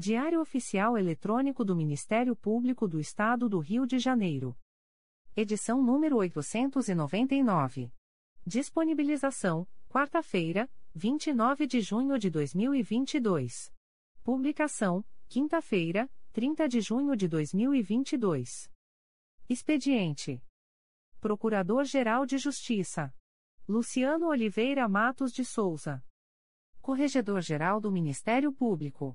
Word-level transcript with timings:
Diário 0.00 0.40
Oficial 0.40 0.96
Eletrônico 0.96 1.62
do 1.62 1.76
Ministério 1.76 2.34
Público 2.34 2.88
do 2.88 2.98
Estado 2.98 3.50
do 3.50 3.58
Rio 3.58 3.86
de 3.86 3.98
Janeiro. 3.98 4.56
Edição 5.36 5.82
número 5.82 6.16
899. 6.16 7.92
Disponibilização: 8.46 9.68
quarta-feira, 9.90 10.70
29 10.94 11.66
de 11.66 11.82
junho 11.82 12.18
de 12.18 12.30
2022. 12.30 13.70
Publicação: 14.24 15.04
quinta-feira, 15.28 16.10
30 16.32 16.66
de 16.66 16.80
junho 16.80 17.14
de 17.14 17.28
2022. 17.28 18.72
Expediente: 19.50 20.42
Procurador-Geral 21.20 22.24
de 22.24 22.38
Justiça 22.38 23.14
Luciano 23.68 24.28
Oliveira 24.28 24.88
Matos 24.88 25.30
de 25.30 25.44
Souza. 25.44 26.02
Corregedor-Geral 26.80 27.82
do 27.82 27.92
Ministério 27.92 28.50
Público. 28.50 29.14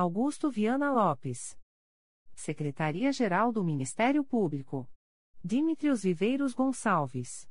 Augusto 0.00 0.48
Viana 0.48 0.92
Lopes. 0.92 1.58
Secretaria-Geral 2.32 3.50
do 3.50 3.64
Ministério 3.64 4.22
Público. 4.22 4.88
Dimitrios 5.42 6.04
Viveiros 6.04 6.54
Gonçalves. 6.54 7.50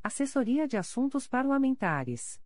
Assessoria 0.00 0.68
de 0.68 0.76
Assuntos 0.76 1.26
Parlamentares. 1.26 2.40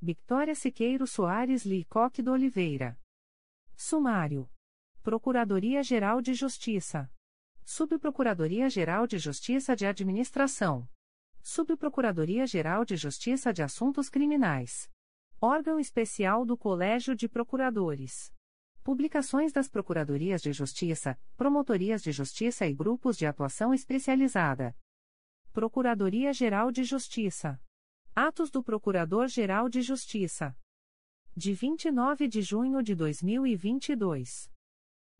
Victoria 0.00 0.56
Siqueiro 0.56 1.06
Soares 1.06 1.64
Licoque 1.64 2.20
do 2.24 2.32
Oliveira. 2.32 2.98
Sumário. 3.76 4.50
Procuradoria-Geral 5.00 6.20
de 6.20 6.34
Justiça. 6.34 7.08
Subprocuradoria-Geral 7.64 9.06
de 9.06 9.16
Justiça 9.16 9.76
de 9.76 9.86
Administração. 9.86 10.88
Subprocuradoria-Geral 11.40 12.84
de 12.84 12.96
Justiça 12.96 13.52
de 13.52 13.62
Assuntos 13.62 14.08
Criminais. 14.08 14.90
Órgão 15.40 15.78
Especial 15.78 16.44
do 16.44 16.58
Colégio 16.58 17.14
de 17.14 17.28
Procuradores. 17.28 18.34
Publicações 18.82 19.52
das 19.52 19.68
Procuradorias 19.68 20.42
de 20.42 20.52
Justiça, 20.52 21.16
Promotorias 21.36 22.02
de 22.02 22.10
Justiça 22.10 22.66
e 22.66 22.74
Grupos 22.74 23.16
de 23.16 23.24
Atuação 23.24 23.72
Especializada. 23.72 24.76
Procuradoria-Geral 25.52 26.72
de 26.72 26.82
Justiça. 26.82 27.60
Atos 28.12 28.50
do 28.50 28.60
Procurador-Geral 28.60 29.68
de 29.68 29.82
Justiça. 29.82 30.56
De 31.36 31.54
29 31.54 32.26
de 32.26 32.42
junho 32.42 32.82
de 32.82 32.96
2022. 32.96 34.50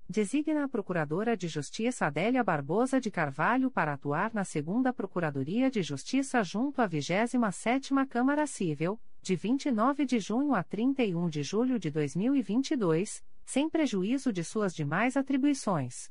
Designa 0.09 0.65
a 0.65 0.69
Procuradora 0.69 1.37
de 1.37 1.47
Justiça 1.47 2.07
Adélia 2.07 2.43
Barbosa 2.43 3.01
de 3.01 3.13
Carvalho 3.13 3.71
para 3.71 3.93
atuar 3.93 4.35
na 4.35 4.43
Segunda 4.43 4.93
Procuradoria 4.93 5.71
de 5.71 5.85
Justiça 5.85 6.43
junto 6.43 6.83
à 6.83 6.89
27ª 6.89 8.09
Câmara 8.09 8.45
Civil, 8.45 9.01
de 9.23 9.37
29 9.37 10.05
de 10.05 10.19
junho 10.19 10.53
a 10.53 10.65
31 10.65 11.29
de 11.29 11.45
julho 11.45 11.79
de 11.79 11.93
2022, 11.93 13.25
sem 13.45 13.69
prejuízo 13.69 14.33
de 14.33 14.45
suas 14.45 14.75
demais 14.75 15.17
atribuições. 15.17 16.11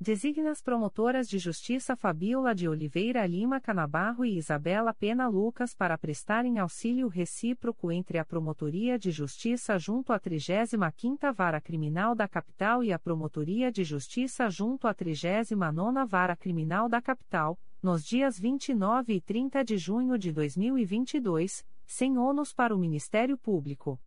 Designa 0.00 0.50
as 0.50 0.60
promotoras 0.60 1.28
de 1.28 1.38
justiça 1.38 1.96
Fabiola 1.96 2.54
de 2.54 2.68
Oliveira 2.68 3.24
Lima 3.24 3.60
Canabarro 3.60 4.24
e 4.24 4.36
Isabela 4.36 4.92
Pena 4.92 5.28
Lucas 5.28 5.74
para 5.74 5.96
prestarem 5.96 6.58
auxílio 6.58 7.06
recíproco 7.08 7.92
entre 7.92 8.18
a 8.18 8.24
Promotoria 8.24 8.98
de 8.98 9.10
Justiça 9.10 9.78
junto 9.78 10.12
à 10.12 10.18
35ª 10.18 11.32
Vara 11.32 11.60
Criminal 11.60 12.14
da 12.14 12.28
Capital 12.28 12.82
e 12.82 12.92
a 12.92 12.98
Promotoria 12.98 13.70
de 13.70 13.84
Justiça 13.84 14.50
junto 14.50 14.88
à 14.88 14.94
39ª 14.94 16.06
Vara 16.06 16.36
Criminal 16.36 16.88
da 16.88 17.00
Capital, 17.00 17.58
nos 17.80 18.04
dias 18.04 18.38
29 18.38 19.14
e 19.14 19.20
30 19.20 19.64
de 19.64 19.78
junho 19.78 20.18
de 20.18 20.32
2022, 20.32 21.64
sem 21.86 22.18
ônus 22.18 22.52
para 22.52 22.74
o 22.74 22.78
Ministério 22.78 23.38
Público 23.38 23.98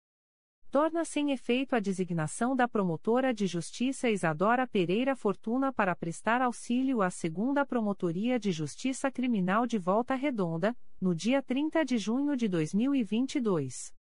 torna 0.70 1.06
sem 1.06 1.32
efeito 1.32 1.76
a 1.76 1.80
designação 1.80 2.56
da 2.56 2.68
promotora 2.68 3.34
de 3.34 3.48
justiça 3.48 4.10
Isadora 4.10 4.68
Pereira 4.68 5.16
Fortuna 5.16 5.72
para 5.72 5.96
prestar 5.96 6.42
auxílio 6.42 7.02
à 7.02 7.10
segunda 7.10 7.66
Promotoria 7.66 8.40
de 8.40 8.52
Justiça 8.52 9.10
Criminal 9.10 9.66
de 9.66 9.78
Volta 9.78 10.14
Redonda, 10.16 10.76
no 11.00 11.16
dia 11.16 11.42
30 11.42 11.86
de 11.86 11.98
junho 11.98 12.36
de 12.36 12.48
2022. 12.48 13.94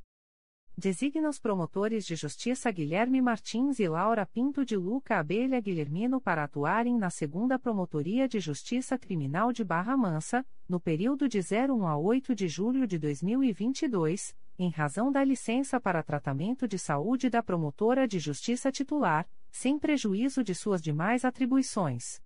Designa 0.82 1.30
os 1.30 1.38
promotores 1.38 2.08
de 2.08 2.16
justiça 2.16 2.72
Guilherme 2.72 3.22
Martins 3.22 3.78
e 3.78 3.88
Laura 3.88 4.26
Pinto 4.26 4.66
de 4.66 4.76
Luca 4.76 5.20
Abelha 5.20 5.62
Guilhermino 5.62 6.20
para 6.20 6.44
atuarem 6.44 6.98
na 6.98 7.12
segunda 7.12 7.60
Promotoria 7.60 8.28
de 8.28 8.40
Justiça 8.40 8.98
Criminal 8.98 9.54
de 9.54 9.64
Barra 9.64 9.96
Mansa, 9.96 10.44
no 10.68 10.80
período 10.80 11.30
de 11.30 11.38
01 11.38 11.86
a 11.86 11.96
8 11.96 12.34
de 12.34 12.48
julho 12.48 12.88
de 12.88 12.98
2022, 12.98 14.36
em 14.58 14.72
razão 14.72 15.12
da 15.12 15.24
licença 15.24 15.80
para 15.80 16.02
tratamento 16.02 16.68
de 16.68 16.80
saúde 16.80 17.30
da 17.30 17.44
promotora 17.44 18.08
de 18.08 18.18
justiça 18.18 18.72
titular, 18.72 19.30
sem 19.52 19.78
prejuízo 19.78 20.44
de 20.44 20.56
suas 20.56 20.82
demais 20.82 21.24
atribuições 21.24 22.20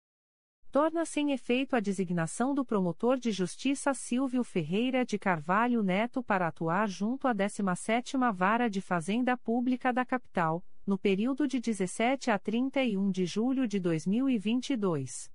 torna 0.76 1.06
sem 1.06 1.32
efeito 1.32 1.74
a 1.74 1.80
designação 1.80 2.54
do 2.54 2.66
promotor 2.66 3.18
de 3.18 3.32
justiça 3.32 3.94
Silvio 3.94 4.44
Ferreira 4.44 5.06
de 5.06 5.18
Carvalho 5.18 5.82
Neto 5.82 6.22
para 6.22 6.50
atuar 6.50 6.90
junto 6.90 7.30
à 7.30 7.34
17ª 7.34 8.34
Vara 8.34 8.70
de 8.70 8.82
Fazenda 8.82 9.38
Pública 9.38 9.94
da 9.94 10.04
Capital, 10.04 10.62
no 10.86 10.98
período 10.98 11.48
de 11.48 11.62
17 11.62 12.30
a 12.30 12.38
31 12.38 13.10
de 13.10 13.26
julho 13.26 13.66
de 13.70 13.80
2022. 13.80 15.32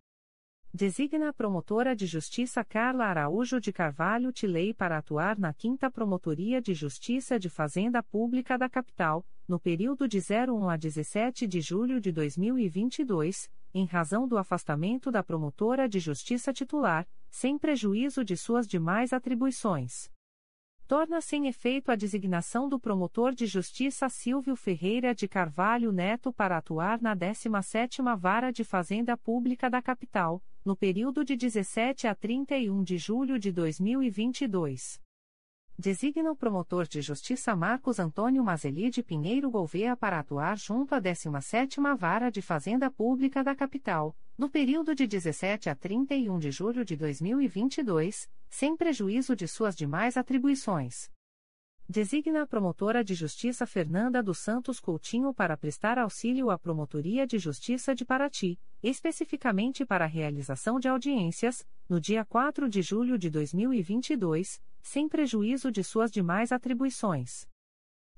Designa 0.74 1.30
a 1.30 1.32
promotora 1.32 1.96
de 1.96 2.04
justiça 2.04 2.62
Carla 2.62 3.06
Araújo 3.06 3.58
de 3.58 3.72
Carvalho 3.72 4.30
Tilei 4.32 4.74
para 4.74 4.98
atuar 4.98 5.38
na 5.38 5.54
5 5.54 5.90
Promotoria 5.90 6.60
de 6.60 6.74
Justiça 6.74 7.40
de 7.40 7.48
Fazenda 7.48 8.02
Pública 8.02 8.58
da 8.58 8.68
Capital, 8.68 9.26
no 9.48 9.58
período 9.58 10.06
de 10.06 10.18
01 10.18 10.68
a 10.68 10.76
17 10.76 11.46
de 11.46 11.62
julho 11.62 11.98
de 11.98 12.12
2022, 12.12 13.50
em 13.72 13.84
razão 13.84 14.26
do 14.26 14.36
afastamento 14.36 15.10
da 15.10 15.22
promotora 15.22 15.88
de 15.88 15.98
justiça 15.98 16.52
titular, 16.52 17.06
sem 17.28 17.58
prejuízo 17.58 18.24
de 18.24 18.36
suas 18.36 18.66
demais 18.66 19.12
atribuições. 19.12 20.10
Torna-se 20.86 21.36
em 21.36 21.46
efeito 21.46 21.92
a 21.92 21.94
designação 21.94 22.68
do 22.68 22.80
promotor 22.80 23.32
de 23.32 23.46
justiça 23.46 24.08
Silvio 24.08 24.56
Ferreira 24.56 25.14
de 25.14 25.28
Carvalho 25.28 25.92
Neto 25.92 26.32
para 26.32 26.56
atuar 26.56 27.00
na 27.00 27.14
17ª 27.14 28.16
Vara 28.16 28.50
de 28.50 28.64
Fazenda 28.64 29.16
Pública 29.16 29.70
da 29.70 29.80
Capital, 29.80 30.42
no 30.64 30.76
período 30.76 31.24
de 31.24 31.36
17 31.36 32.08
a 32.08 32.14
31 32.14 32.82
de 32.82 32.98
julho 32.98 33.38
de 33.38 33.52
2022. 33.52 35.00
Designa 35.80 36.30
o 36.30 36.36
promotor 36.36 36.86
de 36.86 37.00
justiça 37.00 37.56
Marcos 37.56 37.98
Antônio 37.98 38.44
Mazeli 38.44 38.90
de 38.90 39.02
Pinheiro 39.02 39.50
Gouveia 39.50 39.96
para 39.96 40.18
atuar 40.18 40.58
junto 40.58 40.94
à 40.94 41.00
17ª 41.00 41.96
Vara 41.96 42.30
de 42.30 42.42
Fazenda 42.42 42.90
Pública 42.90 43.42
da 43.42 43.54
Capital, 43.54 44.14
no 44.36 44.50
período 44.50 44.94
de 44.94 45.06
17 45.06 45.70
a 45.70 45.74
31 45.74 46.38
de 46.38 46.50
julho 46.50 46.84
de 46.84 46.98
2022, 46.98 48.28
sem 48.50 48.76
prejuízo 48.76 49.34
de 49.34 49.48
suas 49.48 49.74
demais 49.74 50.18
atribuições. 50.18 51.10
Designa 51.88 52.42
a 52.42 52.46
promotora 52.46 53.02
de 53.02 53.14
justiça 53.14 53.66
Fernanda 53.66 54.22
dos 54.22 54.38
Santos 54.38 54.80
Coutinho 54.80 55.32
para 55.32 55.56
prestar 55.56 55.98
auxílio 55.98 56.50
à 56.50 56.58
Promotoria 56.58 57.26
de 57.26 57.38
Justiça 57.38 57.94
de 57.94 58.04
Paraty, 58.04 58.60
especificamente 58.82 59.86
para 59.86 60.04
a 60.04 60.08
realização 60.08 60.78
de 60.78 60.88
audiências, 60.88 61.66
no 61.88 61.98
dia 61.98 62.22
4 62.22 62.68
de 62.68 62.82
julho 62.82 63.16
de 63.16 63.30
2022, 63.30 64.60
sem 64.82 65.08
prejuízo 65.08 65.70
de 65.70 65.82
suas 65.84 66.10
demais 66.10 66.52
atribuições. 66.52 67.48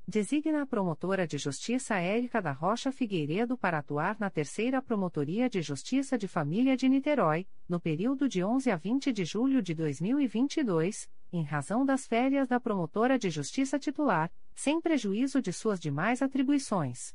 Designa 0.07 0.63
a 0.63 0.67
promotora 0.67 1.27
de 1.27 1.39
justiça 1.39 1.95
Érica 1.95 2.43
da 2.43 2.51
Rocha 2.51 2.91
Figueiredo 2.91 3.57
para 3.57 3.79
atuar 3.79 4.19
na 4.19 4.29
Terceira 4.29 4.83
Promotoria 4.83 5.49
de 5.49 5.63
Justiça 5.63 6.19
de 6.19 6.27
Família 6.27 6.77
de 6.77 6.89
Niterói, 6.89 7.47
no 7.69 7.79
período 7.79 8.29
de 8.29 8.43
11 8.43 8.71
a 8.71 8.77
20 8.77 9.13
de 9.13 9.25
julho 9.25 9.63
de 9.63 9.75
2022, 9.75 11.09
em 11.33 11.45
razão 11.45 11.87
das 11.87 12.05
férias 12.05 12.49
da 12.49 12.59
promotora 12.59 13.17
de 13.17 13.31
justiça 13.31 13.79
titular, 13.79 14.31
sem 14.55 14.81
prejuízo 14.81 15.41
de 15.41 15.53
suas 15.53 15.79
demais 15.79 16.21
atribuições. 16.21 17.15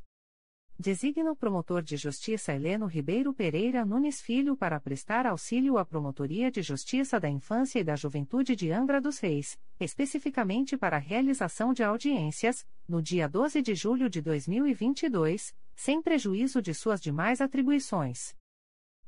Designa 0.80 1.32
o 1.32 1.34
promotor 1.34 1.82
de 1.82 1.96
justiça 1.96 2.52
Heleno 2.52 2.86
Ribeiro 2.86 3.34
Pereira 3.34 3.84
Nunes 3.84 4.20
Filho 4.20 4.56
para 4.56 4.78
prestar 4.78 5.26
auxílio 5.26 5.76
à 5.76 5.84
Promotoria 5.84 6.52
de 6.52 6.62
Justiça 6.62 7.18
da 7.18 7.28
Infância 7.28 7.80
e 7.80 7.84
da 7.84 7.96
Juventude 7.96 8.54
de 8.54 8.70
Angra 8.70 9.00
dos 9.00 9.18
Reis, 9.18 9.58
especificamente 9.80 10.76
para 10.76 10.94
a 10.94 11.00
realização 11.00 11.72
de 11.72 11.82
audiências, 11.82 12.64
no 12.88 13.02
dia 13.02 13.28
12 13.28 13.60
de 13.60 13.74
julho 13.74 14.08
de 14.08 14.22
2022, 14.22 15.52
sem 15.74 16.00
prejuízo 16.00 16.62
de 16.62 16.72
suas 16.72 17.00
demais 17.00 17.40
atribuições. 17.40 18.36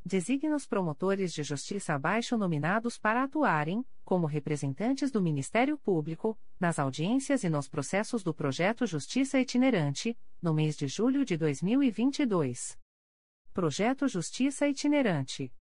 Designa 0.05 0.57
os 0.57 0.67
promotores 0.67 1.33
de 1.33 1.45
justiça 1.45 1.95
abaixo 1.95 2.37
nominados 2.37 2.99
para 2.99 3.23
atuarem, 3.23 3.87
como 4.11 4.27
representantes 4.27 5.13
do 5.13 5.23
Ministério 5.23 5.79
Público, 5.79 6.37
nas 6.59 6.81
audiências 6.81 7.45
e 7.45 7.49
nos 7.49 7.69
processos 7.69 8.25
do 8.25 8.35
projeto 8.35 8.85
Justiça 8.85 9.39
Itinerante, 9.39 10.19
no 10.43 10.53
mês 10.53 10.77
de 10.77 10.89
julho 10.89 11.25
de 11.25 11.37
2022. 11.37 12.77
Projeto 13.53 14.09
Justiça 14.09 14.67
Itinerante. 14.67 15.55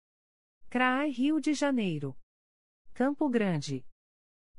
CRAI 0.68 1.12
Rio 1.12 1.40
de 1.40 1.54
Janeiro. 1.54 2.18
Campo 2.92 3.30
Grande. 3.30 3.86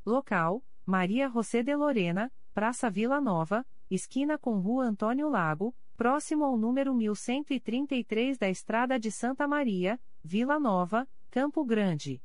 Local: 0.07 0.65
Maria 0.87 1.29
José 1.29 1.61
de 1.61 1.75
Lorena, 1.75 2.33
Praça 2.55 2.89
Vila 2.89 3.21
Nova, 3.21 3.67
esquina 3.91 4.39
com 4.39 4.61
Rua 4.61 4.85
Antônio 4.85 5.29
Lago, 5.29 5.75
próximo 5.97 6.45
ao 6.45 6.57
número 6.57 6.95
1133 6.95 8.39
da 8.39 8.49
Estrada 8.49 9.01
de 9.01 9.11
Santa 9.11 9.49
Maria, 9.49 10.01
Vila 10.23 10.61
Nova, 10.61 11.09
Campo 11.29 11.65
Grande. 11.65 12.23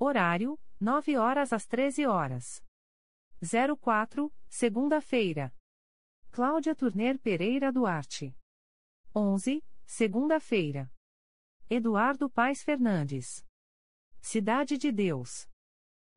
Horário: 0.00 0.56
9 0.80 1.16
horas 1.16 1.52
às 1.52 1.66
13 1.66 2.06
horas. 2.06 2.62
04, 3.80 4.32
segunda-feira. 4.48 5.52
Cláudia 6.30 6.72
Turner 6.72 7.18
Pereira 7.18 7.72
Duarte. 7.72 8.32
11, 9.12 9.60
segunda-feira. 9.84 10.88
Eduardo 11.68 12.30
Paes 12.30 12.62
Fernandes. 12.62 13.44
Cidade 14.20 14.78
de 14.78 14.92
Deus. 14.92 15.48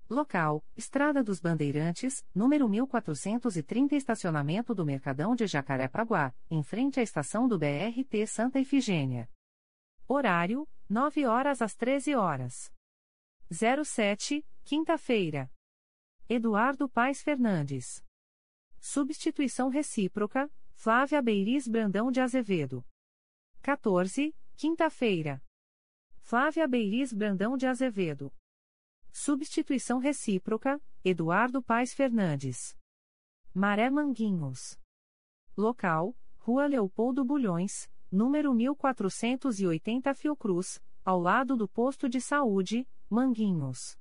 Local: 0.07 0.63
Estrada 0.77 1.23
dos 1.23 1.39
Bandeirantes, 1.39 2.23
número 2.35 2.69
1430, 2.69 3.95
estacionamento 3.95 4.75
do 4.75 4.85
Mercadão 4.85 5.35
de 5.35 5.47
Jacarepaguá, 5.47 6.35
em 6.51 6.61
frente 6.61 6.99
à 6.99 7.03
estação 7.03 7.47
do 7.47 7.57
BRT 7.57 8.27
Santa 8.27 8.59
Efigênia. 8.59 9.27
Horário: 10.07 10.67
9 10.87 11.25
horas 11.25 11.63
às 11.63 11.73
13 11.73 12.13
horas. 12.13 12.71
07, 13.53 14.47
quinta-feira. 14.63 15.51
Eduardo 16.29 16.87
Paes 16.87 17.21
Fernandes. 17.21 18.01
Substituição 18.79 19.67
recíproca: 19.67 20.49
Flávia 20.73 21.21
Beiris 21.21 21.67
Brandão 21.67 22.09
de 22.09 22.21
Azevedo. 22.21 22.81
14, 23.61 24.33
quinta-feira. 24.55 25.43
Flávia 26.21 26.65
Beiris 26.65 27.11
Brandão 27.11 27.57
de 27.57 27.67
Azevedo. 27.67 28.33
Substituição 29.11 29.99
recíproca, 29.99 30.81
Eduardo 31.03 31.61
Paes 31.61 31.93
Fernandes. 31.93 32.77
Maré 33.53 33.89
Manguinhos. 33.89 34.79
Local, 35.57 36.15
Rua 36.37 36.67
Leopoldo 36.67 37.25
Bulhões, 37.25 37.91
número 38.09 38.53
1480 38.53 40.13
Fiocruz, 40.15 40.81
ao 41.03 41.19
lado 41.19 41.57
do 41.57 41.67
posto 41.67 42.07
de 42.07 42.21
saúde, 42.21 42.87
Manguinhos. 43.11 43.99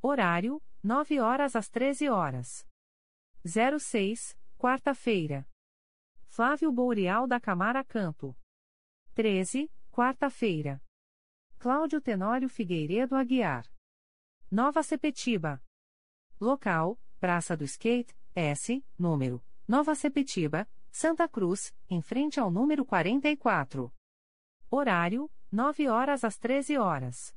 Horário, 0.00 0.62
9 0.80 1.18
horas 1.18 1.56
às 1.56 1.68
13 1.68 2.08
horas. 2.08 2.64
06, 3.44 4.38
quarta-feira. 4.56 5.44
Flávio 6.28 6.70
Boreal 6.70 7.26
da 7.26 7.40
Camara 7.40 7.82
Campo. 7.82 8.38
13, 9.14 9.68
quarta-feira. 9.90 10.80
Cláudio 11.58 12.00
Tenório 12.00 12.48
Figueiredo 12.48 13.16
Aguiar. 13.16 13.66
Nova 14.48 14.84
Sepetiba. 14.84 15.60
Local: 16.40 16.96
Praça 17.18 17.56
do 17.56 17.64
Skate, 17.64 18.16
S, 18.36 18.84
número, 18.96 19.44
Nova 19.66 19.96
Sepetiba, 19.96 20.70
Santa 20.92 21.28
Cruz, 21.28 21.74
em 21.90 22.00
frente 22.00 22.38
ao 22.38 22.52
número 22.52 22.84
44. 22.86 23.92
Horário: 24.70 25.28
9 25.50 25.88
horas 25.88 26.22
às 26.22 26.38
13 26.38 26.78
horas. 26.78 27.36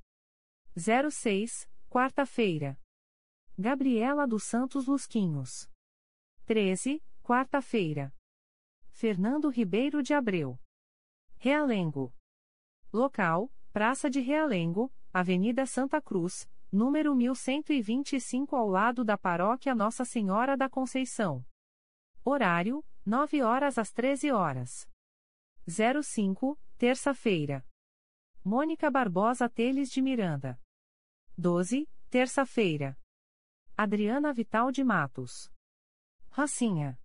06, 0.77 1.69
quarta-feira. 1.89 2.79
Gabriela 3.59 4.25
dos 4.25 4.43
Santos 4.43 4.87
Lusquinhos. 4.87 5.69
13, 6.45 7.03
quarta-feira. 7.21 8.15
Fernando 8.89 9.49
Ribeiro 9.49 10.01
de 10.01 10.13
Abreu. 10.13 10.57
Realengo. 11.35 12.13
Local: 12.93 13.51
Praça 13.73 14.09
de 14.09 14.21
Realengo, 14.21 14.89
Avenida 15.13 15.65
Santa 15.65 16.01
Cruz, 16.01 16.49
número 16.71 17.13
1125 17.15 18.55
ao 18.55 18.69
lado 18.69 19.03
da 19.03 19.17
paróquia 19.17 19.75
Nossa 19.75 20.05
Senhora 20.05 20.55
da 20.55 20.69
Conceição. 20.69 21.45
Horário: 22.23 22.81
9 23.05 23.41
horas 23.41 23.77
às 23.77 23.91
13 23.91 24.31
horas. 24.31 24.87
05, 25.67 26.57
terça-feira. 26.77 27.65
Mônica 28.43 28.89
Barbosa 28.89 29.47
Teles 29.47 29.91
de 29.91 30.01
Miranda. 30.01 30.59
12, 31.37 31.87
terça-feira. 32.09 32.97
Adriana 33.77 34.33
Vital 34.33 34.71
de 34.71 34.83
Matos. 34.83 35.47
Rocinha. 36.31 36.99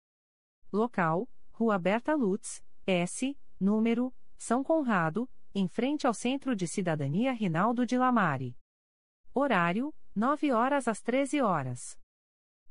Local: 0.72 1.28
Rua 1.52 1.78
Berta 1.78 2.14
Lutz, 2.14 2.64
S, 2.86 3.38
número, 3.60 4.14
São 4.38 4.64
Conrado, 4.64 5.28
em 5.54 5.68
frente 5.68 6.06
ao 6.06 6.14
Centro 6.14 6.56
de 6.56 6.66
Cidadania 6.66 7.32
Rinaldo 7.34 7.84
de 7.84 7.98
Lamare. 7.98 8.56
Horário: 9.34 9.94
9 10.14 10.52
horas 10.52 10.88
às 10.88 11.02
13 11.02 11.42
horas. 11.42 11.98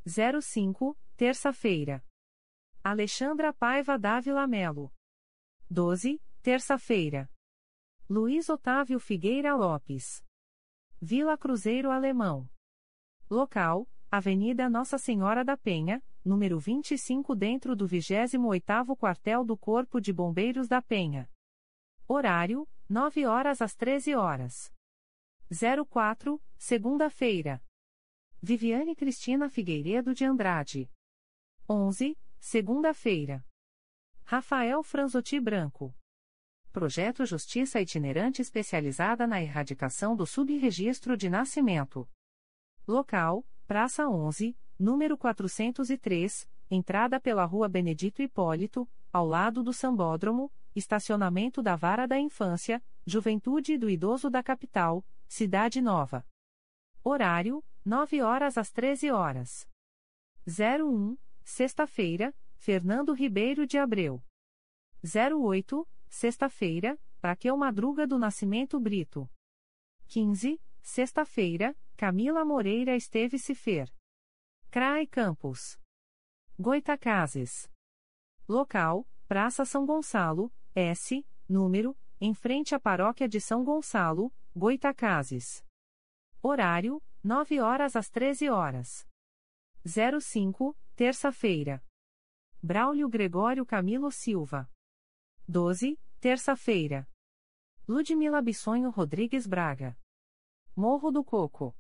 05, 0.07 0.98
terça-feira. 1.15 2.03
Alexandra 2.84 3.53
Paiva 3.53 3.95
Dávila 4.00 4.48
Melo. 4.48 4.91
12, 5.69 6.19
terça-feira. 6.41 7.29
Luiz 8.07 8.50
Otávio 8.50 9.00
Figueira 9.00 9.55
Lopes. 9.55 10.24
Vila 11.01 11.35
Cruzeiro 11.35 11.89
Alemão. 11.89 12.47
Local: 13.27 13.89
Avenida 14.12 14.69
Nossa 14.69 15.00
Senhora 15.00 15.43
da 15.43 15.57
Penha, 15.57 16.03
número 16.24 16.59
25, 16.59 17.35
dentro 17.35 17.75
do 17.75 17.88
28º 17.88 18.95
Quartel 18.95 19.43
do 19.43 19.57
Corpo 19.57 20.00
de 20.00 20.13
Bombeiros 20.13 20.67
da 20.67 20.83
Penha. 20.83 21.27
Horário: 22.07 22.69
9 22.88 23.25
horas 23.25 23.59
às 23.59 23.74
13 23.74 24.13
horas. 24.13 24.71
04, 25.89 26.39
segunda-feira. 26.59 27.59
Viviane 28.39 28.95
Cristina 28.95 29.50
Figueiredo 29.50 30.13
de 30.13 30.25
Andrade. 30.25 30.91
11, 31.67 32.15
segunda-feira. 32.39 33.43
Rafael 34.24 34.83
Franzotti 34.83 35.39
Branco. 35.39 35.91
Projeto 36.75 37.25
Justiça 37.25 37.79
Itinerante 37.79 38.41
Especializada 38.41 39.25
na 39.25 39.41
Erradicação 39.41 40.13
do 40.13 40.25
Subregistro 40.25 41.15
de 41.15 41.29
Nascimento. 41.29 42.05
Local: 42.86 43.46
Praça 43.65 44.10
11, 44.10 44.58
número 44.77 45.17
403, 45.17 46.46
entrada 46.70 47.17
pela 47.17 47.46
Rua 47.46 47.70
Benedito 47.70 48.22
Hipólito, 48.22 48.86
ao 49.10 49.25
lado 49.25 49.63
do 49.63 49.72
Sambódromo, 49.72 50.51
estacionamento 50.75 51.63
da 51.63 51.77
Vara 51.77 52.05
da 52.05 52.20
Infância, 52.20 52.84
Juventude 53.05 53.75
e 53.75 53.77
do 53.77 53.89
Idoso 53.89 54.29
da 54.29 54.44
Capital, 54.44 55.01
Cidade 55.29 55.79
Nova. 55.79 56.27
Horário: 57.01 57.63
9 57.86 58.22
horas 58.22 58.58
às 58.58 58.70
13 58.70 59.12
horas. 59.12 59.65
01, 60.46 61.17
sexta-feira, 61.41 62.36
Fernando 62.58 63.13
Ribeiro 63.13 63.65
de 63.65 63.77
Abreu. 63.77 64.22
08, 65.01 65.88
sexta-feira, 66.15 66.98
Raquel 67.22 67.57
Madruga 67.57 68.07
do 68.07 68.17
Nascimento 68.17 68.79
Brito. 68.79 69.29
15, 70.07 70.62
sexta-feira, 70.81 71.75
Camila 71.98 72.45
Moreira 72.45 72.95
Esteve 72.95 73.38
Cifer. 73.38 73.91
CRAE 74.72 75.07
Campos. 75.07 75.77
Goitacazes. 76.57 77.69
Local: 78.48 79.05
Praça 79.27 79.65
São 79.65 79.86
Gonçalo, 79.86 80.53
S, 80.74 81.25
número, 81.50 81.98
em 82.22 82.34
frente 82.34 82.74
à 82.74 82.79
Paróquia 82.79 83.27
de 83.27 83.41
São 83.41 83.65
Gonçalo, 83.65 84.34
Goitacazes. 84.55 85.65
Horário: 86.41 87.03
9 87.22 87.60
horas 87.60 87.95
às 87.98 88.10
13 88.10 88.50
horas. 88.50 89.05
05, 89.84 90.77
terça-feira. 90.95 91.84
Braulio 92.63 93.10
Gregório 93.10 93.65
Camilo 93.65 94.10
Silva. 94.12 94.72
12, 95.48 96.00
terça-feira. 96.25 97.08
Ludmila 97.88 98.41
Bissonho 98.41 98.89
Rodrigues 98.89 99.46
Braga. 99.46 99.96
Morro 100.75 101.12
do 101.12 101.24
Coco. 101.24 101.77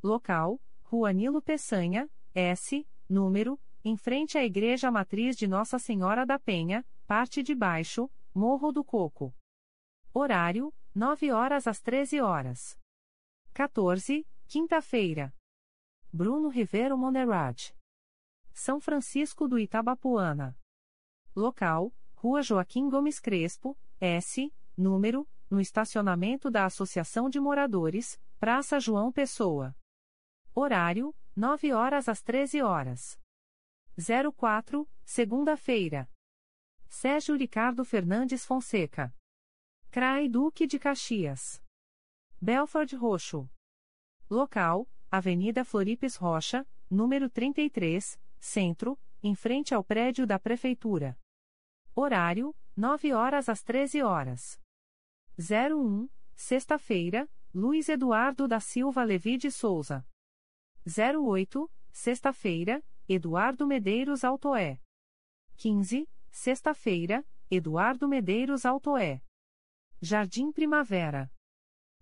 Local: 0.00 0.62
Rua 0.84 1.12
Nilo 1.12 1.42
Peçanha, 1.42 2.08
S, 2.32 2.86
número, 3.08 3.60
em 3.84 3.96
frente 3.96 4.38
à 4.38 4.44
Igreja 4.44 4.92
Matriz 4.92 5.36
de 5.36 5.48
Nossa 5.48 5.76
Senhora 5.80 6.24
da 6.24 6.38
Penha, 6.38 6.86
parte 7.04 7.42
de 7.42 7.52
baixo, 7.52 8.08
Morro 8.32 8.70
do 8.70 8.84
Coco. 8.84 9.34
Horário: 10.12 10.72
9 10.94 11.32
horas 11.32 11.66
às 11.66 11.80
13 11.80 12.20
horas. 12.20 12.78
14, 13.54 14.24
quinta-feira. 14.46 15.34
Bruno 16.12 16.48
Rivero 16.48 16.96
Monerad. 16.96 17.74
São 18.52 18.80
Francisco 18.80 19.48
do 19.48 19.58
Itabapuana. 19.58 20.56
Local: 21.34 21.92
Rua 22.24 22.40
Joaquim 22.40 22.88
Gomes 22.88 23.20
Crespo, 23.20 23.76
S, 24.00 24.50
número, 24.74 25.28
no 25.50 25.60
estacionamento 25.60 26.50
da 26.50 26.64
Associação 26.64 27.28
de 27.28 27.38
Moradores, 27.38 28.18
Praça 28.40 28.80
João 28.80 29.12
Pessoa. 29.12 29.76
Horário: 30.54 31.14
9 31.36 31.74
horas 31.74 32.08
às 32.08 32.22
13 32.22 32.62
horas. 32.62 33.20
04, 34.34 34.88
segunda-feira. 35.04 36.08
Sérgio 36.88 37.36
Ricardo 37.36 37.84
Fernandes 37.84 38.46
Fonseca. 38.46 39.14
CRAI 39.90 40.26
Duque 40.26 40.66
de 40.66 40.78
Caxias. 40.78 41.62
Belford 42.40 42.96
Roxo. 42.96 43.50
Local: 44.30 44.88
Avenida 45.10 45.62
Floripes 45.62 46.16
Rocha, 46.16 46.66
número 46.88 47.28
33, 47.28 48.18
Centro, 48.40 48.98
em 49.22 49.34
frente 49.34 49.74
ao 49.74 49.84
prédio 49.84 50.26
da 50.26 50.38
Prefeitura. 50.38 51.18
Horário: 51.96 52.54
9 52.76 53.12
horas 53.12 53.48
às 53.48 53.62
13 53.62 54.02
horas. 54.02 54.60
01, 55.38 56.08
sexta-feira, 56.34 57.30
Luiz 57.54 57.88
Eduardo 57.88 58.48
da 58.48 58.58
Silva 58.58 59.04
Levi 59.04 59.36
de 59.36 59.50
Souza. 59.50 60.04
08, 60.84 61.70
sexta-feira, 61.92 62.84
Eduardo 63.08 63.64
Medeiros 63.64 64.24
Altoé. 64.24 64.80
15, 65.56 66.08
sexta-feira, 66.32 67.24
Eduardo 67.48 68.08
Medeiros 68.08 68.66
Altoé. 68.66 69.22
Jardim 70.00 70.50
Primavera. 70.50 71.30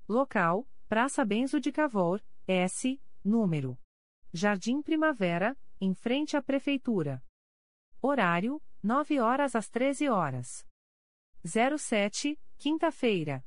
Local: 0.08 0.66
Praça 0.88 1.22
Benzo 1.22 1.60
de 1.60 1.70
Cavour, 1.70 2.24
S, 2.46 2.98
número. 3.22 3.78
Jardim 4.32 4.80
Primavera, 4.80 5.54
em 5.78 5.92
frente 5.92 6.34
à 6.34 6.42
Prefeitura. 6.42 7.22
Horário: 8.00 8.60
9 8.84 9.20
horas 9.20 9.54
às 9.54 9.68
13 9.68 10.08
horas. 10.08 10.66
07, 11.46 12.36
quinta-feira. 12.58 13.46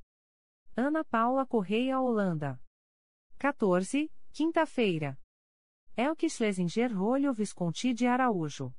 Ana 0.78 1.04
Paula 1.04 1.46
Correia 1.46 2.00
Holanda. 2.00 2.58
14, 3.38 4.10
quinta-feira. 4.32 5.20
Elke 5.98 6.30
Schlesinger 6.30 6.98
Rolho 6.98 7.34
Visconti 7.34 7.94
de 7.94 8.08
Araújo. 8.08 8.74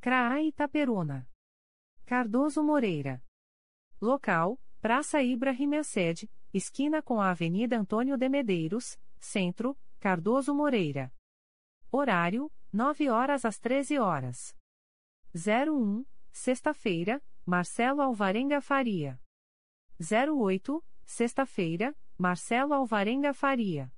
CRAA 0.00 0.40
Itaperuna. 0.44 1.28
Cardoso 2.06 2.62
Moreira. 2.62 3.22
Local: 4.00 4.58
Praça 4.80 5.22
Ibrahim 5.22 5.76
Assed, 5.76 6.30
esquina 6.54 7.02
com 7.02 7.20
a 7.20 7.30
Avenida 7.30 7.78
Antônio 7.78 8.16
de 8.16 8.28
Medeiros, 8.30 8.98
Centro, 9.18 9.78
Cardoso 10.00 10.54
Moreira. 10.54 11.12
Horário: 11.90 12.50
9 12.72 13.10
horas 13.10 13.44
às 13.44 13.58
13 13.58 13.98
horas. 13.98 14.56
01, 15.36 16.06
sexta-feira, 16.30 17.20
Marcelo 17.44 18.00
Alvarenga 18.00 18.60
Faria. 18.60 19.20
08, 19.98 20.84
sexta-feira, 21.04 21.92
Marcelo 22.16 22.72
Alvarenga 22.72 23.34
Faria. 23.34 23.92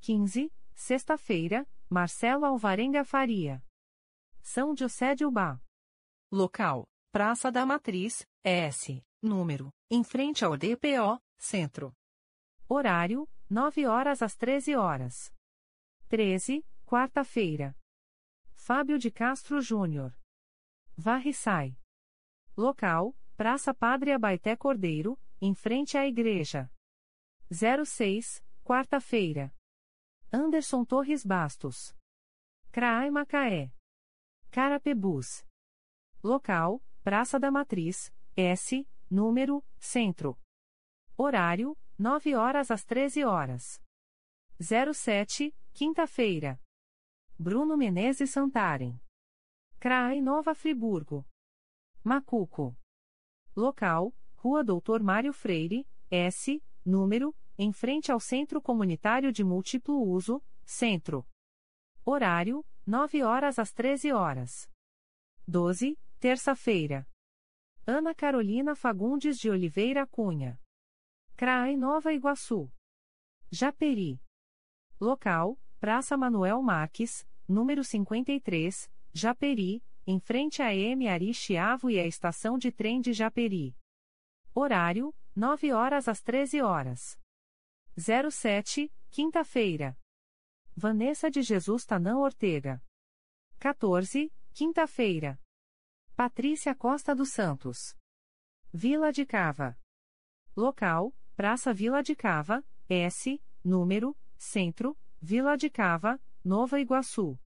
15, 0.00 0.50
sexta-feira, 0.74 1.68
Marcelo 1.90 2.46
Alvarenga 2.46 3.04
Faria. 3.04 3.62
São 4.40 4.74
José 4.74 5.14
de 5.14 5.26
Ubá. 5.26 5.60
Local: 6.32 6.88
Praça 7.12 7.52
da 7.52 7.66
Matriz, 7.66 8.26
S, 8.42 9.04
número, 9.20 9.68
em 9.90 10.02
frente 10.02 10.46
ao 10.46 10.56
DPO, 10.56 11.20
Centro. 11.36 11.92
Horário: 12.66 13.28
9 13.50 13.84
horas 13.86 14.22
às 14.22 14.34
13 14.34 14.74
horas. 14.76 15.30
13, 16.08 16.64
quarta-feira. 16.86 17.76
Fábio 18.54 18.98
de 18.98 19.10
Castro 19.10 19.60
Júnior. 19.60 20.16
Varre-sai. 20.96 21.76
Local: 22.56 23.16
Praça 23.36 23.74
Padre 23.74 24.12
Abaité 24.12 24.56
Cordeiro, 24.56 25.18
em 25.40 25.54
frente 25.54 25.98
à 25.98 26.06
igreja. 26.06 26.70
06, 27.50 28.42
quarta-feira. 28.62 29.52
Anderson 30.32 30.84
Torres 30.84 31.24
Bastos. 31.24 31.94
Craai 32.70 33.10
Macaé. 33.10 33.72
Carapebus. 34.50 35.44
Local: 36.22 36.82
Praça 37.02 37.38
da 37.38 37.50
Matriz, 37.50 38.12
S, 38.36 38.88
número, 39.10 39.64
Centro. 39.78 40.38
Horário: 41.16 41.76
9 41.98 42.34
horas 42.34 42.70
às 42.70 42.84
13 42.84 43.24
horas. 43.24 43.80
07, 44.60 45.54
quinta-feira. 45.72 46.60
Bruno 47.38 47.76
Menezes 47.76 48.30
Santarem. 48.30 49.00
CRAI 49.84 50.22
Nova 50.22 50.54
Friburgo. 50.54 51.26
Macuco. 52.02 52.74
Local: 53.54 54.14
Rua 54.34 54.64
Doutor 54.64 55.02
Mário 55.02 55.30
Freire, 55.30 55.86
S, 56.10 56.58
número, 56.82 57.36
em 57.58 57.70
frente 57.70 58.10
ao 58.10 58.18
Centro 58.18 58.62
Comunitário 58.62 59.30
de 59.30 59.44
Múltiplo 59.44 60.00
Uso, 60.00 60.42
Centro. 60.64 61.28
Horário: 62.02 62.64
9 62.86 63.22
horas 63.24 63.58
às 63.58 63.74
13 63.74 64.10
horas. 64.10 64.70
12, 65.46 65.98
terça-feira. 66.18 67.06
Ana 67.86 68.14
Carolina 68.14 68.74
Fagundes 68.74 69.36
de 69.38 69.50
Oliveira 69.50 70.06
Cunha. 70.06 70.58
CRAI 71.36 71.76
Nova 71.76 72.10
Iguaçu. 72.10 72.72
Japeri. 73.50 74.18
Local: 74.98 75.60
Praça 75.78 76.16
Manuel 76.16 76.62
Marques, 76.62 77.28
número 77.46 77.84
53, 77.84 78.90
Japeri, 79.16 79.80
em 80.04 80.18
frente 80.18 80.60
à 80.60 80.74
M. 80.74 81.06
Ari 81.08 81.32
Chiavo 81.32 81.88
e 81.88 82.00
à 82.00 82.04
estação 82.04 82.58
de 82.58 82.72
trem 82.72 83.00
de 83.00 83.12
Japeri. 83.12 83.76
Horário: 84.52 85.14
9 85.36 85.72
horas 85.72 86.08
às 86.08 86.20
13 86.20 86.60
horas. 86.60 87.16
07, 87.96 88.92
quinta-feira. 89.10 89.96
Vanessa 90.76 91.30
de 91.30 91.42
Jesus 91.42 91.84
Tanã 91.84 92.18
Ortega. 92.18 92.82
14, 93.60 94.32
quinta-feira. 94.52 95.40
Patrícia 96.16 96.74
Costa 96.74 97.14
dos 97.14 97.30
Santos. 97.30 97.96
Vila 98.72 99.12
de 99.12 99.24
Cava. 99.24 99.78
Local: 100.56 101.14
Praça 101.36 101.72
Vila 101.72 102.02
de 102.02 102.16
Cava, 102.16 102.64
S, 102.88 103.40
número, 103.62 104.16
Centro, 104.36 104.98
Vila 105.22 105.56
de 105.56 105.70
Cava, 105.70 106.20
Nova 106.44 106.80
Iguaçu. 106.80 107.38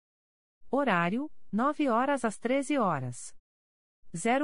Horário: 0.72 1.30
9 1.52 1.88
horas 1.88 2.26
às 2.26 2.38
13 2.38 2.78
horas. 2.78 3.34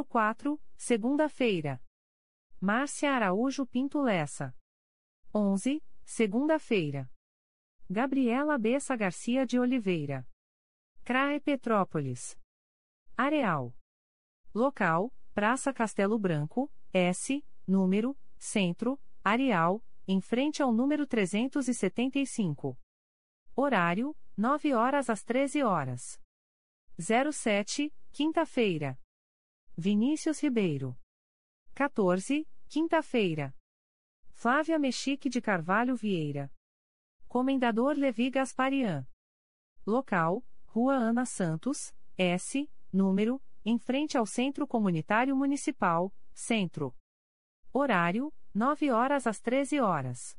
04, 0.07 0.59
segunda-feira. 0.77 1.81
Márcia 2.61 3.11
Araújo 3.11 3.65
Pinto 3.65 4.01
Lessa. 4.01 4.55
11, 5.35 5.83
segunda-feira. 6.05 7.11
Gabriela 7.89 8.57
Bessa 8.57 8.95
Garcia 8.95 9.45
de 9.45 9.59
Oliveira. 9.59 10.25
CRAE 11.03 11.41
Petrópolis. 11.41 12.39
Areal. 13.17 13.75
Local: 14.53 15.13
Praça 15.33 15.73
Castelo 15.73 16.17
Branco, 16.17 16.71
S, 16.93 17.45
número, 17.67 18.17
Centro, 18.37 18.97
Areal, 19.21 19.83
em 20.07 20.21
frente 20.21 20.63
ao 20.63 20.71
número 20.71 21.05
375. 21.05 22.77
Horário: 23.53 24.15
9 24.37 24.73
horas 24.73 25.09
às 25.09 25.21
13 25.21 25.63
horas. 25.63 26.22
07, 26.99 27.91
quinta-feira. 28.11 28.99
Vinícius 29.75 30.39
Ribeiro. 30.39 30.95
14, 31.73 32.47
quinta-feira. 32.67 33.51
Flávia 34.29 34.77
Mexique 34.77 35.27
de 35.27 35.41
Carvalho 35.41 35.95
Vieira. 35.95 36.51
Comendador 37.27 37.97
Levi 37.97 38.29
Gasparian. 38.29 39.07
Local: 39.87 40.45
Rua 40.67 40.93
Ana 40.93 41.25
Santos, 41.25 41.91
S, 42.15 42.69
número, 42.91 43.41
em 43.65 43.79
frente 43.79 44.15
ao 44.15 44.27
Centro 44.27 44.67
Comunitário 44.67 45.35
Municipal, 45.35 46.13
Centro. 46.31 46.95
Horário: 47.73 48.31
9 48.53 48.91
horas 48.91 49.25
às 49.25 49.39
13 49.39 49.79
horas. 49.79 50.37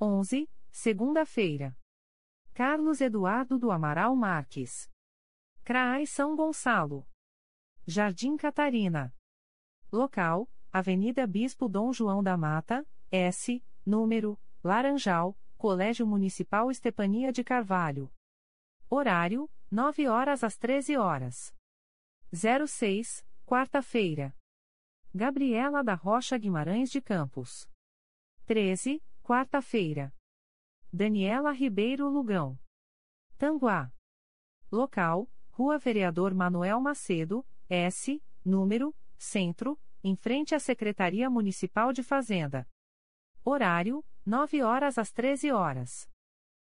11, 0.00 0.50
segunda-feira. 0.72 1.78
Carlos 2.52 3.00
Eduardo 3.00 3.56
do 3.56 3.70
Amaral 3.70 4.16
Marques. 4.16 4.90
CRAI 5.68 6.06
São 6.06 6.34
Gonçalo. 6.34 7.06
Jardim 7.86 8.38
Catarina. 8.38 9.14
Local: 9.92 10.50
Avenida 10.72 11.26
Bispo 11.26 11.68
Dom 11.68 11.92
João 11.92 12.22
da 12.22 12.38
Mata, 12.38 12.88
S, 13.12 13.62
número, 13.84 14.40
Laranjal, 14.64 15.38
Colégio 15.58 16.06
Municipal 16.06 16.70
Estepania 16.70 17.30
de 17.30 17.44
Carvalho. 17.44 18.10
Horário: 18.88 19.46
9 19.70 20.08
horas 20.08 20.42
às 20.42 20.56
13 20.56 20.96
horas. 20.96 21.54
06, 22.32 23.22
quarta-feira. 23.44 24.34
Gabriela 25.14 25.84
da 25.84 25.92
Rocha 25.92 26.38
Guimarães 26.38 26.88
de 26.90 27.02
Campos. 27.02 27.68
13, 28.46 29.04
quarta-feira. 29.22 30.14
Daniela 30.90 31.52
Ribeiro 31.52 32.08
Lugão. 32.08 32.58
Tanguá. 33.36 33.92
Local: 34.72 35.30
Rua 35.58 35.76
Vereador 35.76 36.34
Manuel 36.34 36.80
Macedo, 36.80 37.44
S, 37.68 38.22
número, 38.44 38.94
Centro, 39.16 39.76
em 40.04 40.14
frente 40.14 40.54
à 40.54 40.60
Secretaria 40.60 41.28
Municipal 41.28 41.92
de 41.92 42.00
Fazenda. 42.00 42.64
Horário: 43.44 44.04
9 44.24 44.62
horas 44.62 44.98
às 44.98 45.10
13 45.10 45.50
horas. 45.50 46.08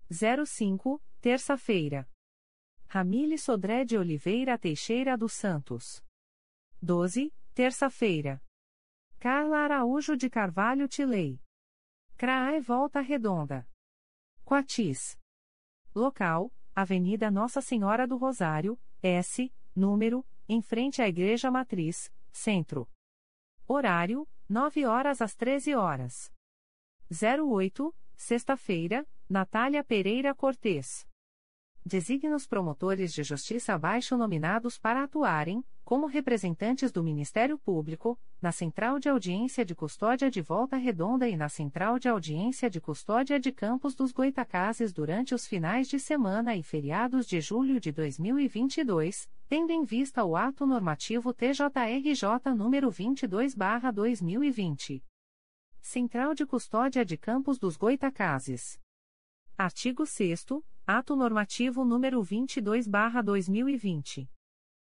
05, 0.09 0.99
terça-feira. 1.21 2.09
Ramile 2.87 3.37
Sodré 3.37 3.85
de 3.85 3.99
Oliveira 3.99 4.57
Teixeira 4.57 5.15
dos 5.15 5.33
Santos. 5.33 6.03
12, 6.81 7.31
terça-feira. 7.53 8.41
Carla 9.19 9.59
Araújo 9.59 10.17
de 10.17 10.27
Carvalho 10.27 10.87
Tilei. 10.87 11.39
CRAE 12.17 12.59
Volta 12.59 12.99
Redonda. 12.99 13.63
Quatis. 14.43 15.19
Local: 15.93 16.51
Avenida 16.75 17.29
Nossa 17.29 17.61
Senhora 17.61 18.07
do 18.07 18.15
Rosário, 18.15 18.79
S, 19.03 19.53
número, 19.75 20.25
em 20.47 20.61
frente 20.61 21.01
à 21.01 21.07
Igreja 21.07 21.51
Matriz, 21.51 22.11
Centro. 22.31 22.89
Horário: 23.67 24.27
9 24.47 24.85
horas 24.85 25.21
às 25.21 25.35
13 25.35 25.75
horas. 25.75 26.31
08, 27.11 27.93
sexta-feira, 28.15 29.05
Natália 29.29 29.83
Pereira 29.83 30.33
Cortes. 30.33 31.05
Designa 31.83 32.35
os 32.35 32.45
promotores 32.45 33.11
de 33.11 33.23
justiça 33.23 33.73
abaixo 33.73 34.15
nominados 34.15 34.77
para 34.77 35.03
atuarem, 35.03 35.65
como 35.83 36.05
representantes 36.05 36.91
do 36.91 37.03
Ministério 37.03 37.57
Público, 37.57 38.19
na 38.39 38.51
Central 38.51 38.99
de 38.99 39.09
Audiência 39.09 39.65
de 39.65 39.73
Custódia 39.73 40.29
de 40.29 40.41
Volta 40.41 40.77
Redonda 40.77 41.27
e 41.27 41.35
na 41.35 41.49
Central 41.49 41.97
de 41.97 42.07
Audiência 42.07 42.69
de 42.69 42.79
Custódia 42.79 43.39
de 43.39 43.51
Campos 43.51 43.95
dos 43.95 44.11
Goitacazes 44.11 44.93
durante 44.93 45.33
os 45.33 45.47
finais 45.47 45.87
de 45.87 45.99
semana 45.99 46.55
e 46.55 46.61
feriados 46.61 47.25
de 47.25 47.41
julho 47.41 47.79
de 47.79 47.91
2022, 47.91 49.27
tendo 49.49 49.71
em 49.71 49.83
vista 49.83 50.23
o 50.23 50.37
ato 50.37 50.67
normativo 50.67 51.33
TJRJ 51.33 52.53
número 52.55 52.91
22/2020. 52.91 55.01
Central 55.81 56.35
de 56.35 56.45
Custódia 56.45 57.03
de 57.03 57.17
Campos 57.17 57.57
dos 57.57 57.75
Goitacazes. 57.75 58.79
Artigo 59.61 60.05
6 60.07 60.47
Ato 60.87 61.15
Normativo 61.15 61.85
número 61.85 62.23
22/2020. 62.23 64.27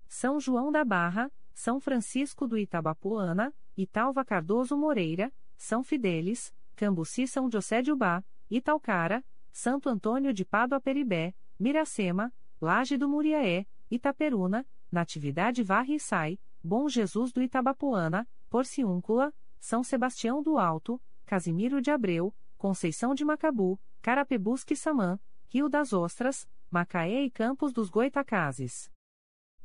São 0.08 0.39
João 0.39 0.71
da 0.71 0.86
Barra, 0.86 1.32
São 1.52 1.80
Francisco 1.80 2.47
do 2.47 2.60
Itabapuana, 2.60 3.52
Italva 3.76 4.24
Cardoso 4.24 4.78
Moreira, 4.78 5.34
São 5.58 5.84
Fidélis, 5.84 6.54
Cambuci 6.76 7.26
São 7.26 7.50
José 7.50 7.82
de 7.82 7.91
Ubá, 7.91 8.24
Italcara, 8.52 9.26
Santo 9.52 9.89
Antônio 9.89 10.32
de 10.32 10.45
Pádua 10.45 10.80
Peribé, 10.80 11.34
Miracema, 11.60 12.32
Laje 12.62 12.97
do 12.97 13.10
Muriaé, 13.10 13.65
Itaperuna, 13.89 14.63
Natividade 14.91 15.63
Varre 15.63 15.95
e 15.95 16.00
Sai, 16.00 16.38
Bom 16.63 16.88
Jesus 16.88 17.32
do 17.32 17.41
Itabapuana, 17.41 18.28
Porciúncula, 18.47 19.34
São 19.60 19.84
Sebastião 19.84 20.43
do 20.43 20.60
Alto, 20.60 21.02
Casimiro 21.26 21.82
de 21.82 21.89
Abreu, 21.89 22.32
Conceição 22.60 23.15
de 23.15 23.26
Macabu, 23.26 23.80
Carapebusque 24.02 24.76
Samã, 24.76 25.20
Rio 25.48 25.70
das 25.70 25.94
Ostras, 25.94 26.50
Macaé 26.72 27.24
e 27.24 27.30
Campos 27.30 27.72
dos 27.72 27.88
Goitacazes. 27.88 28.92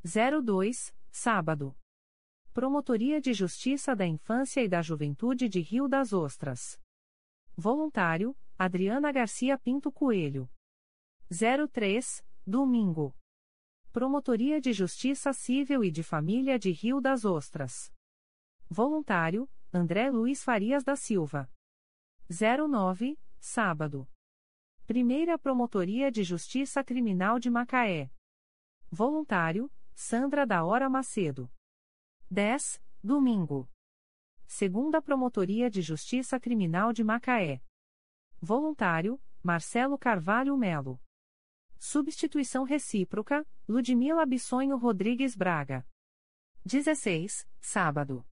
02, 0.05 0.94
sábado. 1.11 1.75
Promotoria 2.53 3.18
de 3.18 3.33
Justiça 3.33 3.96
da 3.96 4.07
Infância 4.07 4.62
e 4.62 4.68
da 4.68 4.83
Juventude 4.83 5.49
de 5.49 5.61
Rio 5.61 5.88
das 5.88 6.12
Ostras. 6.12 6.79
Voluntário, 7.57 8.37
Adriana 8.59 9.11
Garcia 9.11 9.59
Pinto 9.59 9.90
Coelho. 9.90 10.51
03, 11.72 12.22
domingo. 12.46 13.16
Promotoria 13.90 14.61
de 14.61 14.75
Justiça 14.75 15.33
Civil 15.33 15.83
e 15.83 15.90
de 15.90 16.03
Família 16.03 16.59
de 16.59 16.70
Rio 16.70 17.01
das 17.01 17.25
Ostras. 17.25 17.90
Voluntário, 18.68 19.49
André 19.72 20.11
Luiz 20.11 20.44
Farias 20.44 20.85
da 20.85 20.94
Silva. 20.94 21.51
09, 22.29 23.18
sábado. 23.38 24.07
Primeira 24.87 25.37
Promotoria 25.37 26.12
de 26.12 26.22
Justiça 26.22 26.85
Criminal 26.85 27.40
de 27.40 27.51
Macaé. 27.51 28.09
Voluntário, 28.88 29.68
Sandra 29.96 30.46
da 30.46 30.64
Hora 30.64 30.88
Macedo. 30.88 31.51
10, 32.31 32.81
domingo. 33.03 33.68
Segunda 34.46 35.03
Promotoria 35.03 35.68
de 35.68 35.83
Justiça 35.83 36.38
Criminal 36.38 36.92
de 36.92 37.03
Macaé. 37.03 37.61
Voluntário, 38.40 39.20
Marcelo 39.42 39.99
Carvalho 39.99 40.57
Melo. 40.57 41.03
Substituição 41.81 42.62
recíproca, 42.62 43.44
Ludmila 43.68 44.25
Bissonho 44.25 44.77
Rodrigues 44.77 45.35
Braga. 45.35 45.85
16, 46.64 47.44
sábado. 47.61 48.25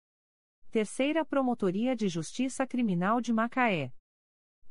Terceira 0.70 1.24
Promotoria 1.24 1.96
de 1.96 2.06
Justiça 2.08 2.64
Criminal 2.64 3.20
de 3.20 3.32
Macaé. 3.32 3.92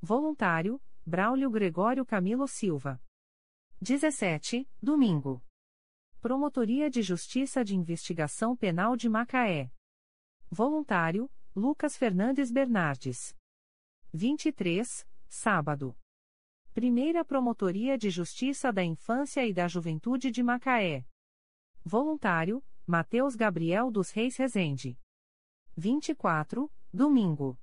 Voluntário, 0.02 0.82
Braulio 1.06 1.52
Gregório 1.52 2.06
Camilo 2.06 2.48
Silva. 2.48 2.98
17, 3.82 4.66
domingo. 4.82 5.44
Promotoria 6.22 6.90
de 6.90 7.02
Justiça 7.02 7.62
de 7.62 7.76
Investigação 7.76 8.56
Penal 8.56 8.96
de 8.96 9.10
Macaé. 9.10 9.70
Voluntário, 10.50 11.30
Lucas 11.54 11.98
Fernandes 11.98 12.50
Bernardes. 12.50 13.36
23, 14.14 15.06
sábado. 15.28 15.94
Primeira 16.74 17.26
Promotoria 17.26 17.98
de 17.98 18.10
Justiça 18.10 18.72
da 18.72 18.82
Infância 18.82 19.46
e 19.46 19.54
da 19.54 19.68
Juventude 19.68 20.32
de 20.32 20.42
Macaé. 20.42 21.06
Voluntário, 21.84 22.64
Mateus 22.88 23.36
Gabriel 23.36 23.92
dos 23.92 24.10
Reis 24.10 24.38
Rezende. 24.38 24.98
24, 25.76 26.72
domingo. 26.94 27.60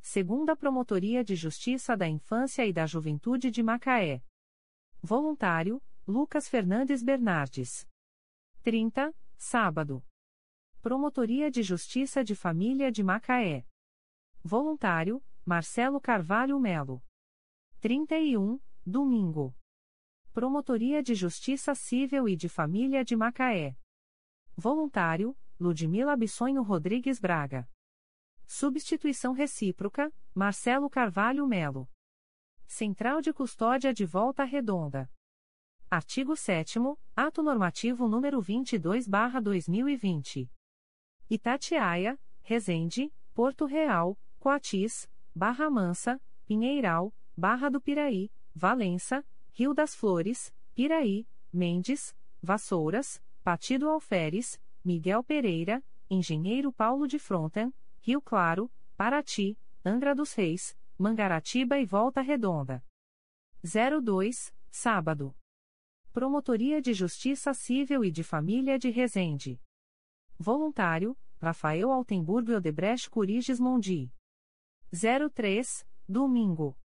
Segunda 0.00 0.56
Promotoria 0.56 1.22
de 1.22 1.34
Justiça 1.36 1.96
da 1.96 2.08
Infância 2.08 2.64
e 2.66 2.72
da 2.72 2.86
Juventude 2.86 3.50
de 3.50 3.62
Macaé. 3.62 4.22
Voluntário, 5.02 5.82
Lucas 6.06 6.48
Fernandes 6.48 7.02
Bernardes. 7.02 7.86
30, 8.62 9.14
sábado. 9.36 10.04
Promotoria 10.80 11.50
de 11.50 11.62
Justiça 11.62 12.24
de 12.24 12.34
Família 12.34 12.90
de 12.90 13.02
Macaé. 13.02 13.66
Voluntário, 14.42 15.22
Marcelo 15.44 16.00
Carvalho 16.00 16.58
Melo. 16.58 17.02
31, 17.80 18.60
domingo. 18.84 19.54
Promotoria 20.32 21.02
de 21.02 21.14
Justiça 21.14 21.74
Civil 21.74 22.28
e 22.28 22.36
de 22.36 22.48
Família 22.48 23.04
de 23.04 23.16
Macaé. 23.16 23.76
Voluntário, 24.56 25.36
Ludmila 25.60 26.16
Bissonho 26.16 26.62
Rodrigues 26.62 27.20
Braga. 27.20 27.68
Substituição 28.50 29.34
recíproca, 29.34 30.10
Marcelo 30.34 30.88
Carvalho 30.88 31.46
Melo. 31.46 31.86
Central 32.66 33.20
de 33.20 33.30
Custódia 33.30 33.92
de 33.92 34.06
Volta 34.06 34.42
Redonda. 34.42 35.06
Artigo 35.90 36.34
7 36.34 36.78
Ato 37.14 37.42
Normativo 37.42 38.08
número 38.08 38.40
22/2020. 38.40 40.50
Itatiaia, 41.28 42.18
Resende, 42.40 43.12
Porto 43.34 43.66
Real, 43.66 44.18
Coatis, 44.38 45.06
Barra 45.34 45.68
Mansa, 45.68 46.18
Pinheiral, 46.46 47.14
Barra 47.36 47.68
do 47.68 47.82
Piraí, 47.82 48.32
Valença, 48.54 49.22
Rio 49.52 49.74
das 49.74 49.94
Flores, 49.94 50.54
Piraí, 50.74 51.28
Mendes, 51.52 52.16
Vassouras, 52.42 53.22
Partido 53.44 53.90
Alferes, 53.90 54.58
Miguel 54.82 55.22
Pereira, 55.22 55.84
Engenheiro 56.08 56.72
Paulo 56.72 57.06
de 57.06 57.18
Fronten, 57.18 57.74
Rio 58.08 58.22
Claro, 58.22 58.72
Paraty, 58.96 59.58
Angra 59.84 60.14
dos 60.14 60.32
Reis, 60.32 60.74
Mangaratiba 60.96 61.78
e 61.78 61.84
Volta 61.84 62.22
Redonda. 62.22 62.82
02, 63.62 64.50
sábado. 64.70 65.36
Promotoria 66.10 66.80
de 66.80 66.94
Justiça 66.94 67.52
Civil 67.52 68.02
e 68.02 68.10
de 68.10 68.24
Família 68.24 68.78
de 68.78 68.88
Resende. 68.88 69.60
Voluntário, 70.38 71.18
Rafael 71.38 71.92
Altenburgo 71.92 72.52
Odebrecht 72.52 73.10
Curiges 73.10 73.60
Mondi. 73.60 74.10
03, 74.90 75.86
domingo. 76.08 76.78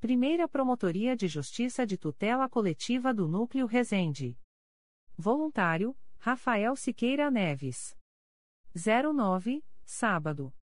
Primeira 0.00 0.46
Promotoria 0.46 1.16
de 1.16 1.26
Justiça 1.26 1.84
de 1.84 1.98
Tutela 1.98 2.48
Coletiva 2.48 3.12
do 3.12 3.26
Núcleo 3.26 3.66
Resende. 3.66 4.38
Voluntário, 5.18 5.98
Rafael 6.16 6.76
Siqueira 6.76 7.28
Neves. 7.28 7.96
09, 8.72 9.64
sábado. 9.84 10.54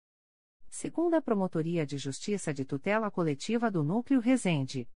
Segunda 0.70 1.22
Promotoria 1.22 1.86
de 1.86 1.98
Justiça 1.98 2.54
de 2.54 2.64
Tutela 2.64 3.12
Coletiva 3.12 3.70
do 3.70 3.84
Núcleo 3.84 4.20
Resende. 4.20 4.90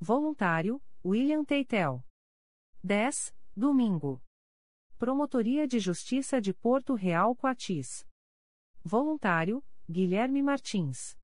Voluntário, 0.00 0.82
William 1.04 1.44
Teitel. 1.44 2.02
10, 2.82 3.34
domingo. 3.54 4.22
Promotoria 4.98 5.66
de 5.68 5.78
Justiça 5.78 6.40
de 6.40 6.54
Porto 6.54 6.94
Real 6.94 7.34
Coatis. 7.36 8.06
Voluntário, 8.82 9.64
Guilherme 9.88 10.42
Martins. 10.42 11.18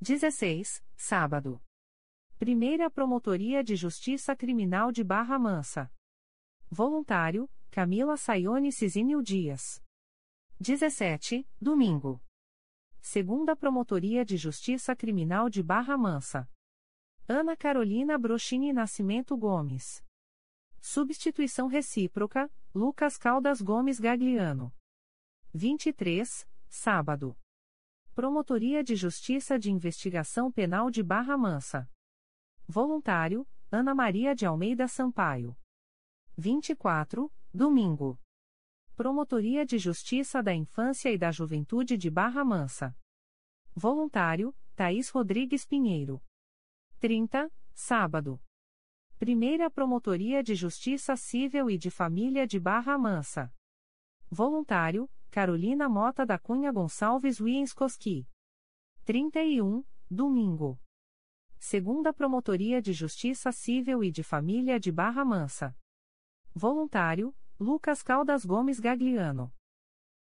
16, 0.00 0.82
sábado. 0.96 1.60
Primeira 2.38 2.90
Promotoria 2.90 3.62
de 3.62 3.76
Justiça 3.76 4.34
Criminal 4.34 4.90
de 4.92 5.04
Barra 5.04 5.38
Mansa. 5.38 5.92
Voluntário, 6.70 7.50
Camila 7.70 8.16
Sayone 8.16 8.72
Cizinil 8.72 9.20
Dias. 9.20 9.82
17, 10.62 11.48
domingo. 11.58 12.20
Segunda 13.00 13.56
Promotoria 13.56 14.26
de 14.26 14.36
Justiça 14.36 14.94
Criminal 14.94 15.48
de 15.48 15.62
Barra 15.62 15.96
Mansa. 15.96 16.46
Ana 17.26 17.56
Carolina 17.56 18.18
Brochini 18.18 18.70
Nascimento 18.70 19.34
Gomes. 19.38 20.04
Substituição 20.78 21.66
recíproca, 21.66 22.52
Lucas 22.74 23.16
Caldas 23.16 23.62
Gomes 23.62 23.98
Gagliano. 23.98 24.70
23, 25.54 26.46
sábado. 26.68 27.34
Promotoria 28.14 28.84
de 28.84 28.94
Justiça 28.94 29.58
de 29.58 29.72
Investigação 29.72 30.52
Penal 30.52 30.90
de 30.90 31.02
Barra 31.02 31.38
Mansa. 31.38 31.90
Voluntário, 32.68 33.48
Ana 33.72 33.94
Maria 33.94 34.34
de 34.34 34.44
Almeida 34.44 34.86
Sampaio. 34.86 35.56
24, 36.36 37.32
domingo. 37.50 38.20
Promotoria 39.00 39.64
de 39.64 39.78
Justiça 39.78 40.42
da 40.42 40.52
Infância 40.52 41.10
e 41.10 41.16
da 41.16 41.30
Juventude 41.32 41.96
de 41.96 42.10
Barra 42.10 42.44
Mansa. 42.44 42.94
Voluntário, 43.74 44.54
Thaís 44.76 45.08
Rodrigues 45.08 45.64
Pinheiro. 45.64 46.22
30, 46.98 47.50
sábado. 47.72 48.38
Primeira 49.18 49.70
Promotoria 49.70 50.42
de 50.42 50.54
Justiça 50.54 51.16
Civil 51.16 51.70
e 51.70 51.78
de 51.78 51.90
Família 51.90 52.46
de 52.46 52.60
Barra 52.60 52.98
Mansa. 52.98 53.50
Voluntário, 54.30 55.10
Carolina 55.30 55.88
Mota 55.88 56.26
da 56.26 56.38
Cunha 56.38 56.70
Gonçalves 56.70 57.40
Wienskoski. 57.40 58.28
31, 59.06 59.82
domingo. 60.10 60.78
Segunda 61.58 62.12
Promotoria 62.12 62.82
de 62.82 62.92
Justiça 62.92 63.50
Civil 63.50 64.04
e 64.04 64.10
de 64.10 64.22
Família 64.22 64.78
de 64.78 64.92
Barra 64.92 65.24
Mansa. 65.24 65.74
Voluntário, 66.54 67.34
Lucas 67.60 68.02
Caldas 68.02 68.42
Gomes 68.42 68.80
Gagliano. 68.80 69.52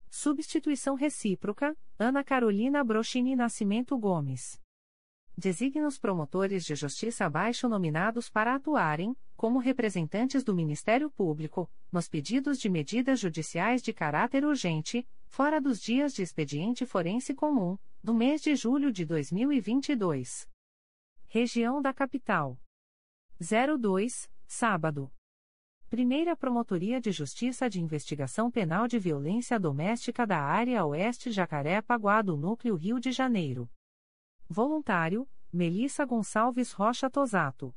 Substituição 0.09 0.93
recíproca, 0.95 1.73
Ana 1.97 2.21
Carolina 2.21 2.83
Brochini 2.83 3.33
Nascimento 3.33 3.97
Gomes 3.97 4.61
designa 5.37 5.87
os 5.87 5.97
promotores 5.97 6.65
de 6.65 6.75
justiça 6.75 7.25
abaixo 7.25 7.69
nominados 7.69 8.29
para 8.29 8.55
atuarem, 8.55 9.15
como 9.37 9.57
representantes 9.57 10.43
do 10.43 10.53
Ministério 10.53 11.09
Público, 11.09 11.71
nos 11.89 12.09
pedidos 12.09 12.59
de 12.59 12.69
medidas 12.69 13.21
judiciais 13.21 13.81
de 13.81 13.93
caráter 13.93 14.43
urgente, 14.43 15.07
fora 15.25 15.61
dos 15.61 15.79
dias 15.79 16.13
de 16.13 16.21
expediente 16.21 16.85
forense 16.85 17.33
comum, 17.33 17.77
do 18.03 18.13
mês 18.13 18.41
de 18.41 18.53
julho 18.53 18.91
de 18.91 19.05
2022. 19.05 20.45
Região 21.27 21.81
da 21.81 21.93
Capital. 21.93 22.59
02, 23.39 24.29
sábado. 24.45 25.09
Primeira 25.89 26.35
Promotoria 26.35 27.01
de 27.01 27.11
Justiça 27.11 27.67
de 27.67 27.81
Investigação 27.81 28.51
Penal 28.51 28.87
de 28.87 28.99
Violência 28.99 29.59
Doméstica 29.59 30.23
da 30.23 30.39
Área 30.39 30.85
Oeste 30.85 31.31
Jacaré-Paguá 31.31 32.21
do 32.21 32.37
Núcleo 32.37 32.75
Rio 32.75 32.99
de 32.99 33.11
Janeiro. 33.11 33.67
Voluntário, 34.47 35.27
Melissa 35.51 36.05
Gonçalves 36.05 36.71
Rocha 36.73 37.09
Tosato. 37.09 37.75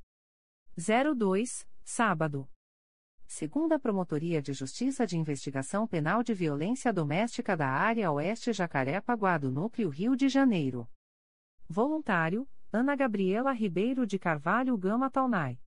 02, 0.77 1.67
sábado. 1.83 2.47
Segunda 3.27 3.79
Promotoria 3.79 4.43
de 4.43 4.53
Justiça 4.53 5.07
de 5.07 5.17
Investigação 5.17 5.89
Penal 5.89 6.23
de 6.23 6.35
Violência 6.35 6.93
Doméstica 6.93 7.57
da 7.57 7.71
Área 7.71 8.13
Oeste 8.13 8.53
Jacaré-Paguá 8.53 9.39
do 9.39 9.51
Núcleo 9.51 9.89
Rio 9.89 10.15
de 10.15 10.29
Janeiro. 10.29 10.87
Voluntário, 11.67 12.47
Ana 12.71 12.95
Gabriela 12.95 13.53
Ribeiro 13.53 14.07
de 14.07 14.19
Carvalho 14.19 14.77
Gama 14.77 15.11
Taunay. 15.11 15.59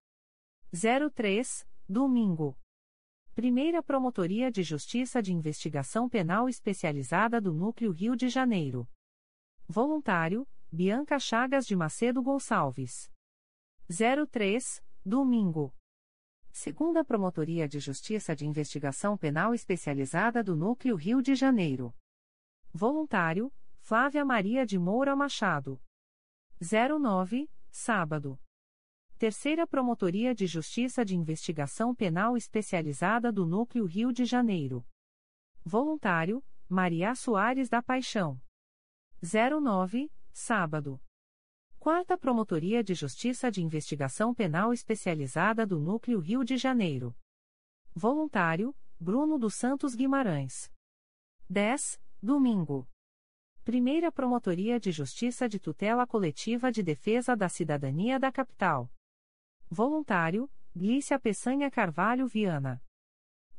03, 0.72 1.66
domingo. 1.88 2.58
Primeira 3.36 3.84
Promotoria 3.84 4.52
de 4.52 4.64
Justiça 4.64 5.22
de 5.22 5.34
Investigação 5.34 6.10
Penal 6.10 6.50
Especializada 6.50 7.40
do 7.40 7.54
Núcleo 7.54 7.92
Rio 7.92 8.16
de 8.16 8.28
Janeiro. 8.28 8.90
Voluntário, 9.68 10.48
Bianca 10.72 11.20
Chagas 11.20 11.66
de 11.66 11.76
Macedo 11.76 12.24
Gonçalves. 12.24 13.12
03, 13.88 14.84
domingo. 15.06 15.76
Segunda 16.52 17.04
Promotoria 17.04 17.68
de 17.68 17.80
Justiça 17.80 18.36
de 18.36 18.48
Investigação 18.48 19.16
Penal 19.18 19.54
Especializada 19.54 20.44
do 20.44 20.56
Núcleo 20.56 20.96
Rio 20.96 21.22
de 21.22 21.36
Janeiro. 21.36 21.94
Voluntário, 22.74 23.54
Flávia 23.78 24.26
Maria 24.26 24.66
de 24.66 24.80
Moura 24.80 25.16
Machado. 25.16 25.80
09, 26.60 27.48
sábado. 27.70 28.40
Terceira 29.18 29.66
Promotoria 29.66 30.36
de 30.36 30.46
Justiça 30.46 31.06
de 31.06 31.16
Investigação 31.16 31.96
Penal 31.96 32.36
Especializada 32.36 33.32
do 33.32 33.46
Núcleo 33.46 33.86
Rio 33.86 34.12
de 34.12 34.26
Janeiro. 34.26 34.86
Voluntário, 35.64 36.44
Maria 36.68 37.16
Soares 37.16 37.70
da 37.70 37.82
Paixão. 37.82 38.38
09, 39.22 40.12
sábado. 40.34 41.02
Quarta 41.80 42.18
Promotoria 42.18 42.84
de 42.84 42.94
Justiça 42.94 43.50
de 43.50 43.64
Investigação 43.64 44.34
Penal 44.34 44.74
Especializada 44.74 45.66
do 45.66 45.80
Núcleo 45.80 46.20
Rio 46.20 46.44
de 46.44 46.58
Janeiro. 46.58 47.16
Voluntário, 47.96 48.76
Bruno 49.00 49.40
dos 49.40 49.56
Santos 49.56 49.96
Guimarães. 49.96 50.70
10, 51.50 52.02
domingo. 52.22 52.86
Primeira 53.64 54.12
Promotoria 54.12 54.78
de 54.78 54.92
Justiça 54.92 55.48
de 55.48 55.58
Tutela 55.58 56.06
Coletiva 56.06 56.70
de 56.70 56.84
Defesa 56.84 57.34
da 57.34 57.48
Cidadania 57.48 58.20
da 58.20 58.30
Capital. 58.30 58.92
Voluntário, 59.70 60.50
Glícia 60.76 61.20
Peçanha 61.20 61.72
Carvalho 61.72 62.28
Viana. 62.28 62.82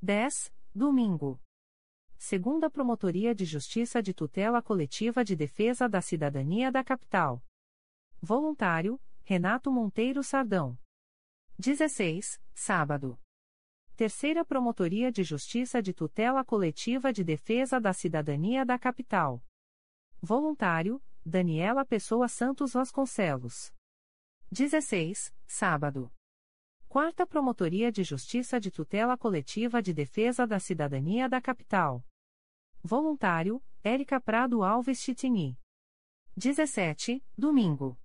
10, 0.00 0.52
domingo. 0.74 1.40
Segunda 2.16 2.70
Promotoria 2.70 3.34
de 3.34 3.44
Justiça 3.44 4.02
de 4.02 4.14
Tutela 4.14 4.62
Coletiva 4.62 5.24
de 5.24 5.34
Defesa 5.34 5.88
da 5.88 6.00
Cidadania 6.00 6.70
da 6.70 6.84
Capital. 6.84 7.44
Voluntário, 8.22 9.00
Renato 9.24 9.70
Monteiro 9.70 10.22
Sardão. 10.22 10.78
16, 11.58 12.40
sábado. 12.54 13.18
Terceira 13.96 14.44
Promotoria 14.44 15.10
de 15.10 15.24
Justiça 15.24 15.82
de 15.82 15.92
Tutela 15.92 16.44
Coletiva 16.44 17.12
de 17.12 17.24
Defesa 17.24 17.80
da 17.80 17.92
Cidadania 17.92 18.64
da 18.64 18.78
Capital. 18.78 19.42
Voluntário, 20.22 21.02
Daniela 21.24 21.84
Pessoa 21.84 22.28
Santos 22.28 22.74
Vasconcelos. 22.74 23.72
16, 24.52 25.34
sábado. 25.46 26.12
Quarta 26.88 27.26
Promotoria 27.26 27.92
de 27.92 28.02
Justiça 28.02 28.58
de 28.58 28.70
Tutela 28.70 29.16
Coletiva 29.16 29.82
de 29.82 29.92
Defesa 29.92 30.46
da 30.46 30.58
Cidadania 30.58 31.28
da 31.28 31.40
Capital. 31.40 32.04
Voluntário, 32.82 33.62
Érica 33.82 34.20
Prado 34.20 34.62
Alves 34.62 35.00
Chitini. 35.00 35.58
17, 36.36 37.24
domingo. 37.36 37.98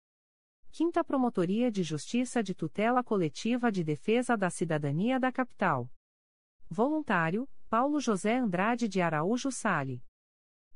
Quinta 0.71 1.03
Promotoria 1.03 1.71
de 1.71 1.83
Justiça 1.83 2.41
de 2.41 2.55
Tutela 2.55 3.03
Coletiva 3.03 3.71
de 3.71 3.83
Defesa 3.83 4.37
da 4.37 4.49
Cidadania 4.49 5.19
da 5.19 5.31
Capital. 5.31 5.91
Voluntário, 6.69 7.49
Paulo 7.69 7.99
José 7.99 8.37
Andrade 8.37 8.87
de 8.87 9.01
Araújo 9.01 9.51
Sale. 9.51 10.03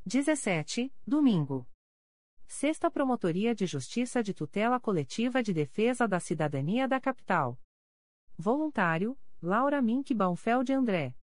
17, 0.05 0.93
domingo. 1.05 1.67
Sexta 2.47 2.89
Promotoria 2.89 3.53
de 3.53 3.65
Justiça 3.65 4.23
de 4.23 4.33
Tutela 4.33 4.79
Coletiva 4.79 5.41
de 5.43 5.53
Defesa 5.53 6.07
da 6.07 6.19
Cidadania 6.19 6.87
da 6.87 7.01
Capital. 7.01 7.59
Voluntário, 8.37 9.17
Laura 9.41 9.81
Mink 9.81 10.13
Baumfeld 10.13 10.71
André. 10.71 11.15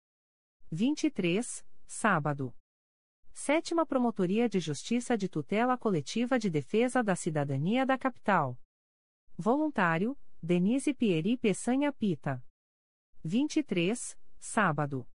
23, 0.71 1.65
sábado. 1.85 2.53
Sétima 3.33 3.85
Promotoria 3.85 4.49
de 4.49 4.59
Justiça 4.59 5.17
de 5.17 5.29
Tutela 5.29 5.77
Coletiva 5.77 6.37
de 6.37 6.49
Defesa 6.49 7.03
da 7.03 7.15
Cidadania 7.15 7.85
da 7.85 7.97
Capital. 7.97 8.59
Voluntário, 9.37 10.17
Denise 10.41 10.93
Pieri 10.93 11.37
Peçanha 11.37 11.93
Pita. 11.93 12.43
23, 13.23 14.17
sábado. 14.39 15.07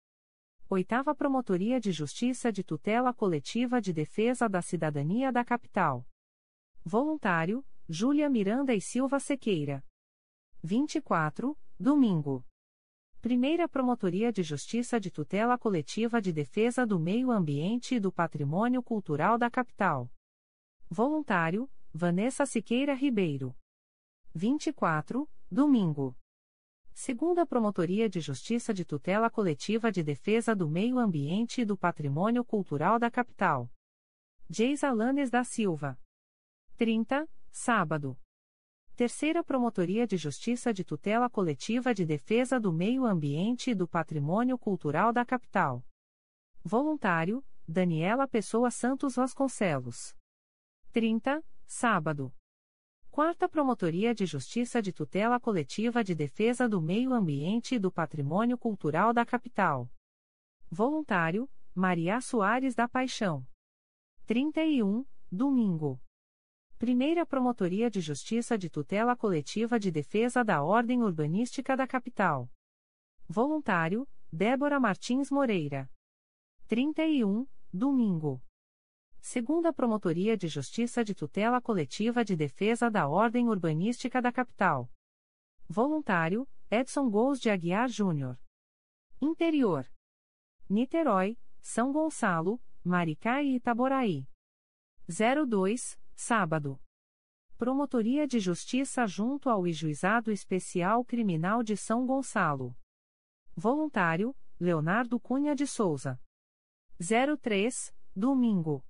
Oitava 0.68 1.14
Promotoria 1.14 1.78
de 1.78 1.92
Justiça 1.92 2.50
de 2.50 2.64
Tutela 2.64 3.12
Coletiva 3.12 3.82
de 3.82 3.92
Defesa 3.92 4.48
da 4.48 4.62
Cidadania 4.62 5.30
da 5.30 5.44
Capital. 5.44 6.08
Voluntário, 6.82 7.64
Júlia 7.86 8.30
Miranda 8.30 8.74
e 8.74 8.80
Silva 8.80 9.20
Sequeira. 9.20 9.84
24, 10.62 11.54
domingo. 11.78 12.42
Primeira 13.20 13.68
Promotoria 13.68 14.32
de 14.32 14.42
Justiça 14.42 14.98
de 14.98 15.10
Tutela 15.10 15.58
Coletiva 15.58 16.20
de 16.20 16.32
Defesa 16.32 16.86
do 16.86 16.98
Meio 16.98 17.30
Ambiente 17.30 17.96
e 17.96 18.00
do 18.00 18.10
Patrimônio 18.10 18.82
Cultural 18.82 19.36
da 19.36 19.50
Capital. 19.50 20.10
Voluntário, 20.88 21.70
Vanessa 21.92 22.46
Siqueira 22.46 22.94
Ribeiro. 22.94 23.54
24, 24.34 25.28
domingo. 25.50 26.16
Segunda 26.96 27.44
Promotoria 27.44 28.08
de 28.08 28.20
Justiça 28.20 28.72
de 28.72 28.84
Tutela 28.84 29.28
Coletiva 29.28 29.90
de 29.90 30.00
Defesa 30.00 30.54
do 30.54 30.70
Meio 30.70 30.96
Ambiente 30.96 31.60
e 31.60 31.64
do 31.64 31.76
Patrimônio 31.76 32.44
Cultural 32.44 33.00
da 33.00 33.10
Capital. 33.10 33.68
Geis 34.48 34.84
Alanes 34.84 35.28
da 35.28 35.42
Silva. 35.42 35.98
30, 36.76 37.28
sábado. 37.50 38.16
Terceira 38.94 39.42
Promotoria 39.42 40.06
de 40.06 40.16
Justiça 40.16 40.72
de 40.72 40.84
Tutela 40.84 41.28
Coletiva 41.28 41.92
de 41.92 42.06
Defesa 42.06 42.60
do 42.60 42.72
Meio 42.72 43.04
Ambiente 43.04 43.72
e 43.72 43.74
do 43.74 43.88
Patrimônio 43.88 44.56
Cultural 44.56 45.12
da 45.12 45.24
Capital. 45.24 45.84
Voluntário, 46.62 47.44
Daniela 47.66 48.28
Pessoa 48.28 48.70
Santos 48.70 49.16
Vasconcelos. 49.16 50.16
30, 50.92 51.44
sábado. 51.66 52.32
Quarta 53.14 53.48
Promotoria 53.48 54.12
de 54.12 54.26
Justiça 54.26 54.82
de 54.82 54.92
Tutela 54.92 55.38
Coletiva 55.38 56.02
de 56.02 56.16
Defesa 56.16 56.68
do 56.68 56.82
Meio 56.82 57.12
Ambiente 57.12 57.76
e 57.76 57.78
do 57.78 57.88
Patrimônio 57.88 58.58
Cultural 58.58 59.12
da 59.12 59.24
Capital. 59.24 59.88
Voluntário, 60.68 61.48
Maria 61.72 62.20
Soares 62.20 62.74
da 62.74 62.88
Paixão. 62.88 63.46
31, 64.26 65.06
domingo. 65.30 66.02
Primeira 66.76 67.24
Promotoria 67.24 67.88
de 67.88 68.00
Justiça 68.00 68.58
de 68.58 68.68
Tutela 68.68 69.14
Coletiva 69.14 69.78
de 69.78 69.92
Defesa 69.92 70.42
da 70.42 70.64
Ordem 70.64 71.00
Urbanística 71.00 71.76
da 71.76 71.86
Capital. 71.86 72.50
Voluntário, 73.28 74.08
Débora 74.32 74.80
Martins 74.80 75.30
Moreira. 75.30 75.88
31, 76.66 77.46
domingo. 77.72 78.42
Segunda 79.26 79.72
Promotoria 79.72 80.36
de 80.36 80.48
Justiça 80.48 81.02
de 81.02 81.14
Tutela 81.14 81.58
Coletiva 81.58 82.22
de 82.22 82.36
Defesa 82.36 82.90
da 82.90 83.08
Ordem 83.08 83.48
Urbanística 83.48 84.20
da 84.20 84.30
Capital. 84.30 84.92
Voluntário, 85.66 86.46
Edson 86.70 87.08
Gous 87.08 87.40
de 87.40 87.48
Aguiar 87.48 87.88
Júnior. 87.88 88.38
Interior. 89.22 89.90
Niterói, 90.68 91.38
São 91.62 91.90
Gonçalo, 91.90 92.60
Maricá 92.84 93.42
e 93.42 93.56
Itaboraí. 93.56 94.28
02, 95.08 95.98
sábado. 96.14 96.78
Promotoria 97.56 98.28
de 98.28 98.38
Justiça 98.38 99.06
junto 99.06 99.48
ao 99.48 99.66
Juizado 99.72 100.30
Especial 100.30 101.02
Criminal 101.02 101.62
de 101.62 101.78
São 101.78 102.06
Gonçalo. 102.06 102.76
Voluntário, 103.56 104.36
Leonardo 104.60 105.18
Cunha 105.18 105.56
de 105.56 105.66
Souza. 105.66 106.20
03, 107.40 107.90
domingo. 108.14 108.84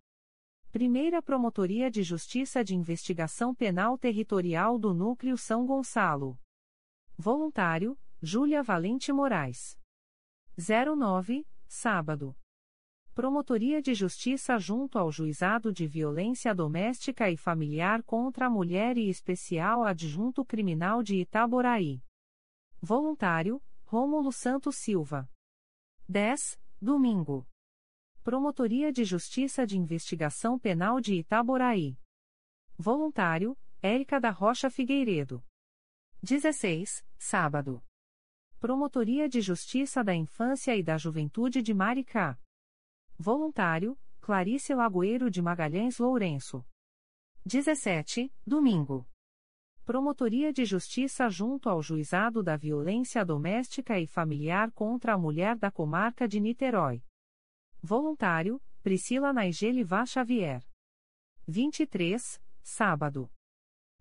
Primeira 0.74 1.22
Promotoria 1.22 1.88
de 1.88 2.02
Justiça 2.02 2.64
de 2.64 2.74
Investigação 2.74 3.54
Penal 3.54 3.96
Territorial 3.96 4.76
do 4.76 4.92
Núcleo 4.92 5.38
São 5.38 5.64
Gonçalo. 5.64 6.36
Voluntário, 7.16 7.96
Júlia 8.20 8.60
Valente 8.60 9.12
Moraes. 9.12 9.78
09, 10.58 11.46
sábado. 11.68 12.36
Promotoria 13.14 13.80
de 13.80 13.94
Justiça 13.94 14.58
junto 14.58 14.98
ao 14.98 15.12
Juizado 15.12 15.72
de 15.72 15.86
Violência 15.86 16.52
Doméstica 16.52 17.30
e 17.30 17.36
Familiar 17.36 18.02
contra 18.02 18.46
a 18.46 18.50
Mulher 18.50 18.98
e 18.98 19.08
Especial 19.08 19.84
Adjunto 19.84 20.44
Criminal 20.44 21.04
de 21.04 21.20
Itaboraí. 21.20 22.02
Voluntário, 22.82 23.62
Rômulo 23.84 24.32
Santos 24.32 24.74
Silva. 24.74 25.30
10, 26.08 26.58
domingo. 26.82 27.46
Promotoria 28.24 28.90
de 28.90 29.04
Justiça 29.04 29.66
de 29.66 29.76
Investigação 29.76 30.58
Penal 30.58 30.98
de 30.98 31.14
Itaboraí. 31.14 31.94
Voluntário, 32.74 33.54
Érica 33.82 34.18
da 34.18 34.30
Rocha 34.30 34.70
Figueiredo. 34.70 35.44
16, 36.22 37.04
sábado. 37.18 37.84
Promotoria 38.58 39.28
de 39.28 39.42
Justiça 39.42 40.02
da 40.02 40.14
Infância 40.14 40.74
e 40.74 40.82
da 40.82 40.96
Juventude 40.96 41.60
de 41.60 41.74
Maricá. 41.74 42.40
Voluntário, 43.18 43.94
Clarice 44.22 44.72
Lagoeiro 44.72 45.30
de 45.30 45.42
Magalhães 45.42 45.98
Lourenço. 45.98 46.64
17, 47.44 48.32
domingo. 48.46 49.06
Promotoria 49.84 50.50
de 50.50 50.64
Justiça 50.64 51.28
junto 51.28 51.68
ao 51.68 51.82
Juizado 51.82 52.42
da 52.42 52.56
Violência 52.56 53.22
Doméstica 53.22 54.00
e 54.00 54.06
Familiar 54.06 54.72
contra 54.72 55.12
a 55.12 55.18
Mulher 55.18 55.58
da 55.58 55.70
Comarca 55.70 56.26
de 56.26 56.40
Niterói. 56.40 57.04
Voluntário, 57.86 58.62
Priscila 58.82 59.30
Naigeli 59.30 59.84
Vá 59.84 60.06
Xavier. 60.06 60.66
23, 61.46 62.40
sábado. 62.62 63.30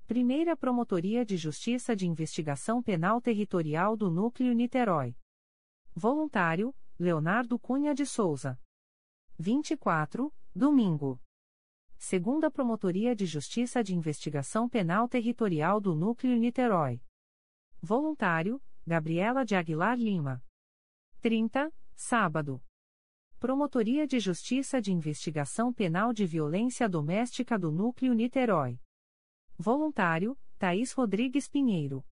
Primeira 0.08 0.56
Promotoria 0.56 1.26
de 1.26 1.36
Justiça 1.36 1.94
de 1.94 2.08
Investigação 2.08 2.82
Penal 2.82 3.20
Territorial 3.20 3.98
do 3.98 4.10
Núcleo 4.10 4.54
Niterói. 4.54 5.18
Voluntário, 5.94 6.74
Leonardo 6.98 7.60
Cunha 7.60 7.94
de 7.94 8.06
Souza. 8.06 8.58
24, 9.38 10.34
domingo. 10.56 11.20
Segunda 11.98 12.50
Promotoria 12.50 13.14
de 13.14 13.26
Justiça 13.26 13.84
de 13.84 13.94
Investigação 13.94 14.70
Penal 14.70 15.10
Territorial 15.10 15.82
do 15.82 15.94
Núcleo 15.94 16.38
Niterói. 16.38 17.02
Voluntário, 17.82 18.64
Gabriela 18.88 19.44
de 19.44 19.58
Aguilar 19.58 19.98
Lima. 19.98 20.42
30, 21.20 21.70
sábado. 21.94 22.64
Promotoria 23.44 24.08
de 24.08 24.22
Justiça 24.22 24.82
de 24.82 24.94
Investigação 24.94 25.74
Penal 25.74 26.14
de 26.14 26.26
Violência 26.26 26.88
Doméstica 26.88 27.60
do 27.60 27.74
Núcleo 27.74 28.14
Niterói. 28.14 28.80
Voluntário, 29.58 30.40
Thaís 30.58 30.94
Rodrigues 30.94 31.50
Pinheiro. 31.50 32.06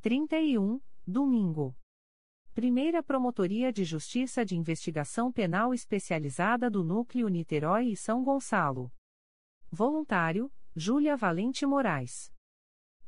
31, 0.00 0.80
domingo. 1.04 1.76
Primeira 2.54 3.02
Promotoria 3.02 3.72
de 3.72 3.82
Justiça 3.82 4.44
de 4.44 4.56
Investigação 4.56 5.32
Penal 5.32 5.74
Especializada 5.74 6.70
do 6.70 6.84
Núcleo 6.84 7.26
Niterói 7.26 7.88
e 7.88 7.96
São 7.96 8.22
Gonçalo. 8.22 8.92
Voluntário, 9.68 10.48
Júlia 10.76 11.16
Valente 11.16 11.66
Moraes. 11.66 12.32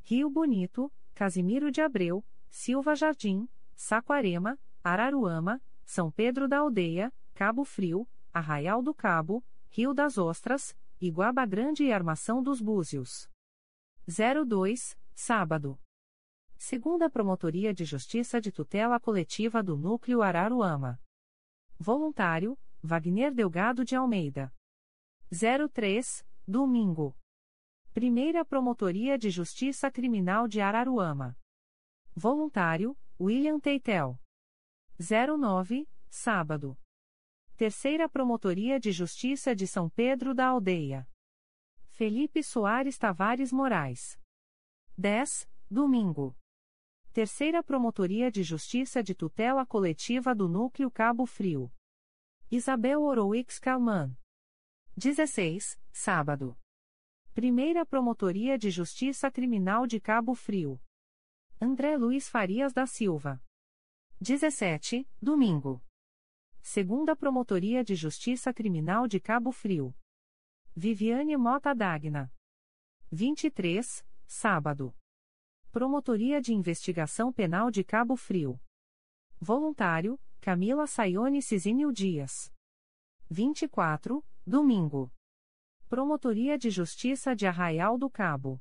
Rio 0.03 0.29
Bonito, 0.29 0.93
Casimiro 1.15 1.71
de 1.71 1.81
Abreu, 1.81 2.27
Silva 2.51 2.97
Jardim, 2.97 3.49
Saquarema, 3.77 4.59
Araruama, 4.83 5.63
São 5.85 6.11
Pedro 6.11 6.49
da 6.49 6.59
Aldeia, 6.59 7.13
Cabo 7.35 7.65
Frio, 7.65 8.09
Arraial 8.33 8.81
do 8.81 8.95
Cabo, 8.95 9.45
Rio 9.69 9.93
das 9.93 10.17
Ostras, 10.17 10.77
Iguaba 11.01 11.45
Grande 11.45 11.83
e 11.83 11.93
Armação 11.93 12.41
dos 12.41 12.61
Búzios. 12.61 13.29
02, 14.07 14.97
sábado. 15.17 15.77
Segunda 16.57 17.11
Promotoria 17.11 17.75
de 17.75 17.85
Justiça 17.85 18.41
de 18.41 18.53
Tutela 18.53 19.01
Coletiva 19.01 19.65
do 19.65 19.77
Núcleo 19.77 20.23
Araruama. 20.23 21.01
Voluntário, 21.77 22.57
Wagner 22.81 23.35
Delgado 23.35 23.85
de 23.85 23.97
Almeida. 23.97 24.55
03, 25.73 26.25
domingo. 26.47 27.17
Primeira 27.93 28.45
Promotoria 28.45 29.19
de 29.19 29.29
Justiça 29.29 29.91
Criminal 29.91 30.47
de 30.47 30.61
Araruama. 30.61 31.37
Voluntário, 32.15 32.97
William 33.19 33.59
Teitel. 33.59 34.21
09, 34.97 35.89
sábado. 36.09 36.79
Terceira 37.57 38.09
Promotoria 38.09 38.81
de 38.81 38.91
Justiça 38.91 39.55
de 39.55 39.65
São 39.65 39.89
Pedro 39.89 40.35
da 40.35 40.49
Aldeia. 40.49 41.09
Felipe 41.87 42.43
Soares 42.43 42.99
Tavares 42.99 43.53
Moraes. 43.53 44.19
10. 44.99 45.49
Domingo. 45.71 46.37
Terceira 47.13 47.63
Promotoria 47.63 48.29
de 48.29 48.43
Justiça 48.43 49.05
de 49.05 49.15
Tutela 49.15 49.65
Coletiva 49.65 50.35
do 50.35 50.49
Núcleo 50.49 50.91
Cabo 50.91 51.27
Frio. 51.27 51.73
Isabel 52.51 53.03
Oroix 53.03 53.61
Calman. 53.61 54.17
16. 54.97 55.79
Sábado. 55.93 56.59
Primeira 57.35 57.87
Promotoria 57.87 58.59
de 58.59 58.69
Justiça 58.69 59.31
Criminal 59.31 59.87
de 59.87 60.01
Cabo 60.01 60.35
Frio. 60.35 60.83
André 61.61 61.97
Luiz 61.97 62.29
Farias 62.29 62.73
da 62.73 62.85
Silva. 62.85 63.41
17. 64.21 65.09
Domingo. 65.23 65.81
Segunda 66.67 67.15
Promotoria 67.15 67.85
de 67.85 67.95
Justiça 67.95 68.53
Criminal 68.53 69.07
de 69.07 69.21
Cabo 69.21 69.53
Frio. 69.53 69.95
Viviane 70.75 71.37
Mota 71.37 71.75
Dagna. 71.75 72.33
23. 73.13 74.03
Sábado. 74.27 74.97
Promotoria 75.71 76.41
de 76.41 76.55
Investigação 76.55 77.31
Penal 77.31 77.71
de 77.71 77.85
Cabo 77.85 78.17
Frio. 78.17 78.59
Voluntário, 79.39 80.19
Camila 80.41 80.87
Saione 80.87 81.43
Cizinho 81.43 81.93
Dias. 81.93 82.51
24. 83.29 84.25
Domingo. 84.47 85.13
Promotoria 85.87 86.57
de 86.57 86.71
Justiça 86.71 87.37
de 87.37 87.47
Arraial 87.47 87.99
do 87.99 88.09
Cabo. 88.09 88.59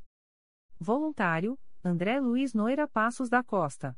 Voluntário, 0.78 1.58
André 1.82 2.20
Luiz 2.20 2.54
Noira 2.54 2.86
Passos 2.86 3.30
da 3.30 3.42
Costa. 3.42 3.98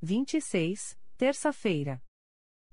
26. 0.00 0.98
Terça-feira. 1.18 2.02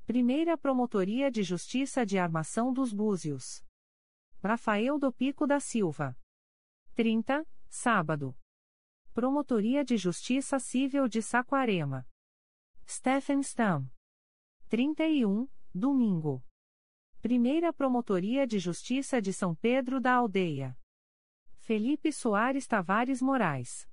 Primeira 0.06 0.56
Promotoria 0.56 1.32
de 1.32 1.42
Justiça 1.42 2.06
de 2.06 2.20
Armação 2.20 2.72
dos 2.72 2.94
Búzios. 2.94 3.66
Rafael 4.44 5.00
do 5.00 5.12
Pico 5.12 5.48
da 5.48 5.60
Silva. 5.60 6.16
30, 6.94 7.44
sábado. 7.68 8.38
Promotoria 9.16 9.84
de 9.84 9.98
Justiça 9.98 10.60
Civil 10.60 11.08
de 11.08 11.24
Saquarema. 11.24 12.08
Stephen 12.88 13.40
Stam. 13.42 13.90
31, 14.70 15.50
domingo. 15.74 16.46
Primeira 17.20 17.74
Promotoria 17.74 18.46
de 18.46 18.60
Justiça 18.60 19.20
de 19.20 19.34
São 19.34 19.56
Pedro 19.56 20.00
da 20.00 20.14
Aldeia. 20.14 20.78
Felipe 21.58 22.14
Soares 22.14 22.68
Tavares 22.68 23.24
Moraes. 23.24 23.90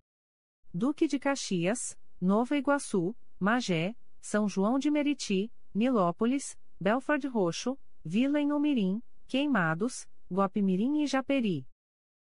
Duque 0.75 1.09
de 1.09 1.19
Caxias, 1.19 1.99
Nova 2.21 2.55
Iguaçu, 2.55 3.17
Magé, 3.41 3.97
São 4.21 4.47
João 4.47 4.79
de 4.79 4.91
Meriti, 4.91 5.51
Nilópolis, 5.75 6.59
Belford 6.81 7.27
Roxo, 7.29 7.79
Vila 8.05 8.41
Inhomirim, 8.41 9.03
Queimados, 9.27 10.07
Guapimirim 10.31 11.03
e 11.03 11.07
Japeri. 11.07 11.67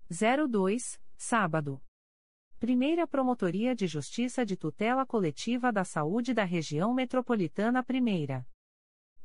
02, 0.08 1.00
sábado. 1.16 1.82
Primeira 2.58 3.06
Promotoria 3.06 3.74
de 3.74 3.86
Justiça 3.86 4.46
de 4.46 4.56
Tutela 4.56 5.04
Coletiva 5.04 5.70
da 5.70 5.84
Saúde 5.84 6.32
da 6.32 6.44
Região 6.44 6.94
Metropolitana 6.94 7.84
I. 7.86 8.44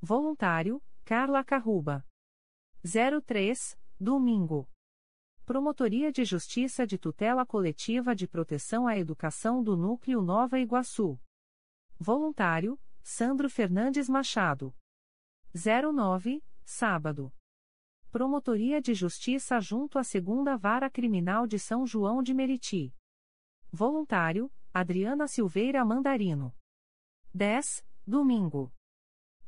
Voluntário, 0.01 0.83
Carla 1.05 1.43
Carruba. 1.43 2.05
03, 2.83 3.77
domingo. 3.99 4.67
Promotoria 5.45 6.11
de 6.11 6.25
Justiça 6.25 6.85
de 6.85 6.97
Tutela 6.97 7.45
Coletiva 7.45 8.15
de 8.15 8.27
Proteção 8.27 8.87
à 8.87 8.97
Educação 8.97 9.63
do 9.63 9.77
Núcleo 9.77 10.21
Nova 10.21 10.59
Iguaçu. 10.59 11.19
Voluntário, 11.99 12.79
Sandro 13.03 13.49
Fernandes 13.49 14.07
Machado. 14.07 14.73
09, 15.53 16.43
sábado. 16.63 17.33
Promotoria 18.11 18.81
de 18.81 18.93
Justiça 18.93 19.59
junto 19.59 19.97
à 19.97 20.03
Segunda 20.03 20.55
Vara 20.55 20.89
Criminal 20.89 21.47
de 21.47 21.57
São 21.57 21.85
João 21.85 22.21
de 22.21 22.33
Meriti. 22.33 22.93
Voluntário, 23.71 24.51
Adriana 24.73 25.27
Silveira 25.27 25.83
Mandarino. 25.83 26.53
10, 27.33 27.85
domingo. 28.05 28.71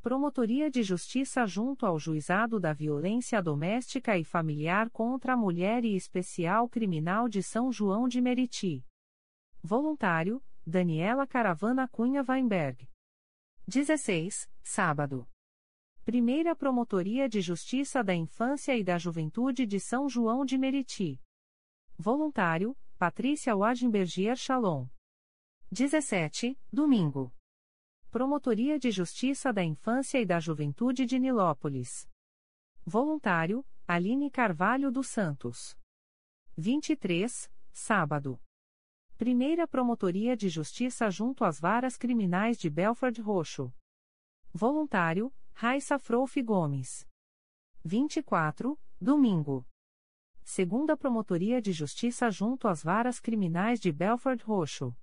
Promotoria 0.02 0.70
de 0.70 0.82
Justiça 0.82 1.46
junto 1.46 1.86
ao 1.86 1.98
Juizado 1.98 2.58
da 2.58 2.72
Violência 2.72 3.42
Doméstica 3.42 4.18
e 4.18 4.24
Familiar 4.24 4.90
contra 4.90 5.34
a 5.34 5.36
Mulher 5.36 5.84
e 5.84 5.94
Especial 5.94 6.68
Criminal 6.68 7.28
de 7.28 7.42
São 7.42 7.70
João 7.72 8.08
de 8.08 8.20
Meriti. 8.20 8.84
Voluntário, 9.62 10.42
Daniela 10.66 11.26
Caravana 11.26 11.88
Cunha 11.88 12.24
Weinberg. 12.26 12.88
16, 13.66 14.46
sábado. 14.62 15.26
Primeira 16.04 16.54
Promotoria 16.54 17.26
de 17.26 17.40
Justiça 17.40 18.04
da 18.04 18.14
Infância 18.14 18.76
e 18.76 18.84
da 18.84 18.98
Juventude 18.98 19.64
de 19.64 19.80
São 19.80 20.06
João 20.06 20.44
de 20.44 20.58
Meriti. 20.58 21.18
Voluntário, 21.96 22.76
Patrícia 22.98 23.56
Wagenbergier 23.56 24.36
Shalom. 24.36 24.86
17, 25.72 26.60
domingo. 26.70 27.34
Promotoria 28.10 28.78
de 28.78 28.90
Justiça 28.90 29.50
da 29.50 29.64
Infância 29.64 30.20
e 30.20 30.26
da 30.26 30.38
Juventude 30.38 31.06
de 31.06 31.18
Nilópolis. 31.18 32.06
Voluntário, 32.84 33.64
Aline 33.88 34.30
Carvalho 34.30 34.92
dos 34.92 35.06
Santos. 35.06 35.74
23, 36.54 37.50
sábado. 37.72 38.38
Primeira 39.16 39.68
Promotoria 39.68 40.36
de 40.36 40.48
Justiça 40.48 41.08
junto 41.08 41.44
às 41.44 41.60
Varas 41.60 41.96
Criminais 41.96 42.58
de 42.58 42.68
Belford 42.68 43.20
Roxo. 43.20 43.72
Voluntário, 44.52 45.32
Raissa 45.52 46.00
Frouf 46.00 46.42
Gomes. 46.42 47.06
24, 47.84 48.76
domingo. 49.00 49.64
Segunda 50.42 50.96
Promotoria 50.96 51.62
de 51.62 51.72
Justiça 51.72 52.28
junto 52.28 52.66
às 52.66 52.82
Varas 52.82 53.20
Criminais 53.20 53.78
de 53.78 53.92
Belford 53.92 54.42
Roxo. 54.42 54.96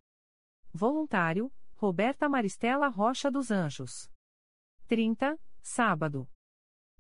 Voluntário, 0.73 1.49
Roberta 1.75 2.27
Maristela 2.27 2.89
Rocha 2.89 3.31
dos 3.31 3.49
Anjos. 3.49 4.11
30, 4.87 5.39
sábado. 5.61 6.29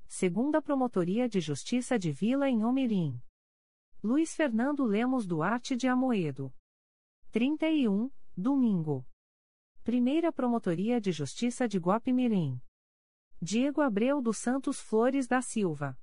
Segunda 0.07 0.61
Promotoria 0.61 1.27
de 1.27 1.41
Justiça 1.41 1.99
de 1.99 2.09
Vila 2.09 2.49
em 2.49 2.63
Omirim. 2.63 3.21
Luiz 4.01 4.33
Fernando 4.33 4.85
Lemos 4.85 5.27
Duarte 5.27 5.75
de 5.75 5.89
Amoedo. 5.89 6.53
31, 7.31 8.11
domingo. 8.35 9.05
Primeira 9.85 10.33
Promotoria 10.33 10.99
de 10.99 11.13
Justiça 11.13 11.65
de 11.65 11.79
Guapimirim. 11.79 12.59
Diego 13.41 13.79
Abreu 13.79 14.21
dos 14.21 14.37
Santos 14.37 14.81
Flores 14.81 15.27
da 15.27 15.41
Silva. 15.41 15.97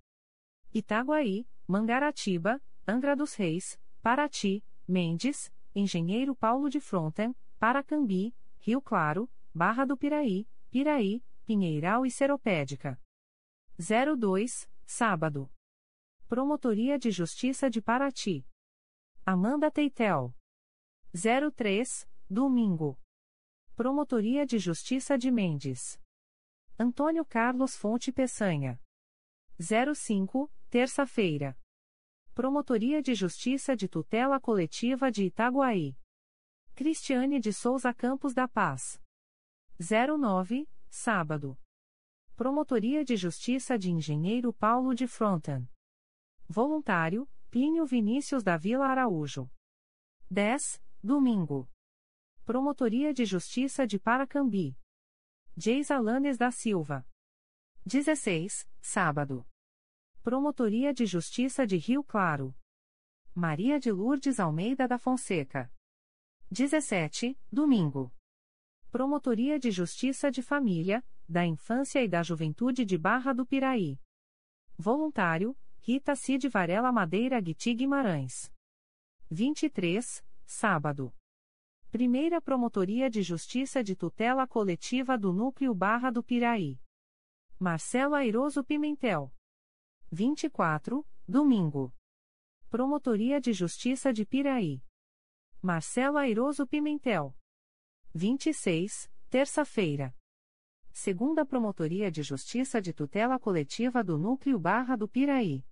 Itaguaí, 0.72 1.46
Mangaratiba, 1.66 2.62
Angra 2.86 3.14
dos 3.14 3.34
Reis, 3.34 3.78
Paraty, 4.00 4.64
Mendes, 4.88 5.52
Engenheiro 5.74 6.34
Paulo 6.34 6.70
de 6.70 6.80
Fronten, 6.80 7.36
Paracambi, 7.58 8.34
Rio 8.60 8.80
Claro, 8.80 9.30
Barra 9.54 9.84
do 9.84 9.98
Piraí, 9.98 10.48
Piraí, 10.70 11.22
Pinheiral 11.44 12.06
e 12.06 12.10
Seropédica. 12.10 12.98
02, 13.78 14.66
sábado. 14.86 15.52
Promotoria 16.26 16.98
de 16.98 17.10
Justiça 17.10 17.68
de 17.68 17.82
Paraty. 17.82 18.46
Amanda 19.26 19.70
Teitel. 19.70 20.34
03, 21.14 22.06
domingo. 22.28 22.98
Promotoria 23.74 24.44
de 24.44 24.58
Justiça 24.58 25.16
de 25.16 25.30
Mendes. 25.30 25.98
Antônio 26.78 27.24
Carlos 27.24 27.74
Fonte 27.74 28.12
Peçanha. 28.12 28.78
05, 29.58 30.52
terça-feira. 30.68 31.58
Promotoria 32.34 33.00
de 33.00 33.14
Justiça 33.14 33.74
de 33.74 33.88
Tutela 33.88 34.38
Coletiva 34.38 35.10
de 35.10 35.24
Itaguaí. 35.24 35.96
Cristiane 36.74 37.40
de 37.40 37.52
Souza 37.52 37.92
Campos 37.94 38.34
da 38.34 38.46
Paz. 38.46 39.00
09, 39.80 40.68
sábado. 40.90 41.58
Promotoria 42.36 43.02
de 43.02 43.16
Justiça 43.16 43.78
de 43.78 43.90
Engenheiro 43.90 44.52
Paulo 44.52 44.94
de 44.94 45.06
Fronten. 45.06 45.68
Voluntário, 46.46 47.28
Pínio 47.50 47.86
Vinícius 47.86 48.42
da 48.44 48.56
Vila 48.56 48.86
Araújo. 48.86 49.50
10, 50.30 50.80
Domingo. 51.02 51.70
Promotoria 52.44 53.14
de 53.14 53.24
Justiça 53.24 53.86
de 53.86 54.00
Paracambi. 54.00 54.76
Geis 55.56 55.92
Alanes 55.92 56.36
da 56.36 56.50
Silva. 56.50 57.06
16, 57.86 58.68
sábado. 58.80 59.46
Promotoria 60.24 60.92
de 60.92 61.06
Justiça 61.06 61.64
de 61.64 61.76
Rio 61.76 62.02
Claro. 62.02 62.52
Maria 63.32 63.78
de 63.78 63.92
Lourdes 63.92 64.40
Almeida 64.40 64.88
da 64.88 64.98
Fonseca. 64.98 65.72
17, 66.50 67.38
domingo. 67.50 68.12
Promotoria 68.90 69.56
de 69.56 69.70
Justiça 69.70 70.32
de 70.32 70.42
Família, 70.42 71.06
da 71.28 71.46
Infância 71.46 72.02
e 72.02 72.08
da 72.08 72.24
Juventude 72.24 72.84
de 72.84 72.98
Barra 72.98 73.32
do 73.32 73.46
Piraí. 73.46 74.00
Voluntário, 74.76 75.56
Rita 75.78 76.16
Cid 76.16 76.48
Varela 76.48 76.90
Madeira 76.90 77.40
Guiti 77.40 77.72
Guimarães. 77.72 78.52
23, 79.30 80.26
sábado. 80.48 81.14
Primeira 81.90 82.40
Promotoria 82.40 83.10
de 83.10 83.22
Justiça 83.22 83.84
de 83.84 83.94
Tutela 83.94 84.46
Coletiva 84.46 85.16
do 85.18 85.32
Núcleo 85.32 85.74
Barra 85.74 86.10
do 86.10 86.22
Piraí. 86.22 86.80
Marcelo 87.58 88.14
Airoso 88.14 88.64
Pimentel. 88.64 89.30
24, 90.10 91.06
domingo. 91.26 91.94
Promotoria 92.70 93.40
de 93.40 93.52
Justiça 93.52 94.10
de 94.12 94.24
Piraí. 94.24 94.82
Marcelo 95.60 96.16
Airoso 96.16 96.66
Pimentel. 96.66 97.36
26, 98.14 99.10
terça-feira. 99.28 100.16
Segunda 100.92 101.44
Promotoria 101.44 102.10
de 102.10 102.22
Justiça 102.22 102.80
de 102.80 102.92
Tutela 102.94 103.38
Coletiva 103.38 104.02
do 104.02 104.16
Núcleo 104.16 104.58
Barra 104.58 104.96
do 104.96 105.06
Piraí. 105.06 105.62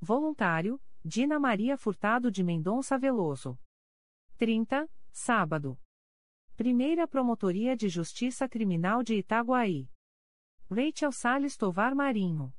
Voluntário, 0.00 0.80
Dina 1.02 1.38
Maria 1.40 1.76
Furtado 1.78 2.30
de 2.30 2.42
Mendonça 2.42 2.98
Veloso. 2.98 3.58
30, 4.36 4.90
sábado. 5.12 5.78
Primeira 6.56 7.06
Promotoria 7.06 7.76
de 7.76 7.88
Justiça 7.88 8.48
Criminal 8.48 9.04
de 9.04 9.14
Itaguaí. 9.16 9.88
Rachel 10.68 11.12
Salles 11.12 11.56
Tovar 11.56 11.94
Marinho. 11.94 12.52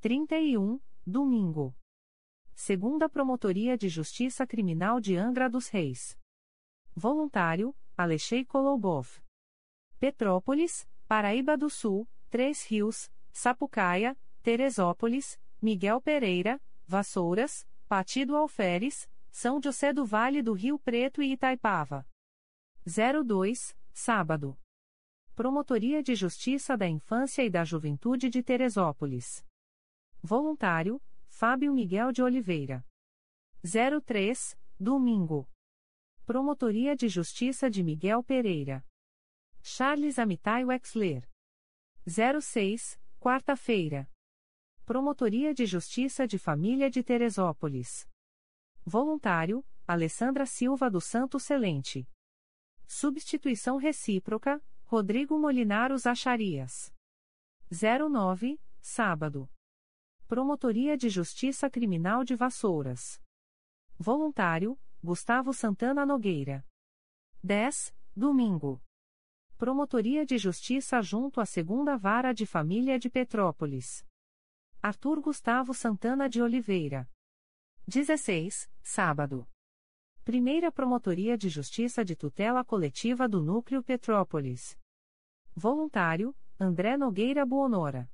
31, 0.00 0.80
domingo. 1.04 1.74
Segunda 2.54 3.08
Promotoria 3.08 3.76
de 3.76 3.88
Justiça 3.88 4.46
Criminal 4.46 5.00
de 5.00 5.16
Angra 5.16 5.50
dos 5.50 5.66
Reis. 5.68 6.16
Voluntário, 6.94 7.74
Alexei 7.96 8.44
Kolobov. 8.44 9.20
Petrópolis, 9.98 10.88
Paraíba 11.08 11.56
do 11.56 11.68
Sul, 11.68 12.08
Três 12.30 12.64
Rios, 12.64 13.10
Sapucaia, 13.32 14.16
Teresópolis, 14.40 15.36
Miguel 15.60 16.00
Pereira, 16.00 16.62
Vassouras, 16.86 17.66
Partido 17.88 18.36
Alferes, 18.36 19.08
São 19.32 19.60
José 19.60 19.94
do 19.94 20.04
Vale 20.04 20.42
do 20.42 20.52
Rio 20.52 20.78
Preto 20.78 21.22
e 21.22 21.32
Itaipava. 21.32 22.06
02, 22.84 23.76
sábado. 23.92 24.58
Promotoria 25.34 26.02
de 26.02 26.14
Justiça 26.14 26.76
da 26.76 26.86
Infância 26.86 27.42
e 27.42 27.48
da 27.48 27.64
Juventude 27.64 28.28
de 28.28 28.42
Teresópolis. 28.42 29.44
Voluntário, 30.22 31.02
Fábio 31.26 31.72
Miguel 31.72 32.12
de 32.12 32.22
Oliveira. 32.22 32.86
03, 34.04 34.56
domingo. 34.78 35.48
Promotoria 36.26 36.94
de 36.94 37.08
Justiça 37.08 37.70
de 37.70 37.82
Miguel 37.82 38.22
Pereira. 38.22 38.86
Charles 39.62 40.18
Amitai 40.18 40.64
Wexler. 40.64 41.26
06, 42.06 43.00
quarta-feira. 43.18 44.08
Promotoria 44.84 45.54
de 45.54 45.64
Justiça 45.64 46.26
de 46.26 46.38
Família 46.38 46.90
de 46.90 47.02
Teresópolis. 47.02 48.06
Voluntário, 48.84 49.64
Alessandra 49.86 50.44
Silva 50.44 50.90
do 50.90 51.00
Santo 51.00 51.38
Celente. 51.38 52.08
Substituição 52.86 53.76
recíproca, 53.76 54.62
Rodrigo 54.84 55.38
Molinaros 55.38 56.06
Acharias. 56.06 56.92
09, 57.70 58.60
sábado. 58.80 59.48
Promotoria 60.26 60.96
de 60.96 61.08
Justiça 61.08 61.70
Criminal 61.70 62.24
de 62.24 62.34
Vassouras. 62.34 63.22
Voluntário, 63.98 64.78
Gustavo 65.02 65.52
Santana 65.52 66.04
Nogueira. 66.04 66.66
10, 67.42 67.94
domingo. 68.16 68.82
Promotoria 69.56 70.26
de 70.26 70.36
Justiça 70.38 71.00
junto 71.00 71.40
à 71.40 71.46
Segunda 71.46 71.96
Vara 71.96 72.32
de 72.32 72.44
Família 72.44 72.98
de 72.98 73.08
Petrópolis. 73.08 74.04
Arthur 74.82 75.20
Gustavo 75.20 75.72
Santana 75.72 76.28
de 76.28 76.42
Oliveira. 76.42 77.08
16, 77.86 78.70
sábado. 78.82 79.46
Primeira 80.24 80.70
Promotoria 80.70 81.36
de 81.36 81.48
Justiça 81.48 82.04
de 82.04 82.14
Tutela 82.14 82.64
Coletiva 82.64 83.28
do 83.28 83.42
Núcleo 83.42 83.82
Petrópolis. 83.82 84.78
Voluntário, 85.54 86.34
André 86.60 86.96
Nogueira 86.96 87.44
Buonora. 87.44 88.08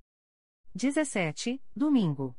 17, 0.74 1.62
domingo. 1.76 2.34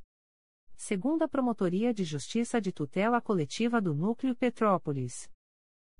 Segunda 0.76 1.28
Promotoria 1.28 1.94
de 1.94 2.04
Justiça 2.04 2.60
de 2.60 2.72
Tutela 2.72 3.22
Coletiva 3.22 3.80
do 3.80 3.94
Núcleo 3.94 4.36
Petrópolis. 4.36 5.30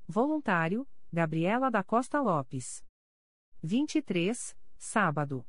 Voluntário, 0.08 0.88
Gabriela 1.14 1.70
da 1.70 1.84
Costa 1.84 2.20
Lopes. 2.20 2.84
23, 3.62 4.58
sábado. 4.80 5.46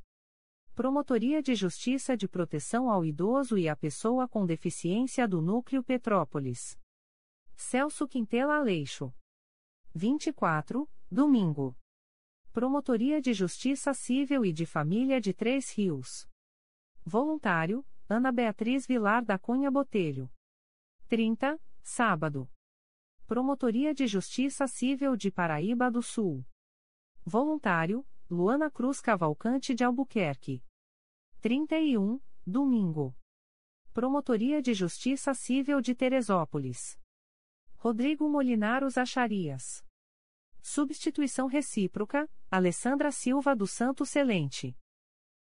Promotoria 0.81 1.43
de 1.43 1.53
Justiça 1.53 2.17
de 2.17 2.27
Proteção 2.27 2.89
ao 2.89 3.05
Idoso 3.05 3.55
e 3.55 3.69
à 3.69 3.75
Pessoa 3.75 4.27
com 4.27 4.47
Deficiência 4.47 5.27
do 5.27 5.39
Núcleo 5.39 5.83
Petrópolis. 5.83 6.75
Celso 7.55 8.07
Quintela 8.07 8.55
Aleixo. 8.55 9.13
24, 9.93 10.89
domingo. 11.11 11.77
Promotoria 12.51 13.21
de 13.21 13.31
Justiça 13.31 13.93
Civil 13.93 14.43
e 14.43 14.51
de 14.51 14.65
Família 14.65 15.21
de 15.21 15.35
Três 15.35 15.69
Rios. 15.69 16.27
Voluntário, 17.05 17.85
Ana 18.09 18.31
Beatriz 18.31 18.87
Vilar 18.87 19.23
da 19.23 19.37
Cunha 19.37 19.69
Botelho. 19.69 20.31
30, 21.07 21.61
sábado. 21.83 22.49
Promotoria 23.27 23.93
de 23.93 24.07
Justiça 24.07 24.67
Civil 24.67 25.15
de 25.15 25.29
Paraíba 25.29 25.91
do 25.91 26.01
Sul. 26.01 26.43
Voluntário, 27.23 28.03
Luana 28.27 28.71
Cruz 28.71 28.99
Cavalcante 28.99 29.75
de 29.75 29.83
Albuquerque. 29.83 30.63
31, 31.41 32.21
domingo. 32.45 33.15
Promotoria 33.91 34.61
de 34.61 34.75
Justiça 34.75 35.33
Civil 35.33 35.81
de 35.81 35.95
Teresópolis. 35.95 36.99
Rodrigo 37.77 38.29
Molinaros 38.29 38.95
Acharias. 38.95 39.83
Substituição 40.61 41.47
recíproca, 41.47 42.29
Alessandra 42.51 43.11
Silva 43.11 43.55
do 43.55 43.65
Santo 43.65 44.05
Celente. 44.05 44.77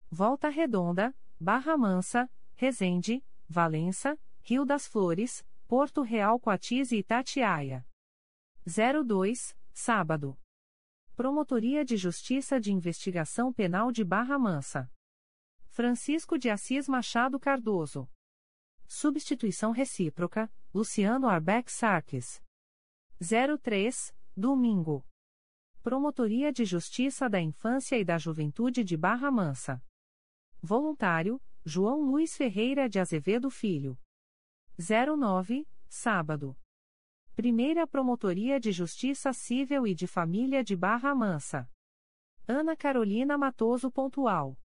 Volta 0.09 0.49
Redonda, 0.49 1.13
Barra 1.39 1.77
Mansa, 1.77 2.31
Resende, 2.55 3.21
Valença, 3.49 4.17
Rio 4.41 4.65
das 4.65 4.87
Flores, 4.87 5.45
Porto 5.67 6.03
Real 6.03 6.39
Coatis 6.39 6.93
e 6.93 6.99
Itatiaia. 6.99 7.85
02, 8.65 9.53
sábado. 9.73 10.39
Promotoria 11.17 11.85
de 11.85 11.97
Justiça 11.97 12.61
de 12.61 12.73
Investigação 12.73 13.53
Penal 13.53 13.91
de 13.91 14.05
Barra 14.05 14.39
Mansa. 14.39 14.89
Francisco 15.79 16.37
de 16.37 16.51
Assis 16.51 16.89
Machado 16.89 17.39
Cardoso. 17.39 18.11
Substituição 18.89 19.71
recíproca, 19.71 20.53
Luciano 20.75 21.29
Arbeck 21.29 21.71
Sarques. 21.71 22.43
03, 23.63 24.13
domingo. 24.37 25.07
Promotoria 25.81 26.53
de 26.53 26.65
Justiça 26.65 27.31
da 27.31 27.41
Infância 27.41 27.97
e 27.97 28.05
da 28.05 28.19
Juventude 28.19 28.83
de 28.83 28.97
Barra 28.97 29.31
Mansa. 29.31 29.81
Voluntário, 30.61 31.41
João 31.65 32.03
Luiz 32.03 32.37
Ferreira 32.37 32.89
de 32.89 32.99
Azevedo 32.99 33.49
Filho. 33.49 33.97
09, 34.77 35.65
sábado. 35.89 36.59
Primeira 37.37 37.87
Promotoria 37.87 38.59
de 38.59 38.73
Justiça 38.73 39.33
Civil 39.33 39.87
e 39.87 39.95
de 39.95 40.09
Família 40.09 40.65
de 40.65 40.75
Barra 40.75 41.15
Mansa. 41.15 41.71
Ana 42.49 42.77
Carolina 42.77 43.39
Matoso 43.39 43.93
Pontual. 43.93 44.59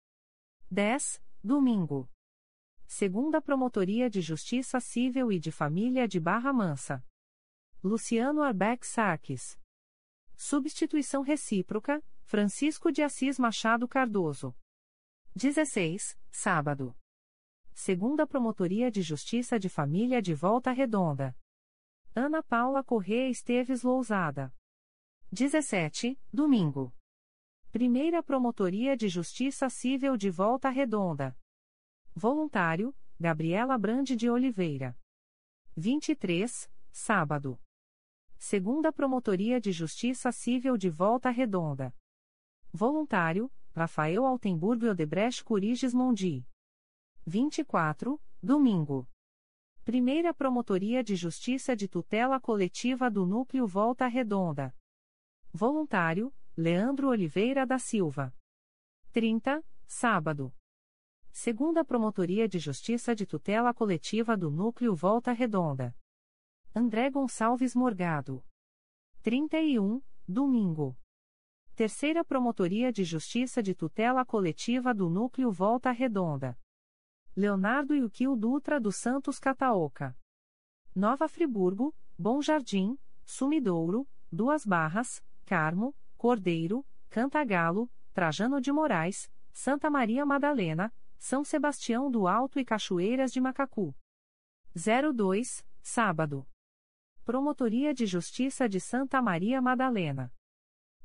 10, 0.73 1.23
domingo. 1.45 2.09
Segunda 2.87 3.43
Promotoria 3.43 4.09
de 4.09 4.23
Justiça 4.23 4.81
Civil 4.81 5.31
e 5.31 5.39
de 5.39 5.53
Família 5.53 6.09
de 6.09 6.18
Barra 6.18 6.51
Mansa. 6.51 7.05
Luciano 7.85 8.41
Arbeck 8.41 8.87
Sarques. 8.87 9.61
Substituição 10.35 11.20
recíproca, 11.20 12.03
Francisco 12.23 12.91
de 12.91 13.03
Assis 13.03 13.39
Machado 13.39 13.87
Cardoso. 13.87 14.57
16, 15.37 16.18
sábado. 16.31 16.97
Segunda 17.75 18.27
Promotoria 18.27 18.91
de 18.91 19.03
Justiça 19.03 19.59
de 19.59 19.68
Família 19.68 20.23
de 20.23 20.33
Volta 20.33 20.73
Redonda. 20.73 21.37
Ana 22.14 22.43
Paula 22.43 22.83
Corrêa 22.83 23.29
Esteves 23.29 23.83
Lousada. 23.83 24.51
17, 25.31 26.18
domingo. 26.33 26.95
Primeira 27.73 28.23
Promotoria 28.23 28.95
de 28.95 29.09
Justiça 29.09 29.70
Civil 29.70 30.14
de 30.14 30.29
Volta 30.29 30.68
Redonda. 30.68 31.35
Voluntário, 32.14 32.95
Gabriela 33.18 33.79
Brande 33.79 34.14
de 34.14 34.29
Oliveira. 34.29 34.95
23, 35.75 36.70
sábado. 36.91 37.59
Segunda 38.37 38.93
Promotoria 38.93 39.59
de 39.59 39.73
Justiça 39.73 40.31
Civil 40.31 40.77
de 40.77 40.91
Volta 40.91 41.31
Redonda. 41.31 41.97
Voluntário, 42.70 43.51
Rafael 43.75 44.27
Altenburgo 44.27 44.91
Odebrecht 44.91 45.43
Curiges 45.43 45.95
Mondi. 45.95 46.47
24, 47.25 48.20
domingo. 48.43 49.09
Primeira 49.83 50.35
Promotoria 50.35 51.03
de 51.03 51.16
Justiça 51.16 51.75
de 51.75 51.89
Tutela 51.89 52.39
Coletiva 52.39 53.11
do 53.11 53.25
Núcleo 53.25 53.66
Volta 53.66 54.07
Redonda. 54.07 54.77
Voluntário, 55.55 56.35
Leandro 56.55 57.09
Oliveira 57.09 57.64
da 57.64 57.78
Silva. 57.78 58.30
30, 59.11 59.64
sábado. 59.86 60.55
Segunda 61.30 61.82
Promotoria 61.82 62.46
de 62.46 62.59
Justiça 62.59 63.14
de 63.14 63.24
Tutela 63.24 63.72
Coletiva 63.72 64.36
do 64.36 64.50
Núcleo 64.50 64.94
Volta 64.94 65.32
Redonda. 65.32 65.96
André 66.74 67.09
Gonçalves 67.09 67.74
Morgado. 67.74 68.44
31, 69.22 70.03
domingo. 70.28 70.94
Terceira 71.74 72.22
Promotoria 72.22 72.92
de 72.92 73.03
Justiça 73.03 73.62
de 73.62 73.74
Tutela 73.74 74.22
Coletiva 74.22 74.92
do 74.92 75.09
Núcleo 75.09 75.50
Volta 75.50 75.90
Redonda. 75.90 76.59
Leonardo 77.34 77.94
Yuquil 77.94 78.36
Dutra 78.36 78.78
dos 78.78 78.96
Santos 78.96 79.38
Cataoca. 79.38 80.14
Nova 80.94 81.28
Friburgo, 81.28 81.94
Bom 82.18 82.42
Jardim, 82.42 82.98
Sumidouro, 83.24 84.07
Duas 84.30 84.66
Barras, 84.66 85.24
Carmo, 85.46 85.96
Cordeiro, 86.23 86.87
Cantagalo, 87.11 87.91
Trajano 88.14 88.61
de 88.61 88.70
Moraes, 88.70 89.29
Santa 89.53 89.91
Maria 89.91 90.25
Madalena, 90.25 90.95
São 91.18 91.43
Sebastião 91.43 92.09
do 92.09 92.29
Alto 92.29 92.61
e 92.61 92.64
Cachoeiras 92.64 93.33
de 93.33 93.41
Macacu. 93.41 93.93
02, 94.73 95.66
sábado. 95.83 96.47
Promotoria 97.25 97.93
de 97.93 98.07
Justiça 98.07 98.68
de 98.68 98.79
Santa 98.79 99.20
Maria 99.20 99.61
Madalena. 99.61 100.33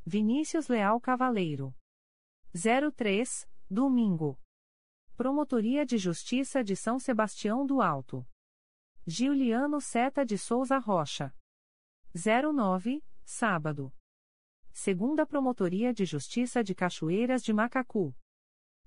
Vinícius 0.05 0.67
Leal 0.67 1.01
Cavaleiro. 1.01 1.75
03, 2.95 3.49
domingo. 3.67 4.39
Promotoria 5.15 5.83
de 5.83 5.97
Justiça 5.97 6.63
de 6.63 6.75
São 6.75 6.99
Sebastião 6.99 7.65
do 7.65 7.81
Alto. 7.81 8.23
Giuliano 9.03 9.81
Seta 9.81 10.23
de 10.23 10.37
Souza 10.37 10.77
Rocha. 10.77 11.33
09, 12.13 13.03
sábado. 13.25 13.91
Segunda 14.79 15.25
Promotoria 15.25 15.91
de 15.91 16.05
Justiça 16.05 16.63
de 16.63 16.75
Cachoeiras 16.75 17.41
de 17.41 17.51
Macacu. 17.51 18.15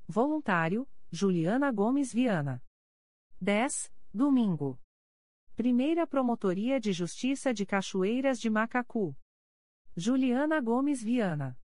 Voluntário, 0.07 0.89
Juliana 1.11 1.73
Gomes 1.73 2.13
Viana. 2.13 2.63
10, 3.41 3.93
domingo. 4.15 4.81
Primeira 5.57 6.07
Promotoria 6.07 6.79
de 6.79 6.93
Justiça 6.93 7.53
de 7.53 7.67
Cachoeiras 7.67 8.39
de 8.39 8.49
Macacu. 8.49 9.17
Juliana 9.97 10.61
Gomes 10.61 11.03
Viana. 11.03 11.59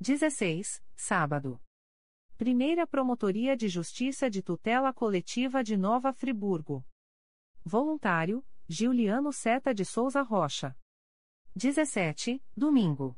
16, 0.00 0.82
sábado. 0.96 1.62
Primeira 2.36 2.88
Promotoria 2.88 3.56
de 3.56 3.68
Justiça 3.68 4.28
de 4.28 4.42
Tutela 4.42 4.92
Coletiva 4.92 5.62
de 5.62 5.76
Nova 5.76 6.12
Friburgo. 6.12 6.84
Voluntário, 7.64 8.44
Giuliano 8.68 9.32
Seta 9.32 9.72
de 9.72 9.84
Souza 9.84 10.22
Rocha. 10.22 10.76
17, 11.54 12.42
domingo. 12.56 13.16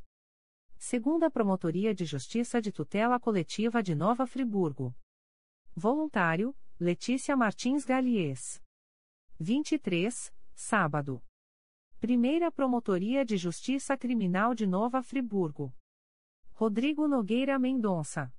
Segunda 0.78 1.30
Promotoria 1.30 1.94
de 1.94 2.04
Justiça 2.04 2.60
de 2.60 2.70
Tutela 2.70 3.18
Coletiva 3.18 3.82
de 3.82 3.94
Nova 3.94 4.26
Friburgo. 4.26 4.94
Voluntário, 5.74 6.56
Letícia 6.78 7.36
Martins 7.36 7.84
Galies. 7.84 8.62
23, 9.40 10.32
sábado. 10.54 11.22
Primeira 11.98 12.52
Promotoria 12.52 13.24
de 13.24 13.36
Justiça 13.36 13.96
Criminal 13.96 14.54
de 14.54 14.66
Nova 14.66 15.02
Friburgo. 15.02 15.74
Rodrigo 16.52 17.08
Nogueira 17.08 17.58
Mendonça. 17.58 18.32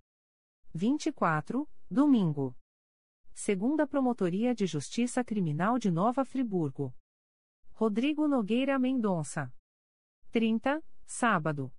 24, 0.74 1.70
domingo. 1.90 2.56
Segunda 3.34 3.86
Promotoria 3.86 4.56
de 4.56 4.66
Justiça 4.66 5.24
Criminal 5.24 5.78
de 5.78 5.92
Nova 5.92 6.24
Friburgo. 6.24 6.96
Rodrigo 7.74 8.28
Nogueira 8.28 8.80
Mendonça. 8.80 9.54
30, 10.32 10.84
sábado. 11.06 11.72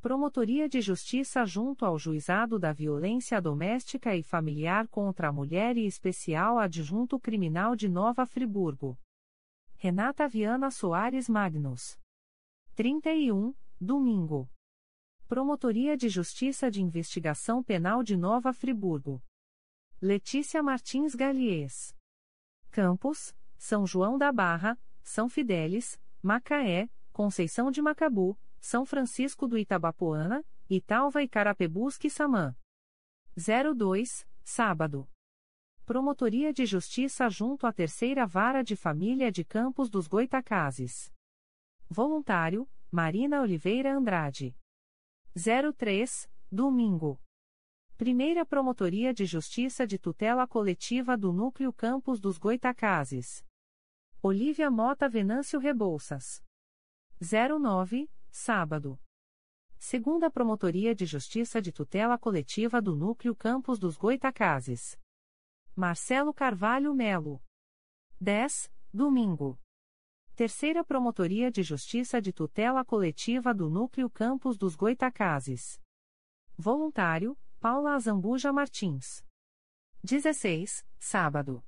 Promotoria 0.00 0.68
de 0.68 0.80
Justiça 0.80 1.44
junto 1.44 1.84
ao 1.84 1.98
Juizado 1.98 2.56
da 2.56 2.72
Violência 2.72 3.42
Doméstica 3.42 4.14
e 4.14 4.22
Familiar 4.22 4.86
contra 4.86 5.28
a 5.28 5.32
Mulher 5.32 5.76
e 5.76 5.86
Especial 5.86 6.56
Adjunto 6.56 7.18
Criminal 7.18 7.74
de 7.74 7.88
Nova 7.88 8.24
Friburgo. 8.24 8.96
Renata 9.74 10.28
Viana 10.28 10.70
Soares 10.70 11.28
Magnus. 11.28 11.98
31, 12.76 13.52
domingo. 13.80 14.48
Promotoria 15.26 15.96
de 15.96 16.08
Justiça 16.08 16.70
de 16.70 16.80
Investigação 16.80 17.60
Penal 17.60 18.04
de 18.04 18.16
Nova 18.16 18.52
Friburgo. 18.52 19.20
Letícia 20.00 20.62
Martins 20.62 21.16
Galies. 21.16 21.92
Campos, 22.70 23.34
São 23.56 23.84
João 23.84 24.16
da 24.16 24.30
Barra, 24.30 24.78
São 25.02 25.28
Fidélis, 25.28 26.00
Macaé, 26.22 26.88
Conceição 27.12 27.68
de 27.68 27.82
Macabu, 27.82 28.38
São 28.60 28.84
Francisco 28.84 29.46
do 29.46 29.56
Itabapoana, 29.56 30.44
Italva 30.68 31.22
e 31.22 31.28
Carapebusque 31.28 32.10
Samã. 32.10 32.56
02, 33.36 34.26
sábado. 34.42 35.08
Promotoria 35.86 36.52
de 36.52 36.66
Justiça 36.66 37.28
junto 37.30 37.66
à 37.66 37.72
Terceira 37.72 38.26
Vara 38.26 38.62
de 38.62 38.76
Família 38.76 39.32
de 39.32 39.44
Campos 39.44 39.88
dos 39.88 40.06
Goitacazes. 40.06 41.10
Voluntário, 41.88 42.68
Marina 42.90 43.40
Oliveira 43.40 43.96
Andrade. 43.96 44.54
03, 45.76 46.30
domingo. 46.50 47.18
Primeira 47.96 48.44
Promotoria 48.44 49.14
de 49.14 49.24
Justiça 49.24 49.86
de 49.86 49.98
Tutela 49.98 50.46
Coletiva 50.46 51.16
do 51.16 51.32
Núcleo 51.32 51.72
Campos 51.72 52.20
dos 52.20 52.36
Goitacazes. 52.38 53.44
Olívia 54.22 54.70
Mota 54.70 55.08
Venâncio 55.08 55.58
Rebouças. 55.58 56.42
09, 57.20 58.10
sábado. 58.38 58.98
Segunda 59.78 60.30
Promotoria 60.30 60.94
de 60.94 61.04
Justiça 61.04 61.60
de 61.60 61.72
Tutela 61.72 62.16
Coletiva 62.16 62.80
do 62.80 62.94
Núcleo 62.94 63.34
Campos 63.34 63.78
dos 63.78 63.96
Goitacazes. 63.96 64.98
Marcelo 65.74 66.32
Carvalho 66.32 66.94
Melo. 66.94 67.42
10, 68.20 68.72
domingo. 68.92 69.58
Terceira 70.34 70.84
Promotoria 70.84 71.50
de 71.50 71.62
Justiça 71.62 72.22
de 72.22 72.32
Tutela 72.32 72.84
Coletiva 72.84 73.52
do 73.52 73.68
Núcleo 73.68 74.08
Campos 74.08 74.56
dos 74.56 74.76
Goitacazes. 74.76 75.80
Voluntário, 76.56 77.36
Paula 77.60 77.94
Azambuja 77.94 78.52
Martins. 78.52 79.24
16, 80.02 80.86
sábado. 80.98 81.64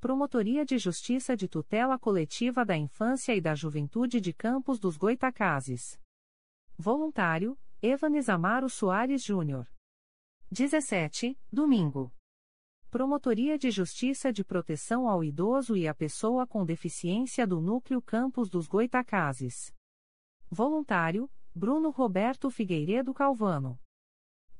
Promotoria 0.00 0.64
de 0.64 0.78
Justiça 0.78 1.36
de 1.36 1.48
Tutela 1.48 1.98
Coletiva 1.98 2.64
da 2.64 2.76
Infância 2.76 3.34
e 3.34 3.40
da 3.40 3.52
Juventude 3.56 4.20
de 4.20 4.32
Campos 4.32 4.78
dos 4.78 4.96
Goitacazes. 4.96 6.00
Voluntário, 6.76 7.58
Evanes 7.82 8.28
Amaro 8.28 8.70
Soares 8.70 9.24
Júnior. 9.24 9.68
17, 10.52 11.36
domingo. 11.50 12.14
Promotoria 12.88 13.58
de 13.58 13.72
Justiça 13.72 14.32
de 14.32 14.44
Proteção 14.44 15.08
ao 15.08 15.24
Idoso 15.24 15.76
e 15.76 15.88
à 15.88 15.94
Pessoa 15.94 16.46
com 16.46 16.64
Deficiência 16.64 17.44
do 17.44 17.60
Núcleo 17.60 18.00
Campos 18.00 18.48
dos 18.48 18.68
Goitacazes. 18.68 19.74
Voluntário, 20.48 21.28
Bruno 21.52 21.90
Roberto 21.90 22.48
Figueiredo 22.52 23.12
Calvano. 23.12 23.76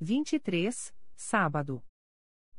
23, 0.01 0.93
sábado. 1.15 1.81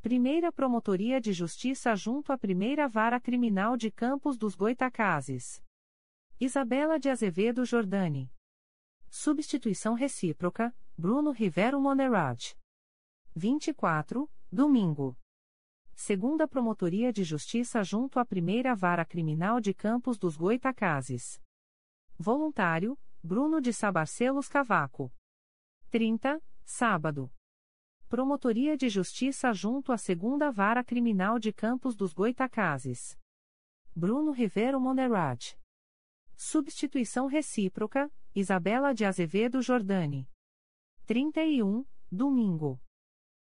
Primeira 0.03 0.51
Promotoria 0.51 1.21
de 1.21 1.31
Justiça 1.31 1.95
junto 1.95 2.33
à 2.33 2.39
Primeira 2.39 2.89
Vara 2.89 3.21
Criminal 3.21 3.77
de 3.77 3.91
Campos 3.91 4.39
dos 4.39 4.55
Goitacazes. 4.55 5.63
Isabela 6.41 6.99
de 6.99 7.11
Azevedo 7.11 7.67
Jordani. 7.67 8.33
Substituição 9.11 9.93
recíproca, 9.93 10.75
Bruno 10.97 11.33
Rivero 11.33 11.79
Monerad. 11.79 12.57
24, 13.37 14.27
domingo. 14.51 15.19
Segunda 15.95 16.49
Promotoria 16.49 17.13
de 17.13 17.23
Justiça 17.23 17.85
junto 17.85 18.19
à 18.19 18.25
Primeira 18.25 18.75
Vara 18.75 19.05
Criminal 19.05 19.61
de 19.61 19.75
Campos 19.75 20.17
dos 20.17 20.35
Goitacazes. 20.35 21.39
Voluntário, 22.19 22.99
Bruno 23.23 23.61
de 23.61 23.71
Sabarcelos 23.71 24.49
Cavaco. 24.49 25.13
30, 25.91 26.43
sábado. 26.65 27.31
Promotoria 28.11 28.77
de 28.77 28.89
Justiça 28.89 29.53
junto 29.53 29.93
à 29.93 29.97
Segunda 29.97 30.51
Vara 30.51 30.83
Criminal 30.83 31.39
de 31.39 31.53
Campos 31.53 31.95
dos 31.95 32.13
Goitacazes. 32.13 33.17
Bruno 33.95 34.33
Rivero 34.33 34.81
Monerad. 34.81 35.57
Substituição 36.35 37.29
recíproca, 37.29 38.13
Isabela 38.35 38.93
de 38.93 39.05
Azevedo 39.05 39.63
Jordani. 39.63 40.29
31, 41.07 41.87
domingo. 42.11 42.81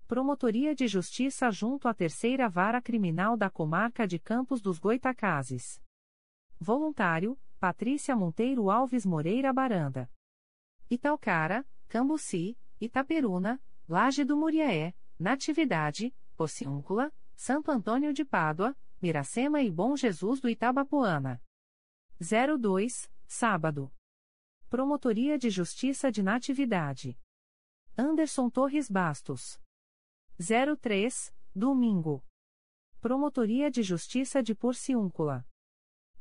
Promotoria 0.06 0.76
de 0.76 0.90
Justiça 0.90 1.50
junto 1.52 1.88
à 1.88 1.94
Terceira 1.94 2.50
Vara 2.50 2.82
Criminal 2.82 3.38
da 3.38 3.50
Comarca 3.50 4.06
de 4.06 4.20
Campos 4.20 4.60
dos 4.62 4.78
Goitacazes. 4.78 5.82
Voluntário, 6.60 7.40
Patrícia 7.62 8.14
Monteiro 8.14 8.70
Alves 8.70 9.06
Moreira 9.06 9.54
Baranda. 9.54 10.12
Italcara, 10.90 11.66
Cambuci, 11.88 12.58
Itaperuna, 12.82 13.58
Laje 13.90 14.24
do 14.24 14.38
Muriaé, 14.38 14.94
Natividade, 15.18 16.16
Pociúncula, 16.38 17.12
Santo 17.36 17.72
Antônio 17.72 18.14
de 18.14 18.24
Pádua, 18.24 18.78
Miracema 19.02 19.64
e 19.64 19.72
Bom 19.72 19.98
Jesus 19.98 20.40
do 20.40 20.48
Itabapoana. 20.48 21.42
02, 22.20 23.12
sábado. 23.26 23.92
Promotoria 24.70 25.40
de 25.40 25.50
Justiça 25.50 26.12
de 26.12 26.22
Natividade. 26.22 27.20
Anderson 27.98 28.48
Torres 28.48 28.88
Bastos. 28.88 29.60
03, 30.38 31.34
domingo. 31.56 32.24
Promotoria 33.02 33.72
de 33.72 33.82
Justiça 33.82 34.44
de 34.44 34.54
Porciúncula. 34.54 35.44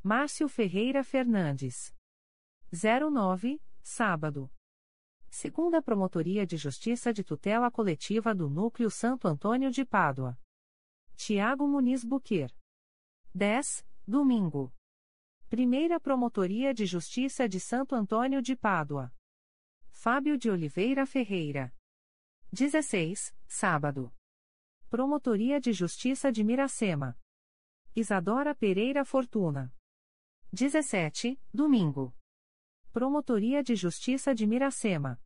Márcio 0.02 0.48
Ferreira 0.48 1.04
Fernandes. 1.04 1.94
09, 2.72 3.60
sábado. 3.82 4.50
Segunda 5.30 5.82
Promotoria 5.82 6.46
de 6.46 6.56
Justiça 6.56 7.12
de 7.12 7.22
Tutela 7.22 7.70
Coletiva 7.70 8.34
do 8.34 8.48
Núcleo 8.48 8.90
Santo 8.90 9.28
Antônio 9.28 9.70
de 9.70 9.84
Pádua. 9.84 10.38
Tiago 11.16 11.68
Muniz 11.68 12.02
Buquer. 12.02 12.50
10. 13.34 13.86
Domingo. 14.06 14.72
Primeira 15.48 16.00
Promotoria 16.00 16.72
de 16.72 16.86
Justiça 16.86 17.48
de 17.48 17.60
Santo 17.60 17.94
Antônio 17.94 18.40
de 18.42 18.56
Pádua. 18.56 19.12
Fábio 19.90 20.38
de 20.38 20.50
Oliveira 20.50 21.06
Ferreira. 21.06 21.74
16. 22.52 23.34
Sábado. 23.46 24.12
Promotoria 24.88 25.60
de 25.60 25.72
Justiça 25.72 26.32
de 26.32 26.42
Miracema. 26.42 27.18
Isadora 27.94 28.54
Pereira 28.54 29.04
Fortuna. 29.04 29.74
17. 30.52 31.38
Domingo. 31.52 32.17
Promotoria 32.98 33.62
de 33.62 33.76
Justiça 33.76 34.34
de 34.34 34.44
Miracema. 34.44 35.22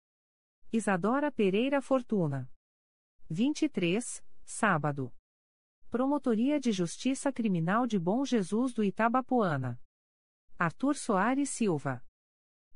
Isadora 0.70 1.32
Pereira 1.32 1.80
Fortuna. 1.80 2.46
23. 3.30 4.22
Sábado. 4.44 5.10
Promotoria 5.88 6.60
de 6.60 6.70
Justiça 6.70 7.32
Criminal 7.32 7.86
de 7.86 7.98
Bom 7.98 8.26
Jesus 8.26 8.74
do 8.74 8.84
Itabapoana. 8.84 9.80
Arthur 10.58 10.94
Soares 10.94 11.48
Silva. 11.48 12.04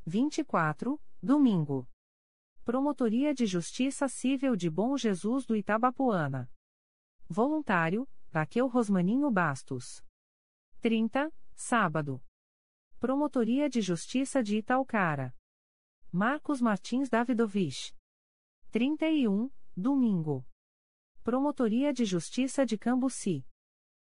24. 0.07 0.99
Domingo. 1.23 1.87
Promotoria 2.65 3.35
de 3.35 3.45
Justiça 3.45 4.09
Civil 4.09 4.57
de 4.57 4.71
Bom 4.71 4.97
Jesus 4.97 5.45
do 5.45 5.55
Itabapoana. 5.55 6.51
Voluntário, 7.29 8.09
Raquel 8.33 8.67
Rosmaninho 8.67 9.31
Bastos. 9.31 10.03
30. 10.81 11.31
Sábado. 11.55 12.23
Promotoria 13.07 13.71
de 13.71 13.81
Justiça 13.81 14.43
de 14.43 14.59
Italcara. 14.59 15.33
Marcos 16.11 16.61
Martins 16.61 17.09
Davidovich. 17.09 17.95
31. 18.73 19.49
Domingo. 19.77 20.45
Promotoria 21.23 21.93
de 21.93 22.05
Justiça 22.05 22.67
de 22.67 22.77
Cambuci. 22.77 23.47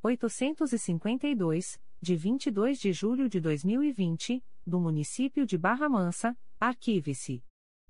852, 0.02 1.80
de 2.00 2.16
22 2.16 2.78
de 2.78 2.92
julho 2.92 3.28
de 3.28 3.40
2020, 3.40 4.44
do 4.66 4.80
município 4.80 5.46
de 5.46 5.56
Barra 5.56 5.88
Mansa, 5.88 6.36
arquive-se. 6.60 7.42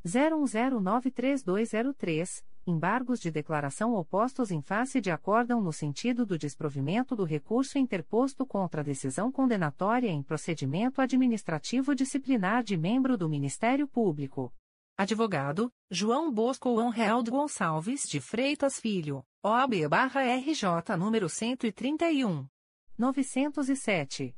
01093203, 0.05 2.45
embargos 2.67 3.21
de 3.21 3.31
declaração 3.31 3.95
opostos 3.95 4.51
em 4.51 4.61
face 4.61 5.01
de 5.01 5.11
acórdão 5.11 5.61
no 5.61 5.73
sentido 5.73 6.27
do 6.27 6.37
desprovimento 6.37 7.17
do 7.17 7.25
recurso 7.25 7.79
interposto 7.79 8.45
contra 8.45 8.81
a 8.81 8.85
decisão 8.85 9.31
condenatória 9.31 10.09
em 10.09 10.23
procedimento 10.23 11.01
administrativo 11.01 11.95
disciplinar 11.95 12.63
de 12.63 12.77
membro 12.77 13.17
do 13.17 13.29
Ministério 13.29 13.87
Público. 13.87 14.53
Advogado, 14.99 15.71
João 15.91 16.33
Bosco 16.33 16.81
Anrealdo 16.81 17.31
Gonçalves 17.31 18.09
de 18.09 18.19
Freitas 18.19 18.81
Filho, 18.81 19.23
OAB-RJ 19.43 20.97
número 20.99 21.29
131. 21.29 22.49
907. 22.97 24.35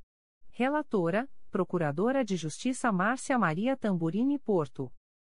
Relatora, 0.48 1.30
Procuradora 1.48 2.24
de 2.24 2.34
Justiça 2.34 2.90
Márcia 2.90 3.38
Maria 3.38 3.76
Tamburini 3.76 4.36
Porto. 4.36 4.92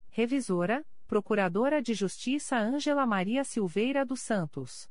Revisora, 0.10 0.86
Procuradora 1.08 1.82
de 1.82 1.94
Justiça 1.94 2.58
Ângela 2.58 3.06
Maria 3.06 3.46
Silveira 3.46 4.06
dos 4.06 4.20
Santos. 4.20 4.90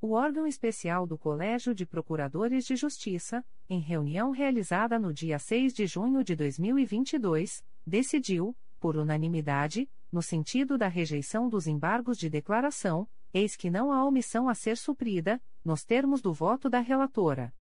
O 0.00 0.12
órgão 0.12 0.46
especial 0.46 1.08
do 1.08 1.18
Colégio 1.18 1.74
de 1.74 1.84
Procuradores 1.84 2.64
de 2.64 2.76
Justiça, 2.76 3.44
em 3.68 3.80
reunião 3.80 4.30
realizada 4.30 4.96
no 4.96 5.12
dia 5.12 5.40
6 5.40 5.74
de 5.74 5.88
junho 5.88 6.22
de 6.22 6.36
2022, 6.36 7.64
decidiu, 7.84 8.56
por 8.82 8.96
unanimidade, 8.96 9.88
no 10.10 10.20
sentido 10.20 10.76
da 10.76 10.88
rejeição 10.88 11.48
dos 11.48 11.68
embargos 11.68 12.18
de 12.18 12.28
declaração, 12.28 13.08
eis 13.32 13.54
que 13.54 13.70
não 13.70 13.92
há 13.92 14.04
omissão 14.04 14.48
a 14.48 14.56
ser 14.56 14.76
suprida, 14.76 15.40
nos 15.64 15.84
termos 15.84 16.20
do 16.20 16.32
voto 16.32 16.68
da 16.68 16.80
relatora. 16.80 17.54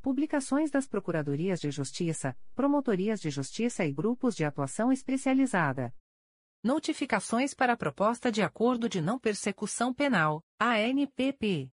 Publicações 0.00 0.70
das 0.70 0.86
Procuradorias 0.86 1.60
de 1.60 1.72
Justiça, 1.72 2.38
Promotorias 2.54 3.20
de 3.20 3.30
Justiça 3.30 3.84
e 3.84 3.92
Grupos 3.92 4.36
de 4.36 4.44
Atuação 4.44 4.92
Especializada. 4.92 5.92
Notificações 6.62 7.52
para 7.52 7.72
a 7.72 7.76
Proposta 7.76 8.30
de 8.30 8.40
Acordo 8.40 8.88
de 8.88 9.00
Não 9.00 9.18
Persecução 9.18 9.92
Penal, 9.92 10.40
ANPP. 10.60 11.73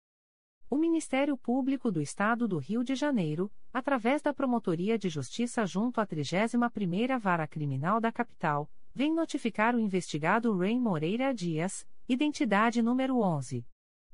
O 0.73 0.77
Ministério 0.77 1.37
Público 1.37 1.91
do 1.91 2.01
Estado 2.01 2.47
do 2.47 2.57
Rio 2.57 2.85
de 2.85 2.95
Janeiro, 2.95 3.51
através 3.73 4.23
da 4.23 4.33
Promotoria 4.33 4.97
de 4.97 5.09
Justiça 5.09 5.67
junto 5.67 6.01
à 6.01 6.07
31ª 6.07 7.19
Vara 7.19 7.45
Criminal 7.49 8.01
da 8.01 8.13
Capital, 8.13 8.71
vem 8.95 9.13
notificar 9.13 9.75
o 9.75 9.81
investigado 9.81 10.57
Ray 10.57 10.79
Moreira 10.79 11.35
Dias, 11.35 11.85
identidade 12.09 12.83
número 12.83 13.19
11. 13.19 13.67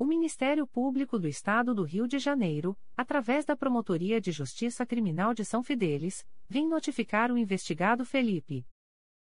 O 0.00 0.04
Ministério 0.04 0.64
Público 0.64 1.18
do 1.18 1.26
Estado 1.26 1.74
do 1.74 1.82
Rio 1.82 2.06
de 2.06 2.20
Janeiro, 2.20 2.78
através 2.96 3.44
da 3.44 3.56
Promotoria 3.56 4.20
de 4.20 4.30
Justiça 4.30 4.86
Criminal 4.86 5.34
de 5.34 5.44
São 5.44 5.60
Fidélis, 5.60 6.24
vem 6.48 6.68
notificar 6.68 7.32
o 7.32 7.36
investigado 7.36 8.04
Felipe 8.04 8.64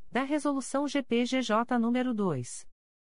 da 0.11 0.23
Resolução 0.23 0.87
GPGJ 0.89 1.79
nº 1.79 2.13
2. 2.13 2.67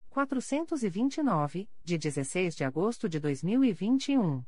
429, 0.09 1.69
de 1.83 1.99
16 1.99 2.55
de 2.55 2.63
agosto 2.63 3.09
de 3.09 3.19
2021. 3.19 4.45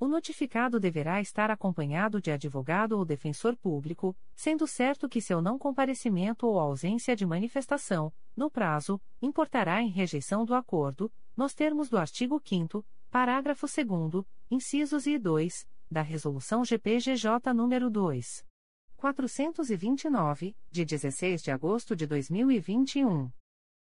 o 0.00 0.08
notificado 0.08 0.80
deverá 0.80 1.20
estar 1.20 1.50
acompanhado 1.50 2.22
de 2.22 2.30
advogado 2.30 2.92
ou 2.92 3.04
defensor 3.04 3.54
público, 3.54 4.16
sendo 4.34 4.66
certo 4.66 5.06
que 5.06 5.20
seu 5.20 5.42
não 5.42 5.58
comparecimento 5.58 6.46
ou 6.46 6.58
ausência 6.58 7.14
de 7.14 7.26
manifestação, 7.26 8.10
no 8.34 8.50
prazo, 8.50 8.98
importará 9.20 9.82
em 9.82 9.90
rejeição 9.90 10.46
do 10.46 10.54
acordo, 10.54 11.12
nos 11.36 11.52
termos 11.52 11.90
do 11.90 11.98
artigo 11.98 12.40
5 12.42 12.82
parágrafo 13.10 13.66
2 13.66 14.24
incisos 14.50 15.06
e 15.06 15.18
2, 15.18 15.68
da 15.90 16.00
Resolução 16.00 16.64
GPGJ 16.64 17.52
nº 17.52 17.90
2. 17.90 18.46
429, 18.96 20.56
de 20.70 20.84
16 20.84 21.42
de 21.42 21.50
agosto 21.50 21.94
de 21.94 22.06
2021. 22.06 23.30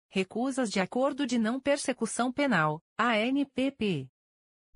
Recusas 0.09 0.71
de 0.71 0.79
Acordo 0.79 1.27
de 1.27 1.37
Não 1.37 1.59
Persecução 1.59 2.33
Penal, 2.33 2.81
ANPP. 2.97 4.09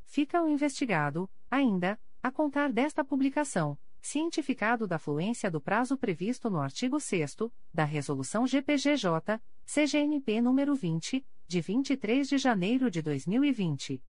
Fica 0.04 0.40
o 0.40 0.48
investigado, 0.48 1.28
ainda, 1.50 1.98
a 2.22 2.30
contar 2.30 2.70
desta 2.70 3.04
publicação 3.04 3.76
cientificado 4.02 4.86
da 4.86 4.98
fluência 4.98 5.48
do 5.48 5.60
prazo 5.60 5.96
previsto 5.96 6.50
no 6.50 6.60
artigo 6.60 6.98
6 6.98 7.36
da 7.72 7.84
Resolução 7.84 8.46
GPGJ, 8.46 9.40
CGNP 9.64 10.42
nº 10.42 10.74
20, 10.74 11.24
de 11.46 11.60
23 11.60 12.28
de 12.28 12.36
janeiro 12.36 12.90
de 12.90 13.00
2020. 13.00 14.02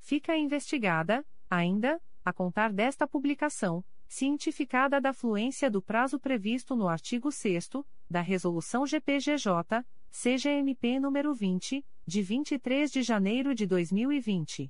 Fica 0.00 0.36
investigada, 0.36 1.24
ainda, 1.48 2.02
a 2.24 2.32
contar 2.32 2.72
desta 2.72 3.06
publicação, 3.06 3.84
cientificada 4.08 5.00
da 5.00 5.12
fluência 5.12 5.70
do 5.70 5.80
prazo 5.80 6.18
previsto 6.18 6.74
no 6.74 6.88
artigo 6.88 7.30
6 7.30 7.70
da 8.10 8.20
Resolução 8.20 8.84
GPGJ, 8.84 9.86
CGMP 10.10 10.98
nº 10.98 11.32
20, 11.32 11.86
de 12.04 12.22
23 12.22 12.90
de 12.90 13.02
janeiro 13.04 13.54
de 13.54 13.64
2020. 13.64 14.68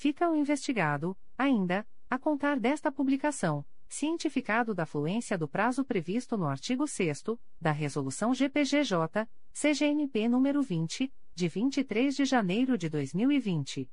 Fica 0.00 0.30
o 0.30 0.36
investigado, 0.36 1.18
ainda, 1.36 1.84
a 2.08 2.16
contar 2.16 2.60
desta 2.60 2.92
publicação, 2.92 3.66
cientificado 3.88 4.72
da 4.72 4.86
fluência 4.86 5.36
do 5.36 5.48
prazo 5.48 5.84
previsto 5.84 6.36
no 6.36 6.46
artigo 6.46 6.86
6 6.86 7.24
da 7.60 7.72
Resolução 7.72 8.32
GPGJ, 8.32 9.28
CGNP 9.52 10.28
nº 10.28 10.62
20, 10.62 11.12
de 11.34 11.48
23 11.48 12.14
de 12.14 12.24
janeiro 12.24 12.78
de 12.78 12.88
2020. 12.88 13.90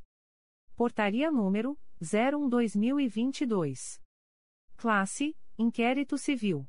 Portaria 0.73 1.29
número 1.29 1.77
01/2022. 2.01 4.01
Classe: 4.77 5.35
Inquérito 5.57 6.17
Civil. 6.17 6.65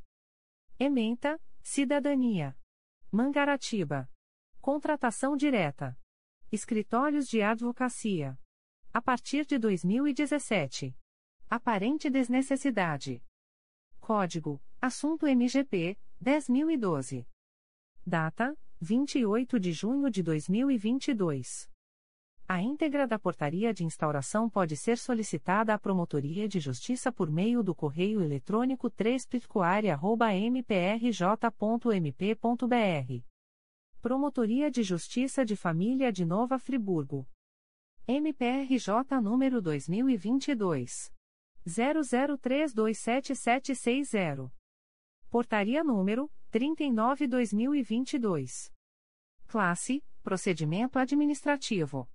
Ementa: 0.77 1.41
Cidadania. 1.63 2.59
Mangaratiba. 3.13 4.11
Contratação 4.61 5.37
direta. 5.37 5.97
Escritórios 6.51 7.29
de 7.29 7.43
advocacia. 7.43 8.37
A 8.93 9.01
partir 9.01 9.47
de 9.47 9.57
2017. 9.57 10.99
Aparente 11.49 12.11
desnecessidade. 12.11 13.23
Código: 14.01 14.61
Assunto 14.81 15.29
MGP 15.29 15.97
10012. 16.23 17.27
Data: 18.05 18.55
28 18.81 19.59
de 19.59 19.73
junho 19.73 20.11
de 20.11 20.23
2022. 20.23 21.71
A 22.49 22.63
íntegra 22.63 23.09
da 23.09 23.19
portaria 23.19 23.75
de 23.75 23.85
instauração 23.85 24.49
pode 24.49 24.77
ser 24.77 24.97
solicitada 24.99 25.75
à 25.75 25.79
Promotoria 25.79 26.49
de 26.49 26.61
Justiça 26.61 27.11
por 27.11 27.29
meio 27.29 27.61
do 27.61 27.75
correio 27.75 28.23
eletrônico 28.23 28.89
3 28.89 29.27
mprj.mp.br. 30.53 31.13
Promotoria 34.01 34.71
de 34.71 34.85
Justiça 34.85 35.45
de 35.45 35.57
Família 35.57 36.13
de 36.13 36.25
Nova 36.25 36.57
Friburgo. 36.57 37.27
MPRJ 38.07 39.21
número 39.21 39.61
2022 39.61 41.13
00327760. 41.67 44.56
Portaria 45.37 45.85
número 45.85 46.31
39/2022. 46.51 48.73
Classe: 49.47 50.03
Procedimento 50.23 50.99
administrativo. 50.99 52.09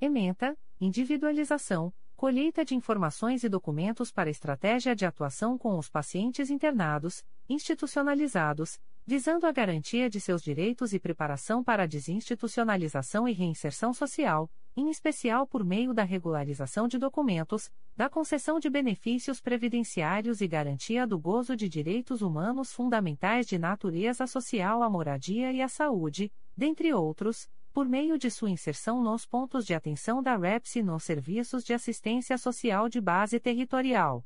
Ementa, 0.00 0.56
individualização, 0.80 1.92
colheita 2.16 2.64
de 2.64 2.74
informações 2.74 3.44
e 3.44 3.50
documentos 3.50 4.10
para 4.10 4.30
estratégia 4.30 4.96
de 4.96 5.04
atuação 5.04 5.58
com 5.58 5.76
os 5.76 5.90
pacientes 5.90 6.48
internados, 6.48 7.22
institucionalizados, 7.50 8.80
visando 9.04 9.46
a 9.46 9.52
garantia 9.52 10.08
de 10.08 10.18
seus 10.18 10.42
direitos 10.42 10.94
e 10.94 10.98
preparação 10.98 11.62
para 11.62 11.82
a 11.82 11.86
desinstitucionalização 11.86 13.28
e 13.28 13.34
reinserção 13.34 13.92
social, 13.92 14.50
em 14.78 14.88
especial 14.90 15.44
por 15.44 15.64
meio 15.64 15.92
da 15.92 16.04
regularização 16.04 16.86
de 16.86 16.98
documentos, 16.98 17.68
da 17.96 18.08
concessão 18.08 18.60
de 18.60 18.70
benefícios 18.70 19.40
previdenciários 19.40 20.40
e 20.40 20.46
garantia 20.46 21.04
do 21.04 21.18
gozo 21.18 21.56
de 21.56 21.68
direitos 21.68 22.22
humanos 22.22 22.72
fundamentais 22.72 23.44
de 23.44 23.58
natureza 23.58 24.24
social 24.24 24.84
à 24.84 24.88
moradia 24.88 25.52
e 25.52 25.60
à 25.60 25.68
saúde, 25.68 26.32
dentre 26.56 26.94
outros 26.94 27.50
por 27.72 27.88
meio 27.88 28.16
de 28.16 28.30
sua 28.30 28.50
inserção 28.50 29.02
nos 29.02 29.26
pontos 29.26 29.66
de 29.66 29.74
atenção 29.74 30.22
da 30.22 30.36
REPS 30.36 30.76
e 30.76 30.82
nos 30.82 31.02
serviços 31.02 31.64
de 31.64 31.74
assistência 31.74 32.38
social 32.38 32.88
de 32.88 33.00
base 33.00 33.40
territorial. 33.40 34.24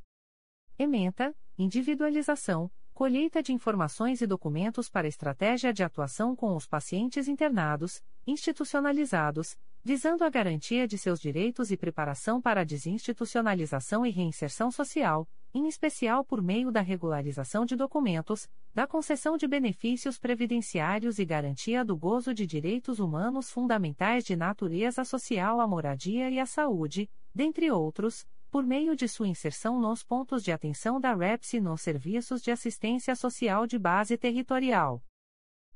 Ementa, 0.79 1.35
individualização, 1.57 2.71
colheita 2.93 3.43
de 3.43 3.51
informações 3.51 4.21
e 4.21 4.27
documentos 4.27 4.89
para 4.89 5.07
estratégia 5.07 5.73
de 5.73 5.83
atuação 5.83 6.35
com 6.35 6.55
os 6.55 6.65
pacientes 6.65 7.27
internados, 7.27 8.01
institucionalizados, 8.25 9.57
visando 9.83 10.23
a 10.23 10.29
garantia 10.29 10.87
de 10.87 10.97
seus 10.97 11.19
direitos 11.19 11.71
e 11.71 11.77
preparação 11.77 12.41
para 12.41 12.61
a 12.61 12.63
desinstitucionalização 12.63 14.05
e 14.05 14.09
reinserção 14.09 14.71
social, 14.71 15.27
em 15.55 15.67
especial 15.69 16.25
por 16.25 16.41
meio 16.41 16.69
da 16.69 16.81
regularização 16.81 17.65
de 17.65 17.77
documentos, 17.77 18.49
da 18.73 18.85
concessão 18.85 19.37
de 19.37 19.47
benefícios 19.47 20.19
previdenciários 20.19 21.17
e 21.17 21.23
garantia 21.23 21.85
do 21.85 21.95
gozo 21.95 22.33
de 22.33 22.45
direitos 22.45 22.99
humanos 22.99 23.49
fundamentais 23.49 24.25
de 24.25 24.35
natureza 24.35 25.05
social 25.05 25.61
à 25.61 25.67
moradia 25.67 26.29
e 26.29 26.41
à 26.41 26.45
saúde, 26.45 27.09
dentre 27.33 27.71
outros 27.71 28.27
por 28.51 28.65
meio 28.65 28.97
de 28.97 29.07
sua 29.07 29.29
inserção 29.29 29.79
nos 29.79 30.03
pontos 30.03 30.43
de 30.43 30.51
atenção 30.51 30.99
da 30.99 31.13
REPS 31.13 31.53
e 31.53 31.61
nos 31.61 31.81
serviços 31.81 32.41
de 32.41 32.51
assistência 32.51 33.15
social 33.15 33.65
de 33.65 33.79
base 33.79 34.17
territorial. 34.17 35.01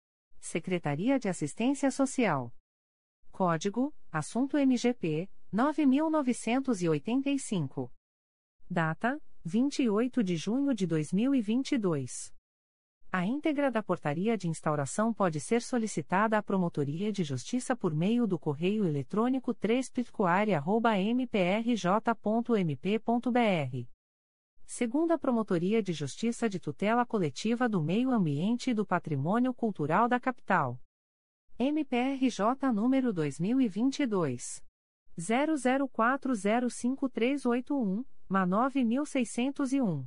Secretaria 0.41 1.19
de 1.19 1.29
Assistência 1.29 1.91
Social. 1.91 2.55
Código: 3.31 3.95
Assunto 4.11 4.57
MGP 4.57 5.29
9985. 5.53 7.93
Data: 8.69 9.21
28 9.45 10.23
de 10.23 10.37
junho 10.37 10.75
de 10.75 10.87
2022. 10.87 12.33
A 13.13 13.27
íntegra 13.27 13.73
da 13.73 13.83
portaria 13.83 14.39
de 14.39 14.49
instauração 14.49 15.13
pode 15.13 15.41
ser 15.41 15.63
solicitada 15.63 16.39
à 16.39 16.43
Promotoria 16.43 17.11
de 17.11 17.25
Justiça 17.25 17.75
por 17.75 17.93
meio 17.93 18.25
do 18.25 18.39
correio 18.39 18.87
eletrônico 18.87 19.53
3 19.53 19.93
mprj.mp.br. 21.17 23.89
Segunda 24.65 25.19
Promotoria 25.19 25.83
de 25.83 25.93
Justiça 25.93 26.49
de 26.49 26.61
Tutela 26.61 27.05
Coletiva 27.05 27.69
do 27.69 27.83
Meio 27.83 28.13
Ambiente 28.13 28.71
e 28.71 28.75
do 28.75 28.87
Patrimônio 28.87 29.53
Cultural 29.53 30.09
da 30.09 30.21
Capital. 30.21 30.81
MPRJ 31.59 32.73
número 32.73 33.13
2022 33.13 34.63
00405381. 35.19 38.05
MA 38.29 38.47
9601. 38.47 40.07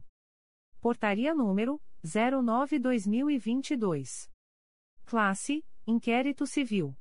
Portaria 0.79 1.35
número 1.35 1.81
09/2022. 2.03 4.29
Classe: 5.05 5.63
Inquérito 5.87 6.45
Civil. 6.45 6.93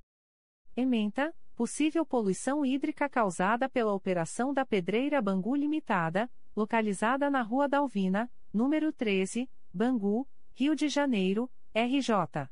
Ementa: 0.77 1.35
Possível 1.55 2.07
poluição 2.07 2.65
hídrica 2.65 3.09
causada 3.09 3.69
pela 3.69 3.93
operação 3.93 4.55
da 4.55 4.65
Pedreira 4.65 5.21
Bangu 5.21 5.55
Limitada, 5.55 6.31
localizada 6.57 7.29
na 7.31 7.43
Rua 7.43 7.69
Dalvina, 7.69 8.31
número 8.53 8.93
13, 8.93 9.49
Bangu, 9.73 10.29
Rio 10.55 10.75
de 10.75 10.89
Janeiro, 10.89 11.49
RJ. 11.75 12.49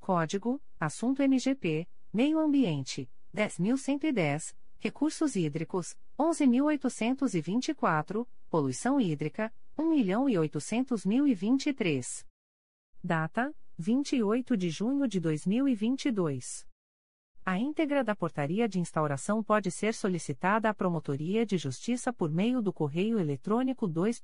Código: 0.00 0.60
Assunto 0.78 1.22
MGP, 1.22 1.88
Meio 2.12 2.38
Ambiente, 2.38 3.10
10.110, 3.34 4.54
Recursos 4.78 5.34
Hídricos, 5.34 5.96
11.824, 6.18 8.26
Poluição 8.48 9.00
Hídrica, 9.00 9.52
1.800.023. 9.78 12.26
Data: 13.02 13.54
28 13.76 14.56
de 14.56 14.70
junho 14.70 15.08
de 15.08 15.18
2022. 15.18 16.64
A 17.44 17.58
íntegra 17.58 18.02
da 18.02 18.16
portaria 18.16 18.68
de 18.68 18.80
instauração 18.80 19.42
pode 19.42 19.70
ser 19.70 19.92
solicitada 19.92 20.70
à 20.70 20.74
Promotoria 20.74 21.44
de 21.44 21.58
Justiça 21.58 22.10
por 22.10 22.30
meio 22.30 22.62
do 22.62 22.72
correio 22.72 23.18
eletrônico 23.18 23.86
2 23.86 24.22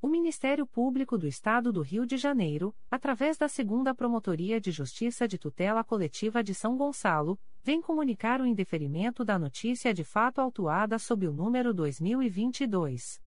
O 0.00 0.06
Ministério 0.06 0.64
Público 0.64 1.18
do 1.18 1.26
Estado 1.26 1.72
do 1.72 1.82
Rio 1.82 2.06
de 2.06 2.16
Janeiro, 2.16 2.72
através 2.88 3.36
da 3.36 3.48
Segunda 3.48 3.92
Promotoria 3.92 4.60
de 4.60 4.70
Justiça 4.70 5.26
de 5.26 5.36
Tutela 5.36 5.82
Coletiva 5.82 6.40
de 6.40 6.54
São 6.54 6.76
Gonçalo, 6.76 7.36
vem 7.64 7.82
comunicar 7.82 8.40
o 8.40 8.46
indeferimento 8.46 9.24
da 9.24 9.36
notícia 9.36 9.92
de 9.92 10.04
fato 10.04 10.40
autuada 10.40 11.00
sob 11.00 11.26
o 11.26 11.32
número 11.32 11.74
2022 11.74 13.20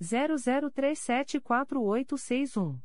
00374861. 0.00 2.80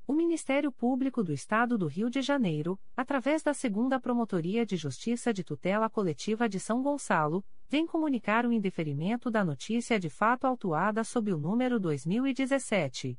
O 0.05 0.11
Ministério 0.13 0.69
Público 0.71 1.23
do 1.23 1.31
Estado 1.31 1.77
do 1.77 1.87
Rio 1.87 2.09
de 2.09 2.21
Janeiro, 2.21 2.77
através 2.97 3.41
da 3.41 3.53
Segunda 3.53 3.97
Promotoria 3.99 4.65
de 4.65 4.75
Justiça 4.75 5.33
de 5.33 5.43
Tutela 5.43 5.89
Coletiva 5.89 6.49
de 6.49 6.59
São 6.59 6.83
Gonçalo, 6.83 7.45
vem 7.69 7.87
comunicar 7.87 8.45
o 8.45 8.51
indeferimento 8.51 9.31
da 9.31 9.45
notícia 9.45 9.97
de 9.97 10.09
fato 10.09 10.45
autuada 10.45 11.05
sob 11.05 11.31
o 11.31 11.37
número 11.37 11.79
2017 11.79 13.17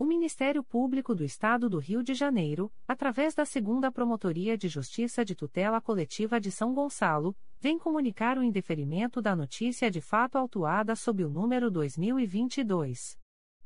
O 0.00 0.04
Ministério 0.06 0.64
Público 0.64 1.14
do 1.14 1.22
Estado 1.22 1.68
do 1.68 1.76
Rio 1.76 2.02
de 2.02 2.14
Janeiro, 2.14 2.72
através 2.88 3.34
da 3.34 3.44
Segunda 3.44 3.92
Promotoria 3.92 4.56
de 4.56 4.66
Justiça 4.66 5.22
de 5.22 5.34
Tutela 5.34 5.78
Coletiva 5.78 6.40
de 6.40 6.50
São 6.50 6.72
Gonçalo, 6.72 7.36
vem 7.60 7.78
comunicar 7.78 8.38
o 8.38 8.42
indeferimento 8.42 9.20
da 9.20 9.36
notícia 9.36 9.90
de 9.90 10.00
fato 10.00 10.38
autuada 10.38 10.96
sob 10.96 11.22
o 11.22 11.28
número 11.28 11.70
2022 11.70 13.18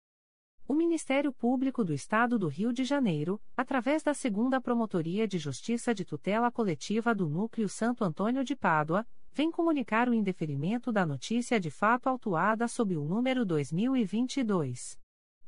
O 0.67 0.73
Ministério 0.73 1.33
Público 1.33 1.83
do 1.83 1.93
Estado 1.93 2.39
do 2.39 2.47
Rio 2.47 2.71
de 2.71 2.83
Janeiro, 2.83 3.41
através 3.57 4.03
da 4.03 4.13
Segunda 4.13 4.61
Promotoria 4.61 5.27
de 5.27 5.37
Justiça 5.37 5.93
de 5.93 6.05
Tutela 6.05 6.51
Coletiva 6.51 7.13
do 7.13 7.27
Núcleo 7.27 7.67
Santo 7.67 8.03
Antônio 8.03 8.43
de 8.43 8.55
Pádua, 8.55 9.05
vem 9.33 9.51
comunicar 9.51 10.09
o 10.09 10.13
indeferimento 10.13 10.91
da 10.91 11.05
notícia 11.05 11.59
de 11.59 11.69
fato 11.69 12.07
autuada 12.07 12.67
sob 12.67 12.95
o 12.95 13.03
número 13.03 13.45
2022 13.45 14.97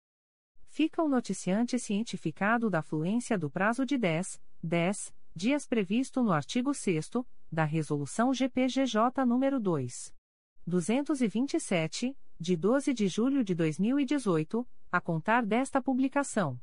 fica 0.72 1.02
o 1.02 1.08
noticiante 1.08 1.78
cientificado 1.78 2.70
da 2.70 2.80
fluência 2.80 3.36
do 3.36 3.50
prazo 3.50 3.84
de 3.84 3.98
10, 3.98 4.40
10 4.62 5.14
dias 5.36 5.66
previsto 5.66 6.22
no 6.22 6.32
artigo 6.32 6.72
6 6.72 7.10
da 7.52 7.64
Resolução 7.64 8.32
GPGJ 8.32 9.22
nº 9.26 9.58
2. 9.58 10.14
227, 10.66 12.16
de 12.40 12.56
12 12.56 12.94
de 12.94 13.06
julho 13.06 13.44
de 13.44 13.54
2018, 13.54 14.66
a 14.90 14.98
contar 14.98 15.44
desta 15.44 15.82
publicação. 15.82 16.58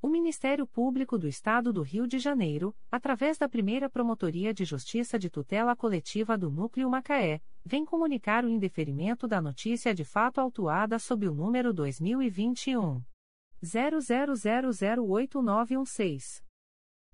O 0.00 0.06
Ministério 0.06 0.64
Público 0.64 1.18
do 1.18 1.26
Estado 1.26 1.72
do 1.72 1.82
Rio 1.82 2.06
de 2.06 2.20
Janeiro, 2.20 2.72
através 2.88 3.36
da 3.36 3.48
primeira 3.48 3.90
Promotoria 3.90 4.54
de 4.54 4.64
Justiça 4.64 5.18
de 5.18 5.28
Tutela 5.28 5.74
Coletiva 5.74 6.38
do 6.38 6.52
Núcleo 6.52 6.88
Macaé, 6.88 7.40
vem 7.64 7.84
comunicar 7.84 8.44
o 8.44 8.48
indeferimento 8.48 9.26
da 9.26 9.42
notícia 9.42 9.92
de 9.92 10.04
fato 10.04 10.40
autuada 10.40 11.00
sob 11.00 11.26
o 11.26 11.34
número 11.34 11.72
2021 11.72 13.02
00008916. 13.62 16.42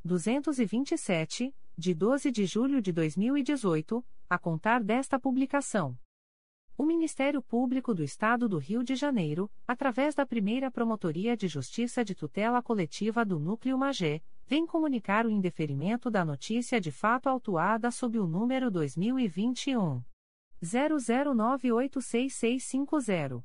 227, 0.05 1.53
de 1.77 1.93
12 1.93 2.31
de 2.31 2.47
julho 2.47 2.81
de 2.81 2.93
2018, 2.93 4.05
a 4.31 4.39
contar 4.39 4.83
desta 4.83 5.19
publicação. 5.19 5.99
O 6.77 6.85
Ministério 6.85 7.41
Público 7.43 7.95
do 7.95 8.03
Estado 8.03 8.49
do 8.49 8.59
Rio 8.59 8.83
de 8.83 8.97
Janeiro, 8.97 9.49
através 9.67 10.15
da 10.15 10.27
primeira 10.27 10.71
Promotoria 10.71 11.37
de 11.37 11.47
Justiça 11.47 12.03
de 12.05 12.15
Tutela 12.15 12.63
Coletiva 12.63 13.25
do 13.25 13.39
Núcleo 13.39 13.79
Magé, 13.79 14.21
vem 14.47 14.67
comunicar 14.67 15.27
o 15.27 15.31
indeferimento 15.31 16.11
da 16.11 16.25
notícia 16.25 16.81
de 16.81 16.91
fato 16.91 17.29
autuada 17.29 17.91
sob 17.91 18.19
o 18.19 18.27
número 18.27 18.71
2021. 18.71 20.03
00986650. 20.63 23.45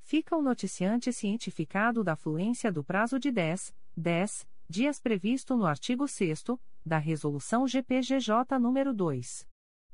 Fica 0.03 0.37
o 0.37 0.43
noticiante 0.43 1.13
cientificado 1.13 2.05
da 2.05 2.15
fluência 2.17 2.71
do 2.71 2.85
prazo 2.85 3.19
de 3.19 3.33
10, 3.33 3.75
10 3.97 4.47
dias 4.71 4.99
previsto 5.01 5.57
no 5.57 5.67
artigo 5.67 6.07
6 6.07 6.45
da 6.87 6.97
Resolução 6.97 7.67
GPGJ 7.67 8.57
nº 8.57 8.93
2. 8.93 9.49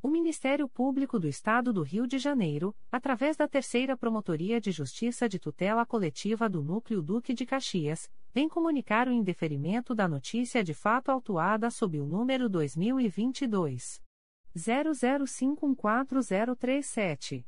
O 0.00 0.06
Ministério 0.06 0.68
Público 0.68 1.18
do 1.18 1.26
Estado 1.26 1.72
do 1.72 1.82
Rio 1.82 2.06
de 2.06 2.18
Janeiro, 2.18 2.72
através 2.90 3.36
da 3.36 3.46
Terceira 3.48 3.96
Promotoria 3.96 4.60
de 4.60 4.70
Justiça 4.70 5.28
de 5.28 5.40
Tutela 5.40 5.84
Coletiva 5.84 6.48
do 6.48 6.62
Núcleo 6.62 7.02
Duque 7.02 7.34
de 7.34 7.44
Caxias, 7.44 8.08
vem 8.32 8.48
comunicar 8.48 9.08
o 9.08 9.12
indeferimento 9.12 9.96
da 9.96 10.06
notícia 10.06 10.62
de 10.62 10.72
fato 10.72 11.10
autuada 11.10 11.68
sob 11.68 11.98
o 11.98 12.06
número 12.06 12.48
2022 12.48 14.00
00514037. 14.56 17.44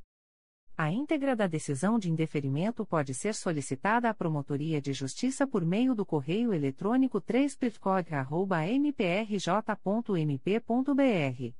A 0.77 0.91
íntegra 0.91 1.37
da 1.37 1.47
decisão 1.47 2.01
de 2.01 2.11
indeferimento 2.11 2.85
pode 2.85 3.15
ser 3.15 3.37
solicitada 3.37 4.11
à 4.11 4.15
Promotoria 4.15 4.81
de 4.81 4.93
Justiça 4.93 5.47
por 5.47 5.65
meio 5.65 5.95
do 5.95 6.05
correio 6.05 6.53
eletrônico 6.53 7.21
3 7.21 7.57
mprj.mp.br. 8.83 11.60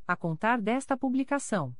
a 0.11 0.15
contar 0.15 0.61
desta 0.61 0.97
publicação. 0.97 1.75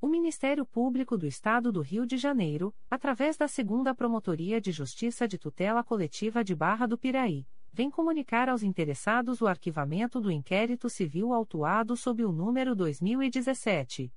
O 0.00 0.06
Ministério 0.06 0.64
Público 0.66 1.16
do 1.16 1.26
Estado 1.26 1.72
do 1.72 1.80
Rio 1.80 2.06
de 2.06 2.16
Janeiro, 2.16 2.74
através 2.90 3.36
da 3.36 3.48
Segunda 3.48 3.94
Promotoria 3.94 4.60
de 4.60 4.70
Justiça 4.70 5.26
de 5.26 5.38
Tutela 5.38 5.82
Coletiva 5.82 6.44
de 6.44 6.54
Barra 6.54 6.86
do 6.86 6.98
Piraí, 6.98 7.46
vem 7.72 7.90
comunicar 7.90 8.48
aos 8.48 8.62
interessados 8.62 9.42
o 9.42 9.46
arquivamento 9.46 10.20
do 10.20 10.30
inquérito 10.30 10.88
civil 10.88 11.32
autuado 11.32 11.96
sob 11.96 12.24
o 12.24 12.30
número 12.30 12.74
2017 12.74 14.12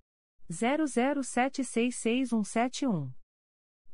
00766171. 0.50 3.12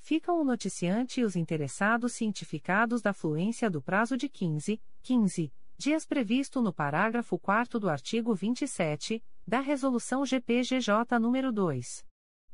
Ficam 0.00 0.40
o 0.40 0.44
noticiante 0.44 1.20
e 1.20 1.24
os 1.24 1.36
interessados 1.36 2.14
cientificados 2.14 3.02
da 3.02 3.12
fluência 3.12 3.70
do 3.70 3.80
prazo 3.80 4.16
de 4.16 4.28
15, 4.28 4.80
15 5.02 5.52
dias 5.76 6.04
previsto 6.04 6.60
no 6.60 6.72
parágrafo 6.72 7.38
4 7.38 7.78
do 7.78 7.88
artigo 7.88 8.34
27 8.34 9.22
da 9.46 9.60
Resolução 9.60 10.26
GPGJ 10.26 10.94
nº 11.18 11.52
2. 11.52 12.04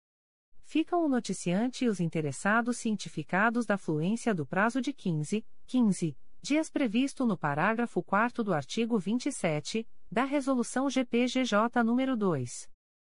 ficam 0.72 1.06
o 1.06 1.10
noticiante 1.10 1.84
e 1.84 1.90
os 1.90 2.00
interessados 2.00 2.78
cientificados 2.78 3.66
da 3.66 3.78
fluência 3.78 4.34
do 4.34 4.46
prazo 4.46 4.80
de 4.80 4.94
15, 4.94 5.46
15 5.68 6.18
dias 6.42 6.70
previsto 6.70 7.26
no 7.26 7.38
parágrafo 7.38 8.02
4 8.02 8.42
do 8.42 8.54
artigo 8.54 8.98
27 8.98 9.86
da 10.10 10.24
Resolução 10.24 10.90
GPGJ 10.90 11.84
nº 11.84 12.16
2. 12.16 12.70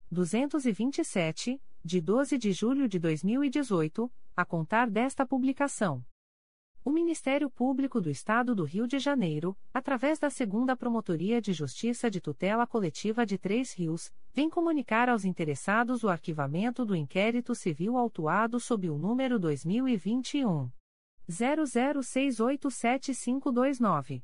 227, 0.09 1.61
de 1.83 2.01
12 2.01 2.37
de 2.37 2.53
julho 2.53 2.87
de 2.87 2.97
2018, 2.97 4.09
a 4.39 4.45
contar 4.45 4.89
desta 4.89 5.25
publicação. 5.25 6.01
O 6.83 6.91
Ministério 6.91 7.49
Público 7.49 7.99
do 7.99 8.09
Estado 8.09 8.55
do 8.55 8.63
Rio 8.63 8.87
de 8.87 8.97
Janeiro, 8.97 9.53
através 9.73 10.17
da 10.17 10.29
Segunda 10.29 10.77
Promotoria 10.77 11.41
de 11.41 11.51
Justiça 11.51 12.09
de 12.09 12.21
Tutela 12.21 12.65
Coletiva 12.65 13.25
de 13.25 13.37
Três 13.37 13.73
Rios, 13.73 14.13
vem 14.33 14.49
comunicar 14.49 15.09
aos 15.09 15.25
interessados 15.25 16.05
o 16.05 16.09
arquivamento 16.09 16.85
do 16.85 16.95
inquérito 16.95 17.53
civil 17.53 17.97
autuado 17.97 18.61
sob 18.61 18.89
o 18.89 18.97
número 18.97 19.37
2021 19.37 20.71
00687529. 21.29 24.23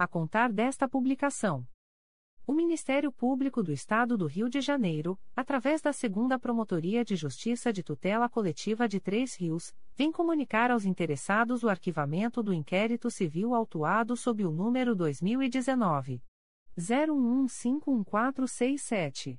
a 0.00 0.08
contar 0.08 0.50
desta 0.50 0.88
publicação. 0.88 1.64
O 2.46 2.54
Ministério 2.54 3.12
Público 3.12 3.62
do 3.62 3.70
Estado 3.70 4.16
do 4.16 4.26
Rio 4.26 4.48
de 4.48 4.62
Janeiro, 4.62 5.20
através 5.36 5.82
da 5.82 5.92
Segunda 5.92 6.38
Promotoria 6.38 7.04
de 7.04 7.14
Justiça 7.14 7.70
de 7.70 7.82
Tutela 7.82 8.26
Coletiva 8.26 8.88
de 8.88 8.98
Três 8.98 9.34
Rios, 9.34 9.74
vem 9.94 10.10
comunicar 10.10 10.70
aos 10.70 10.86
interessados 10.86 11.62
o 11.62 11.68
arquivamento 11.68 12.42
do 12.42 12.54
inquérito 12.54 13.10
civil 13.10 13.54
autuado 13.54 14.16
sob 14.16 14.46
o 14.46 14.50
número 14.50 14.96
2019 14.96 16.22
01151467. 16.78 19.38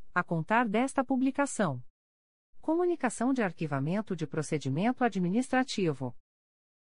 a 0.13 0.23
contar 0.23 0.67
desta 0.67 1.03
publicação. 1.03 1.81
Comunicação 2.59 3.33
de 3.33 3.41
arquivamento 3.41 4.15
de 4.15 4.27
procedimento 4.27 5.03
administrativo. 5.03 6.15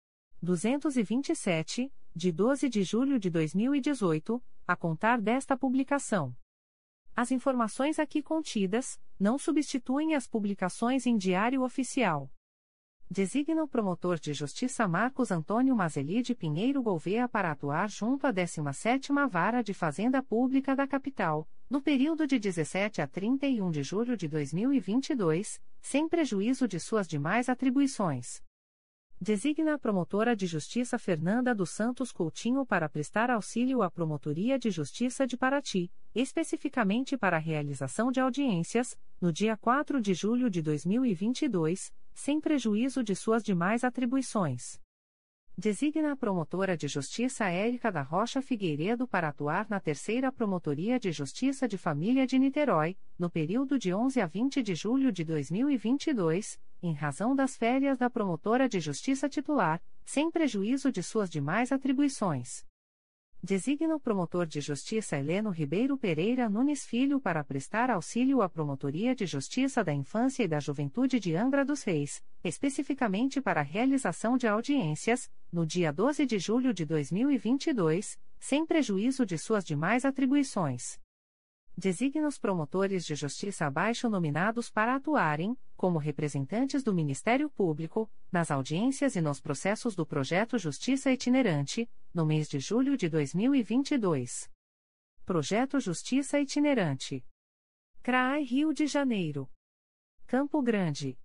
227, 0.41 1.93
de 2.17 2.33
12 2.33 2.69
de 2.71 2.83
julho 2.83 3.19
de 3.19 3.29
2018, 3.29 4.43
a 4.67 4.75
contar 4.75 5.21
desta 5.21 5.55
publicação. 5.55 6.35
As 7.15 7.31
informações 7.31 7.99
aqui 7.99 8.23
contidas 8.23 8.99
não 9.19 9.37
substituem 9.37 10.15
as 10.15 10.27
publicações 10.27 11.05
em 11.05 11.19
Diário 11.19 11.63
Oficial. 11.63 12.33
Designa 13.13 13.65
o 13.65 13.67
promotor 13.67 14.21
de 14.21 14.33
justiça 14.33 14.87
Marcos 14.87 15.33
Antônio 15.33 15.75
Mazeli 15.75 16.23
de 16.23 16.33
Pinheiro 16.33 16.81
Gouveia 16.81 17.29
para 17.29 17.51
atuar 17.51 17.91
junto 17.91 18.25
à 18.25 18.33
17ª 18.33 19.29
Vara 19.29 19.63
de 19.63 19.75
Fazenda 19.75 20.23
Pública 20.23 20.77
da 20.77 20.87
Capital, 20.87 21.45
no 21.69 21.83
período 21.83 22.25
de 22.25 22.39
17 22.39 23.03
a 23.03 23.09
31 23.09 23.69
de 23.73 23.83
julho 23.83 24.17
de 24.17 24.29
2022, 24.29 25.61
sem 25.81 26.09
prejuízo 26.09 26.69
de 26.69 26.79
suas 26.79 27.09
demais 27.09 27.49
atribuições. 27.49 28.41
Designa 29.21 29.75
a 29.75 29.79
promotora 29.79 30.37
de 30.37 30.47
justiça 30.47 30.97
Fernanda 30.97 31.53
dos 31.53 31.71
Santos 31.71 32.13
Coutinho 32.13 32.65
para 32.65 32.89
prestar 32.89 33.29
auxílio 33.29 33.83
à 33.83 33.91
Promotoria 33.91 34.57
de 34.57 34.71
Justiça 34.71 35.27
de 35.27 35.37
Paraty, 35.37 35.91
especificamente 36.15 37.19
para 37.19 37.39
a 37.39 37.41
realização 37.41 38.13
de 38.13 38.21
audiências, 38.21 38.97
no 39.21 39.33
dia 39.33 39.57
4 39.57 40.01
de 40.01 40.15
julho 40.15 40.49
de 40.49 40.63
2022, 40.63 41.93
sem 42.21 42.39
prejuízo 42.39 43.03
de 43.03 43.17
suas 43.17 43.43
demais 43.43 43.83
atribuições. 43.83 44.79
Designa 45.57 46.13
a 46.13 46.17
promotora 46.17 46.77
de 46.77 46.87
justiça 46.87 47.47
Érica 47.49 47.91
da 47.91 48.03
Rocha 48.03 48.43
Figueiredo 48.43 49.09
para 49.09 49.29
atuar 49.29 49.67
na 49.71 49.81
Terceira 49.81 50.31
Promotoria 50.31 51.01
de 51.01 51.11
Justiça 51.13 51.67
de 51.67 51.79
Família 51.79 52.27
de 52.27 52.39
Niterói, 52.39 52.95
no 53.19 53.31
período 53.31 53.79
de 53.79 53.95
11 53.95 54.21
a 54.21 54.27
20 54.27 54.63
de 54.63 54.75
julho 54.75 55.11
de 55.11 55.25
2022, 55.25 56.61
em 56.83 56.93
razão 56.93 57.35
das 57.35 57.57
férias 57.57 57.97
da 57.97 58.11
promotora 58.11 58.69
de 58.69 58.81
justiça 58.81 59.27
titular, 59.27 59.83
sem 60.05 60.31
prejuízo 60.31 60.93
de 60.93 61.03
suas 61.03 61.31
demais 61.31 61.73
atribuições. 61.73 62.67
Designa 63.43 63.97
o 63.97 64.01
promotor 64.01 64.45
de 64.45 64.61
justiça 64.61 65.17
Heleno 65.17 65.49
Ribeiro 65.49 65.97
Pereira 65.97 66.47
Nunes 66.51 66.85
Filho 66.85 67.19
para 67.19 67.43
prestar 67.43 67.89
auxílio 67.89 68.43
à 68.43 68.51
Promotoria 68.51 69.15
de 69.15 69.25
Justiça 69.25 69.83
da 69.83 69.95
Infância 69.95 70.43
e 70.43 70.49
da 70.49 70.61
Juventude 70.61 71.19
de 71.19 71.35
Angra 71.35 71.65
dos 71.65 71.83
Reis, 71.83 72.23
especificamente 72.45 73.41
para 73.41 73.61
a 73.61 73.65
realização 73.65 74.37
de 74.37 74.47
audiências, 74.47 75.31
no 75.51 75.65
dia 75.65 75.91
12 75.91 76.27
de 76.27 76.39
julho 76.39 76.75
de 76.75 76.85
2022, 76.85 78.19
sem 78.39 78.67
prejuízo 78.67 79.25
de 79.25 79.39
suas 79.39 79.65
demais 79.65 80.05
atribuições 80.05 80.99
designa 81.77 82.29
os 82.29 82.39
promotores 82.39 83.05
de 83.05 83.15
justiça 83.15 83.67
abaixo 83.67 84.09
nominados 84.09 84.71
para 84.71 84.95
atuarem, 84.95 85.57
como 85.77 85.99
representantes 85.99 86.83
do 86.83 86.93
Ministério 86.93 87.49
Público, 87.49 88.11
nas 88.31 88.51
audiências 88.51 89.17
e 89.17 89.21
nos 89.21 89.41
processos 89.41 89.95
do 89.95 90.05
projeto 90.05 90.59
Justiça 90.59 91.11
Itinerante, 91.11 91.91
no 92.13 92.27
mês 92.27 92.49
de 92.49 92.59
julho 92.59 92.97
de 92.97 93.09
2022. 93.09 94.51
Projeto 95.25 95.81
Justiça 95.81 96.39
Itinerante. 96.39 97.25
CRAI 98.03 98.43
Rio 98.43 98.75
de 98.75 98.87
Janeiro. 98.87 99.51
Campo 100.27 100.63
Grande. 100.63 101.19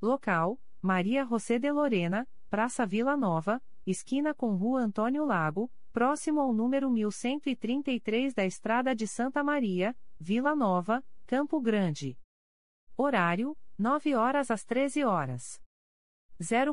Local: 0.00 0.60
Maria 0.80 1.24
José 1.24 1.58
de 1.58 1.70
Lorena, 1.70 2.28
Praça 2.48 2.86
Vila 2.86 3.16
Nova, 3.16 3.62
esquina 3.86 4.34
com 4.34 4.54
Rua 4.54 4.80
Antônio 4.80 5.24
Lago, 5.24 5.70
próximo 5.94 6.40
ao 6.40 6.52
número 6.52 6.90
1133 6.90 8.34
da 8.34 8.44
Estrada 8.44 8.96
de 8.96 9.06
Santa 9.06 9.44
Maria, 9.44 9.96
Vila 10.18 10.52
Nova, 10.56 11.04
Campo 11.24 11.60
Grande. 11.60 12.18
Horário: 12.96 13.56
9 13.78 14.16
horas 14.16 14.50
às 14.50 14.64
13 14.64 15.04
horas. 15.04 15.62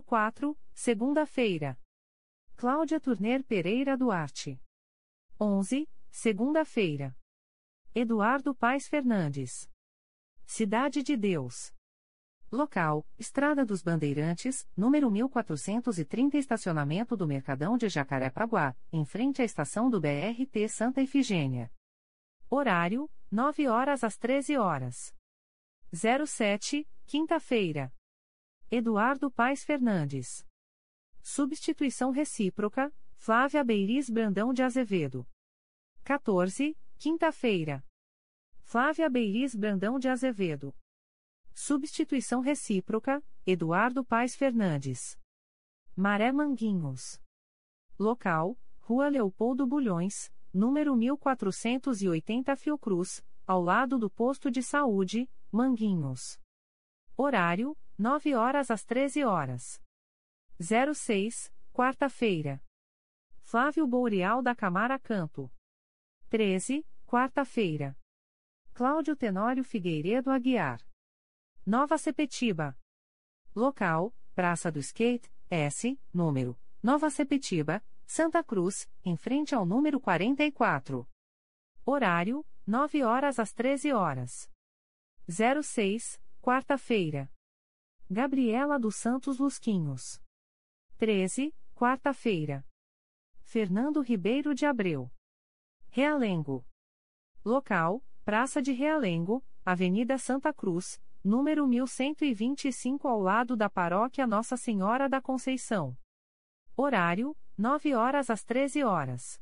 04, 0.04 0.58
segunda-feira. 0.74 1.80
Cláudia 2.58 3.00
Turner 3.00 3.44
Pereira 3.44 3.96
Duarte. 3.96 4.60
11, 5.40 5.88
segunda-feira. 6.10 7.16
Eduardo 7.94 8.56
Paes 8.56 8.88
Fernandes. 8.88 9.70
Cidade 10.48 11.04
de 11.04 11.16
Deus. 11.16 11.72
Local: 12.52 13.08
Estrada 13.18 13.66
dos 13.66 13.82
Bandeirantes, 13.82 14.68
número 14.76 15.10
1430 15.10 16.38
Estacionamento 16.38 17.16
do 17.16 17.26
Mercadão 17.26 17.78
de 17.78 17.88
Jacarepaguá, 17.88 18.76
em 18.92 19.06
frente 19.06 19.42
à 19.42 19.46
estação 19.46 19.90
do 19.90 20.02
BRT 20.02 20.68
Santa 20.68 21.02
Efigênia. 21.02 21.72
Horário: 22.50 23.10
9 23.32 23.70
horas 23.70 24.04
às 24.04 24.18
13 24.18 24.58
horas. 24.58 25.16
07, 25.94 26.86
quinta-feira. 27.06 27.94
Eduardo 28.70 29.32
Paes 29.32 29.64
Fernandes. 29.64 30.46
Substituição 31.22 32.12
recíproca: 32.12 32.94
Flávia 33.16 33.64
Beiris 33.64 34.10
Brandão 34.10 34.52
de 34.52 34.62
Azevedo. 34.62 35.26
14, 36.04 36.78
quinta-feira. 36.98 37.82
Flávia 38.60 39.10
Beiris 39.10 39.56
Brandão 39.56 39.98
de 39.98 40.10
Azevedo. 40.10 40.76
Substituição 41.54 42.42
recíproca, 42.42 43.24
Eduardo 43.46 44.04
Paes 44.04 44.36
Fernandes. 44.36 45.18
Maré 45.96 46.32
Manguinhos. 46.32 47.22
Local, 48.00 48.58
Rua 48.80 49.10
Leopoldo 49.10 49.68
Bulhões, 49.68 50.32
número 50.54 50.96
1480 50.96 52.56
Fiocruz, 52.56 53.24
ao 53.46 53.62
lado 53.62 54.00
do 54.00 54.10
posto 54.10 54.50
de 54.50 54.64
saúde, 54.64 55.30
Manguinhos. 55.52 56.40
Horário, 57.16 57.78
9 57.98 58.34
horas 58.34 58.72
às 58.72 58.84
13 58.84 59.24
horas. 59.24 59.82
06, 60.60 61.54
quarta-feira. 61.72 62.64
Flávio 63.42 63.86
Boreal 63.86 64.42
da 64.42 64.56
Camara 64.56 64.98
Campo. 64.98 65.52
13, 66.30 66.86
quarta-feira. 67.06 67.98
Cláudio 68.74 69.16
Tenório 69.16 69.64
Figueiredo 69.64 70.32
Aguiar. 70.32 70.82
Nova 71.66 71.96
Sepetiba. 71.96 72.76
Local: 73.56 74.12
Praça 74.34 74.72
do 74.72 74.80
Skate, 74.80 75.32
S, 75.48 76.00
número, 76.12 76.60
Nova 76.82 77.12
Sepetiba, 77.12 77.84
Santa 78.04 78.44
Cruz, 78.44 78.90
em 79.06 79.16
frente 79.16 79.54
ao 79.54 79.64
número 79.64 80.00
44. 80.00 81.08
Horário: 81.86 82.44
9 82.66 83.04
horas 83.04 83.38
às 83.38 83.54
13 83.54 83.94
horas. 83.94 84.50
06, 85.28 86.20
quarta-feira. 86.42 87.32
Gabriela 88.10 88.80
dos 88.80 88.96
Santos 88.96 89.38
Lusquinhos. 89.38 90.20
13, 90.98 91.56
quarta-feira. 91.76 92.66
Fernando 93.44 94.02
Ribeiro 94.02 94.56
de 94.56 94.66
Abreu. 94.66 95.12
Realengo. 95.90 96.66
Local: 97.46 98.04
Praça 98.26 98.64
de 98.64 98.72
Realengo, 98.72 99.46
Avenida 99.64 100.18
Santa 100.18 100.52
Cruz, 100.52 101.00
número 101.24 101.68
1125 101.68 103.08
ao 103.08 103.20
lado 103.20 103.56
da 103.56 103.70
paróquia 103.70 104.26
Nossa 104.26 104.58
Senhora 104.58 105.08
da 105.08 105.22
Conceição. 105.22 105.98
Horário: 106.76 107.38
9 107.58 107.94
horas 107.94 108.30
às 108.30 108.44
13 108.44 108.84
horas. 108.84 109.42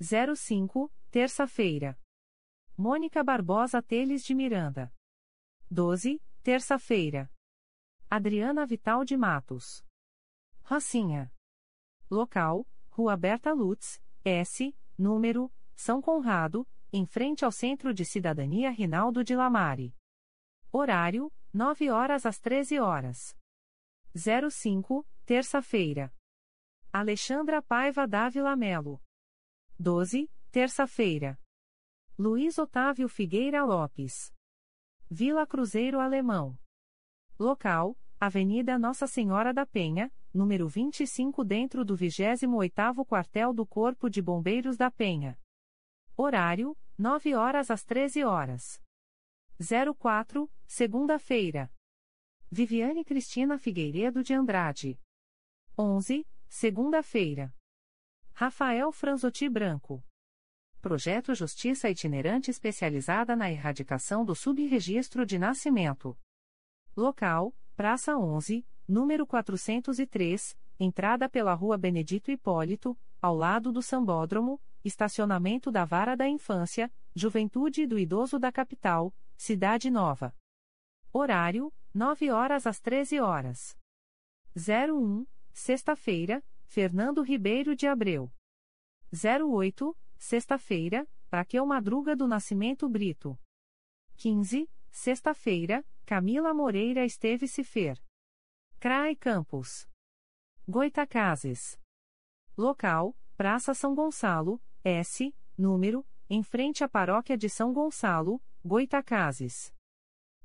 05, 0.00 0.92
terça-feira. 1.10 1.98
Mônica 2.76 3.22
Barbosa 3.22 3.82
Teles 3.82 4.24
de 4.24 4.34
Miranda. 4.34 4.92
12, 5.70 6.20
terça-feira. 6.42 7.30
Adriana 8.08 8.66
Vital 8.66 9.04
de 9.04 9.16
Matos. 9.16 9.84
Rocinha. 10.62 11.32
Local: 12.10 12.66
Rua 12.90 13.16
Berta 13.16 13.52
Lutz, 13.52 14.02
S, 14.24 14.76
número, 14.96 15.52
São 15.74 16.00
Conrado, 16.00 16.68
em 16.92 17.06
frente 17.06 17.44
ao 17.44 17.50
Centro 17.50 17.92
de 17.92 18.04
Cidadania 18.04 18.70
Rinaldo 18.70 19.24
de 19.24 19.34
Lamare. 19.34 19.94
Horário: 20.74 21.30
9 21.52 21.90
horas 21.90 22.24
às 22.24 22.38
13 22.38 22.80
horas. 22.80 23.36
05, 24.14 25.06
terça-feira. 25.26 26.10
Alexandra 26.90 27.60
Paiva 27.60 28.08
Dávila 28.08 28.56
Melo. 28.56 28.98
12, 29.78 30.30
terça-feira. 30.50 31.38
Luiz 32.18 32.56
Otávio 32.56 33.06
Figueira 33.06 33.62
Lopes. 33.62 34.32
Vila 35.10 35.46
Cruzeiro 35.46 36.00
Alemão. 36.00 36.58
Local: 37.38 37.94
Avenida 38.18 38.78
Nossa 38.78 39.06
Senhora 39.06 39.52
da 39.52 39.66
Penha, 39.66 40.10
número 40.32 40.66
25, 40.68 41.44
dentro 41.44 41.84
do 41.84 41.94
28º 41.94 43.04
Quartel 43.04 43.52
do 43.52 43.66
Corpo 43.66 44.08
de 44.08 44.22
Bombeiros 44.22 44.78
da 44.78 44.90
Penha. 44.90 45.38
Horário: 46.16 46.74
9 46.96 47.34
horas 47.34 47.70
às 47.70 47.84
13 47.84 48.24
horas. 48.24 48.80
04, 49.98 50.50
segunda-feira. 50.74 51.70
Viviane 52.50 53.04
Cristina 53.04 53.58
Figueiredo 53.58 54.22
de 54.22 54.32
Andrade. 54.32 54.98
11, 55.78 56.26
segunda-feira. 56.48 57.54
Rafael 58.32 58.90
Franzotti 58.90 59.50
Branco. 59.50 60.02
Projeto 60.80 61.34
Justiça 61.34 61.90
Itinerante 61.90 62.50
Especializada 62.50 63.36
na 63.36 63.50
Erradicação 63.50 64.24
do 64.24 64.34
Subregistro 64.34 65.26
de 65.26 65.38
Nascimento. 65.38 66.18
Local: 66.96 67.54
Praça 67.76 68.16
11, 68.16 68.66
número 68.88 69.26
403, 69.26 70.56
entrada 70.80 71.28
pela 71.28 71.52
Rua 71.52 71.76
Benedito 71.76 72.30
Hipólito, 72.30 72.98
ao 73.20 73.36
lado 73.36 73.70
do 73.72 73.82
Sambódromo, 73.82 74.58
estacionamento 74.82 75.70
da 75.70 75.84
Vara 75.84 76.16
da 76.16 76.26
Infância, 76.26 76.90
Juventude 77.14 77.82
e 77.82 77.86
do 77.86 77.98
Idoso 77.98 78.38
da 78.38 78.50
Capital, 78.50 79.14
Cidade 79.36 79.90
Nova. 79.90 80.34
Horário: 81.12 81.70
9 81.92 82.30
horas 82.30 82.66
às 82.66 82.80
13 82.80 83.20
horas. 83.20 83.76
01, 84.56 85.26
sexta-feira, 85.52 86.42
Fernando 86.64 87.22
Ribeiro 87.22 87.76
de 87.76 87.86
Abreu. 87.86 88.32
08, 89.12 89.94
sexta-feira, 90.16 91.06
Raquel 91.30 91.66
Madruga 91.66 92.16
do 92.16 92.26
Nascimento 92.26 92.88
Brito. 92.88 93.38
15, 94.16 94.70
sexta-feira, 94.90 95.84
Camila 96.06 96.54
Moreira 96.54 97.04
Esteve 97.04 97.46
Cifer. 97.46 98.02
CRAE 98.80 99.14
Campos. 99.16 99.86
Goitacazes. 100.66 101.78
Local: 102.56 103.14
Praça 103.36 103.74
São 103.74 103.94
Gonçalo, 103.94 104.62
S, 104.82 105.34
número, 105.58 106.06
em 106.30 106.42
frente 106.42 106.82
à 106.82 106.88
Paróquia 106.88 107.36
de 107.36 107.50
São 107.50 107.72
Gonçalo, 107.72 108.42
Goitacazes. 108.64 109.74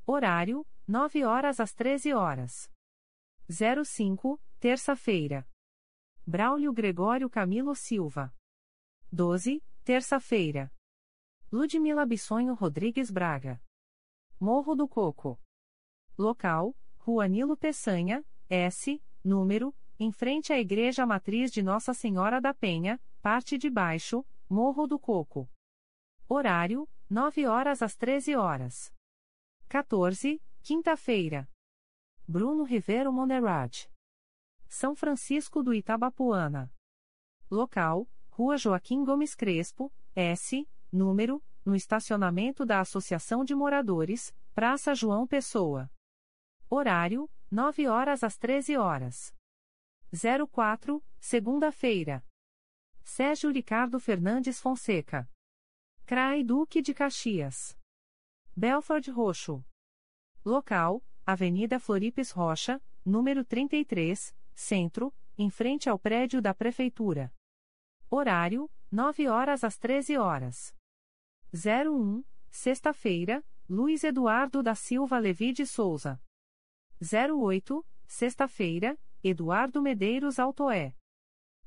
Horário: 0.09 0.65
9 0.88 1.25
horas 1.25 1.59
às 1.59 1.73
13 1.73 2.13
horas. 2.13 2.71
05, 3.49 4.41
terça-feira. 4.57 5.45
Braulio 6.25 6.71
Gregório 6.71 7.29
Camilo 7.29 7.75
Silva. 7.75 8.34
12, 9.11 9.61
terça-feira. 9.84 10.71
Ludmila 11.51 12.05
Bissonho 12.05 12.53
Rodrigues 12.53 13.11
Braga. 13.11 13.61
Morro 14.39 14.75
do 14.75 14.88
Coco. 14.88 15.38
Local: 16.17 16.73
Rua 16.99 17.27
Nilo 17.27 17.57
Peçanha, 17.57 18.25
S, 18.49 19.03
número, 19.21 19.75
em 19.99 20.09
frente 20.09 20.53
à 20.53 20.57
Igreja 20.57 21.05
Matriz 21.05 21.51
de 21.51 21.61
Nossa 21.61 21.93
Senhora 21.93 22.39
da 22.39 22.53
Penha, 22.53 22.97
parte 23.21 23.57
de 23.57 23.69
baixo, 23.69 24.25
Morro 24.49 24.88
do 24.88 24.97
Coco. 24.97 25.51
Horário: 26.29 26.89
9 27.09 27.45
horas 27.45 27.81
às 27.81 27.93
13 27.97 28.38
horas. 28.38 28.95
14, 29.69 30.41
quinta-feira. 30.64 31.45
Bruno 32.26 32.64
Rivero 32.64 33.11
Monerad. 33.11 33.89
São 34.69 34.95
Francisco 34.95 35.61
do 35.61 35.73
Itabapuana. 35.73 36.73
Local: 37.52 38.07
Rua 38.30 38.57
Joaquim 38.57 39.03
Gomes 39.03 39.35
Crespo, 39.35 39.91
S, 40.15 40.65
número, 40.89 41.44
no 41.65 41.76
estacionamento 41.76 42.65
da 42.65 42.80
Associação 42.80 43.44
de 43.44 43.53
Moradores, 43.53 44.34
Praça 44.56 44.95
João 44.95 45.27
Pessoa. 45.27 45.91
Horário: 46.69 47.30
9 47.52 47.89
horas 47.89 48.23
às 48.23 48.38
13 48.38 48.77
horas. 48.77 49.35
04, 50.49 51.03
segunda-feira. 51.19 52.23
Sérgio 53.03 53.52
Ricardo 53.52 53.99
Fernandes 53.99 54.61
Fonseca. 54.61 55.30
CRAI 56.06 56.41
Duque 56.41 56.81
de 56.81 56.94
Caxias. 56.94 57.77
Belford 58.59 59.11
Roxo. 59.11 59.63
Local: 60.43 61.03
Avenida 61.23 61.79
Floripes 61.79 62.31
Rocha, 62.31 62.81
número 63.05 63.45
33, 63.45 64.35
Centro, 64.55 65.13
em 65.38 65.47
frente 65.51 65.88
ao 65.88 65.99
prédio 65.99 66.41
da 66.41 66.55
Prefeitura. 66.55 67.31
Horário: 68.09 68.67
9 68.91 69.27
horas 69.27 69.63
às 69.63 69.77
13 69.77 70.17
horas. 70.17 70.73
01, 71.53 72.23
sexta-feira, 72.49 73.45
Luiz 73.69 74.03
Eduardo 74.03 74.63
da 74.63 74.73
Silva 74.73 75.19
Levi 75.19 75.53
de 75.53 75.67
Souza. 75.67 76.19
08, 76.99 77.85
sexta-feira, 78.07 78.99
Eduardo 79.23 79.84
Medeiros 79.84 80.39
Altoé. 80.39 80.95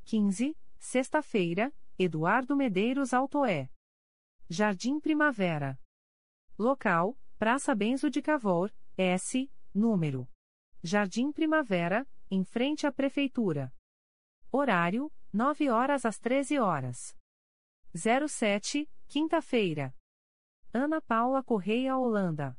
15, 0.06 0.58
sexta-feira, 0.76 1.72
Eduardo 1.96 2.56
Medeiros 2.56 3.14
Altoé. 3.14 3.70
Jardim 4.48 4.98
Primavera. 4.98 5.78
Local: 6.60 7.16
Praça 7.38 7.74
Benzo 7.74 8.10
de 8.10 8.20
Cavour, 8.20 8.70
S, 8.94 9.50
número. 9.74 10.28
Jardim 10.82 11.32
Primavera, 11.32 12.06
em 12.30 12.44
frente 12.44 12.86
à 12.86 12.92
Prefeitura. 12.92 13.74
Horário: 14.52 15.10
9 15.32 15.70
horas 15.70 16.04
às 16.04 16.18
13 16.18 16.58
horas. 16.58 17.16
07, 17.94 18.86
quinta-feira. 19.08 19.96
Ana 20.70 21.00
Paula 21.00 21.42
Correia 21.42 21.96
Holanda. 21.96 22.54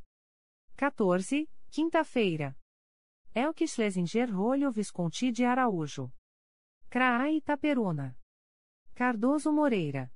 14, 0.75 1.47
quinta-feira. 1.69 2.57
Elke 3.35 3.67
Schlesinger 3.67 4.35
Rolho 4.35 4.71
Visconti 4.71 5.31
de 5.31 5.45
Araújo. 5.45 6.11
CRAA 6.89 7.33
Itaperuna. 7.33 8.17
Cardoso 8.95 9.53
Moreira. 9.53 10.11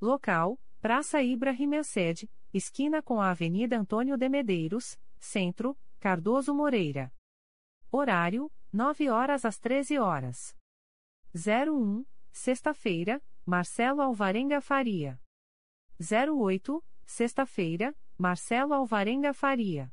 Local: 0.00 0.58
Praça 0.80 1.22
Ibrahim 1.22 1.74
Elsed, 1.74 2.26
esquina 2.52 3.02
com 3.02 3.20
a 3.20 3.30
Avenida 3.30 3.78
Antônio 3.78 4.16
de 4.16 4.28
Medeiros, 4.28 4.98
Centro, 5.18 5.76
Cardoso 5.98 6.54
Moreira. 6.54 7.12
Horário: 7.90 8.50
9 8.72 9.10
horas 9.10 9.44
às 9.44 9.58
13 9.58 9.98
horas. 9.98 10.56
01, 11.34 12.04
sexta-feira, 12.30 13.22
Marcelo 13.44 14.00
Alvarenga 14.02 14.60
Faria. 14.60 15.20
08, 15.98 16.84
sexta-feira, 17.04 17.96
Marcelo 18.18 18.74
Alvarenga 18.74 19.32
Faria. 19.32 19.92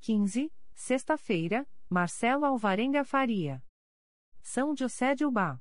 15, 0.00 0.52
sexta-feira, 0.74 1.68
Marcelo 1.88 2.44
Alvarenga 2.44 3.04
Faria. 3.04 3.62
São 4.42 4.74
José 4.76 5.14
de 5.14 5.24
Ubá. 5.24 5.60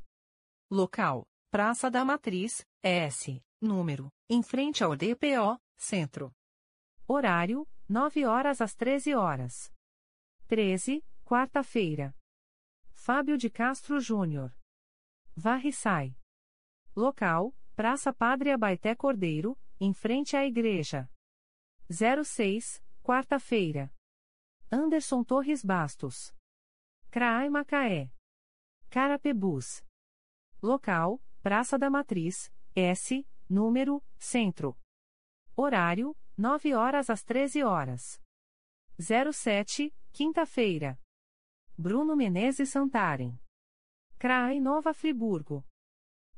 Local: 0.70 1.26
Praça 1.52 1.92
da 1.92 2.04
Matriz, 2.04 2.66
S, 2.82 3.42
número, 3.62 4.10
em 4.30 4.42
frente 4.42 4.84
ao 4.84 4.96
DPO, 4.96 5.60
Centro. 5.82 6.32
Horário: 7.08 7.68
9 7.90 8.24
horas 8.26 8.62
às 8.62 8.76
13 8.76 9.16
horas. 9.16 9.74
13, 10.48 11.04
quarta-feira. 11.26 12.16
Fábio 12.94 13.36
de 13.36 13.50
Castro 13.50 14.00
Júnior. 14.00 14.56
Varre 15.36 15.74
sai. 15.74 16.16
Local: 16.96 17.52
Praça 17.76 18.14
Padre 18.14 18.52
Abaité 18.52 18.96
Cordeiro, 18.96 19.58
em 19.80 19.92
frente 19.92 20.38
à 20.38 20.46
igreja. 20.46 21.10
06, 21.90 22.82
quarta-feira. 23.02 23.92
Anderson 24.72 25.24
Torres 25.24 25.66
Bastos. 25.66 26.32
CRAI 27.10 27.50
Macaé. 27.50 28.14
Carapebus. 28.92 29.84
Local: 30.62 31.20
Praça 31.42 31.80
da 31.80 31.90
Matriz, 31.90 32.54
S, 32.76 33.28
número, 33.50 34.02
Centro. 34.20 34.78
Horário: 35.56 36.16
9 36.38 36.74
horas 36.74 37.10
às 37.10 37.24
13 37.24 37.64
horas. 37.64 38.22
07, 38.98 39.94
quinta-feira. 40.12 41.00
Bruno 41.78 42.16
Menezes 42.16 42.70
Santarem. 42.70 43.40
CRAI 44.18 44.60
Nova 44.60 44.94
Friburgo. 44.94 45.66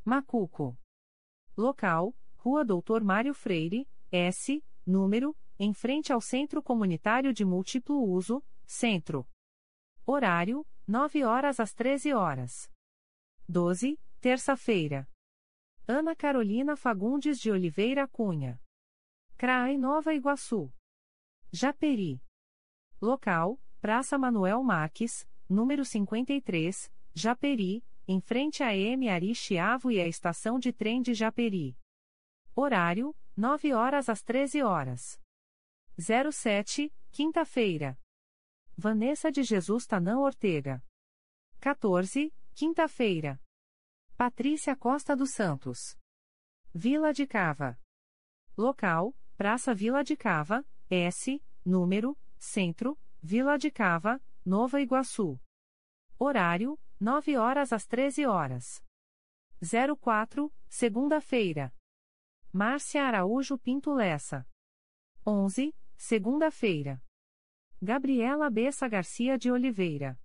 Macuco. 0.04 0.78
Local: 1.56 2.16
Rua 2.38 2.66
Doutor 2.66 3.04
Mário 3.04 3.34
Freire, 3.34 3.88
S, 4.12 4.64
número, 4.86 5.36
em 5.60 5.74
frente 5.74 6.12
ao 6.12 6.20
Centro 6.20 6.64
Comunitário 6.64 7.34
de 7.34 7.46
Múltiplo 7.46 8.02
Uso, 8.02 8.44
Centro. 8.66 9.28
Horário: 10.06 10.66
9 10.88 11.24
horas 11.24 11.60
às 11.60 11.74
13 11.74 12.14
horas. 12.14 12.70
12, 13.48 14.00
terça-feira. 14.20 15.08
Ana 15.88 16.16
Carolina 16.16 16.76
Fagundes 16.76 17.40
de 17.40 17.52
Oliveira 17.52 18.08
Cunha. 18.08 18.63
CRAI 19.38 19.78
Nova 19.78 20.14
Iguaçu. 20.14 20.72
Japeri. 21.52 22.22
Local: 23.02 23.60
Praça 23.82 24.18
Manuel 24.18 24.64
Marques, 24.64 25.28
número 25.50 25.84
53, 25.84 26.92
Japeri, 27.14 27.84
em 28.08 28.22
frente 28.22 28.64
à 28.64 28.74
M. 28.74 29.10
Ari 29.10 29.36
Chiavo 29.36 29.92
e 29.92 30.00
à 30.00 30.08
estação 30.08 30.58
de 30.58 30.72
trem 30.72 31.02
de 31.02 31.14
Japeri. 31.14 31.78
Horário: 32.56 33.16
9 33.36 33.74
horas 33.74 34.08
às 34.08 34.22
13 34.22 34.62
horas. 34.62 35.20
07, 35.98 36.94
quinta-feira. 37.12 38.00
Vanessa 38.78 39.32
de 39.32 39.44
Jesus 39.44 39.86
Tanã 39.86 40.20
Ortega. 40.20 40.82
14, 41.60 42.34
quinta-feira. 42.56 43.42
Patrícia 44.16 44.76
Costa 44.76 45.16
dos 45.16 45.32
Santos. 45.32 45.98
Vila 46.74 47.12
de 47.12 47.28
Cava. 47.28 47.78
Local: 48.58 49.14
Praça 49.44 49.76
Vila 49.76 50.06
de 50.06 50.16
Cava, 50.16 50.66
S, 50.90 51.44
número, 51.66 52.18
Centro, 52.40 52.98
Vila 53.22 53.58
de 53.58 53.70
Cava, 53.70 54.22
Nova 54.46 54.80
Iguaçu. 54.80 55.38
Horário: 56.18 56.80
9 56.98 57.36
horas 57.36 57.74
às 57.74 57.86
13 57.86 58.26
horas. 58.26 58.82
04, 60.00 60.50
segunda-feira. 60.70 61.76
Márcia 62.54 63.04
Araújo 63.04 63.60
Pinto 63.60 63.94
Lessa. 63.94 64.48
11, 65.28 65.76
segunda-feira. 65.98 67.04
Gabriela 67.82 68.50
Bessa 68.50 68.88
Garcia 68.88 69.38
de 69.38 69.52
Oliveira. 69.52 70.18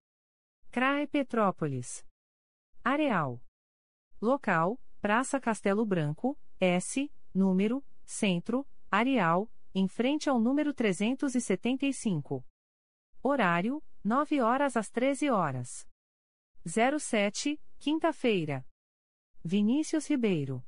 CRAE 0.71 1.09
Petrópolis. 1.09 2.07
Areal. 2.85 3.43
Local: 4.23 4.81
Praça 5.01 5.41
Castelo 5.41 5.85
Branco, 5.85 6.39
S, 6.61 7.13
número, 7.35 7.85
Centro, 8.05 8.65
Areal, 8.91 9.51
em 9.75 9.87
frente 9.87 10.31
ao 10.31 10.41
número 10.41 10.73
375. 10.73 12.43
Horário: 13.23 13.83
9 14.03 14.41
horas 14.41 14.77
às 14.79 14.89
13 14.89 15.29
horas. 15.29 15.87
07, 16.65 17.61
quinta-feira. 17.79 18.67
Vinícius 19.45 20.07
Ribeiro. 20.09 20.65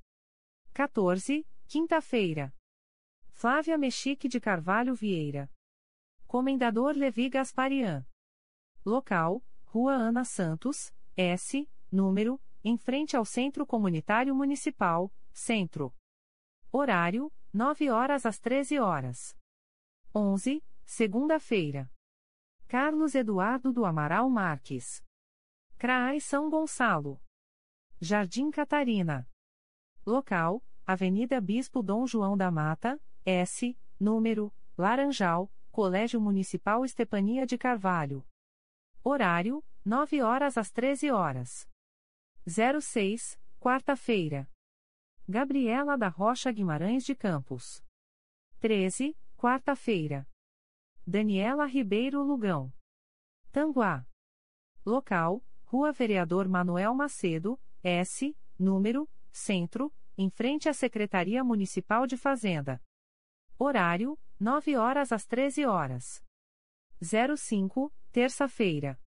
14, 0.75 1.47
quinta-feira. 1.67 2.55
Flávia 3.31 3.79
Mexique 3.79 4.29
de 4.29 4.39
Carvalho 4.39 4.95
Vieira. 4.95 5.51
Comendador 6.27 6.95
Levi 6.95 7.31
Gasparian. 7.31 8.07
Local: 8.85 9.43
Rua 9.65 9.95
Ana 9.95 10.25
Santos, 10.27 10.93
S, 11.17 11.67
número, 11.91 12.39
em 12.63 12.77
frente 12.77 13.17
ao 13.17 13.25
Centro 13.25 13.67
Comunitário 13.67 14.35
Municipal, 14.35 15.11
Centro. 15.33 15.95
Horário: 16.71 17.33
9 17.53 17.91
horas 17.91 18.27
às 18.27 18.39
13 18.39 18.79
horas. 18.79 19.37
11, 20.15 20.65
segunda-feira. 20.85 21.91
Carlos 22.69 23.17
Eduardo 23.17 23.73
do 23.73 23.85
Amaral 23.85 24.31
Marques. 24.31 25.05
CRAI 25.77 26.21
São 26.21 26.49
Gonçalo. 26.49 27.21
Jardim 28.01 28.53
Catarina. 28.53 29.29
Local: 30.07 30.63
Avenida 30.87 31.41
Bispo 31.41 31.83
Dom 31.83 32.07
João 32.07 32.37
da 32.37 32.53
Mata, 32.53 33.03
S, 33.27 33.77
número, 33.99 34.55
Laranjal, 34.79 35.53
Colégio 35.73 36.21
Municipal 36.21 36.85
Estepania 36.85 37.45
de 37.45 37.59
Carvalho. 37.59 38.25
Horário: 39.03 39.65
9 39.85 40.23
horas 40.23 40.57
às 40.57 40.71
13 40.71 41.11
horas. 41.11 41.69
06, 42.47 43.41
quarta-feira. 43.59 44.49
Gabriela 45.31 45.97
da 45.97 46.09
Rocha 46.09 46.51
Guimarães 46.51 47.05
de 47.05 47.15
Campos. 47.15 47.85
13, 48.59 49.16
quarta-feira. 49.36 50.27
Daniela 51.07 51.66
Ribeiro 51.66 52.20
Lugão. 52.20 52.73
Tanguá. 53.52 54.05
Local: 54.85 55.40
Rua 55.62 55.93
Vereador 55.93 56.48
Manuel 56.48 56.93
Macedo, 56.94 57.61
S, 57.81 58.36
número, 58.59 59.09
Centro, 59.31 59.94
em 60.19 60.28
frente 60.28 60.69
à 60.69 60.74
Secretaria 60.74 61.44
Municipal 61.44 62.09
de 62.09 62.16
Fazenda. 62.16 62.82
Horário: 63.57 64.19
9 64.40 64.77
horas 64.77 65.12
às 65.12 65.24
13 65.27 65.65
horas. 65.65 66.24
05, 67.01 67.94
terça-feira. 68.11 69.01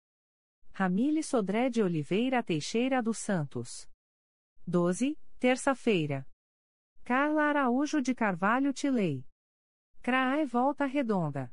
Ramile 0.72 1.22
Sodré 1.22 1.68
de 1.68 1.82
Oliveira 1.82 2.42
Teixeira 2.42 3.02
dos 3.02 3.18
Santos. 3.18 3.86
12, 4.66 5.18
terça-feira. 5.44 6.26
Carla 7.04 7.42
Araújo 7.42 8.00
de 8.00 8.14
Carvalho 8.14 8.72
Tilei. 8.72 9.26
CRAE 10.00 10.46
Volta 10.46 10.86
Redonda. 10.86 11.52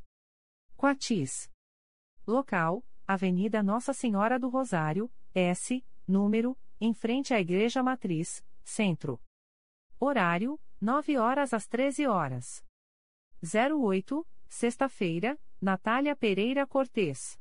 Quatis. 0.78 1.52
Local: 2.26 2.86
Avenida 3.06 3.62
Nossa 3.62 3.92
Senhora 3.92 4.40
do 4.40 4.48
Rosário, 4.48 5.12
S, 5.36 5.86
número, 6.08 6.58
em 6.80 6.94
frente 6.94 7.34
à 7.34 7.42
Igreja 7.42 7.84
Matriz, 7.84 8.42
Centro. 8.64 9.22
Horário: 10.00 10.58
9 10.80 11.18
horas 11.18 11.54
às 11.54 11.68
13 11.68 12.08
horas. 12.08 12.64
08, 13.44 14.26
sexta-feira, 14.48 15.38
Natália 15.60 16.16
Pereira 16.16 16.66
Cortes. 16.66 17.38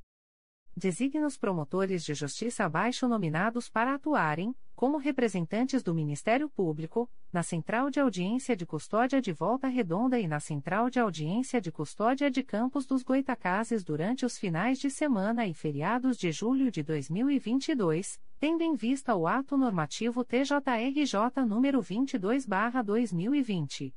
Designa 0.81 1.27
os 1.27 1.37
promotores 1.37 2.03
de 2.03 2.15
justiça 2.15 2.65
abaixo 2.65 3.07
nominados 3.07 3.69
para 3.69 3.93
atuarem, 3.93 4.57
como 4.75 4.97
representantes 4.97 5.83
do 5.83 5.95
Ministério 5.95 6.49
Público, 6.49 7.07
na 7.31 7.43
Central 7.43 7.91
de 7.91 8.01
Audiência 8.01 8.57
de 8.57 8.65
Custódia 8.65 9.21
de 9.21 9.31
Volta 9.31 9.69
Redonda 9.69 10.19
e 10.19 10.27
na 10.27 10.41
Central 10.41 10.89
de 10.89 10.99
Audiência 10.99 11.61
de 11.61 11.71
Custódia 11.71 12.31
de 12.31 12.43
Campos 12.43 12.87
dos 12.87 13.03
Goitacazes 13.03 13.85
durante 13.85 14.25
os 14.25 14.39
finais 14.39 14.79
de 14.79 14.89
semana 14.89 15.47
e 15.47 15.53
feriados 15.53 16.17
de 16.17 16.33
julho 16.33 16.71
de 16.71 16.83
2022, 16.83 18.19
tendo 18.39 18.63
em 18.63 18.75
vista 18.75 19.15
o 19.15 19.27
ato 19.27 19.59
normativo 19.59 20.25
TJRJ 20.25 21.45
número 21.47 21.83
22/2020. 21.83 23.93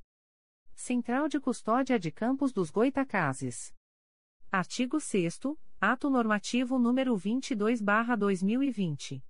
Central 0.76 1.30
de 1.30 1.40
Custódia 1.40 1.98
de 1.98 2.12
Campos 2.12 2.52
dos 2.52 2.70
Goitacazes. 2.70 3.74
Artigo 4.52 5.00
6 5.00 5.40
Ato 5.86 6.10
normativo 6.10 6.80
número 6.80 7.14
22/2020. 7.14 9.22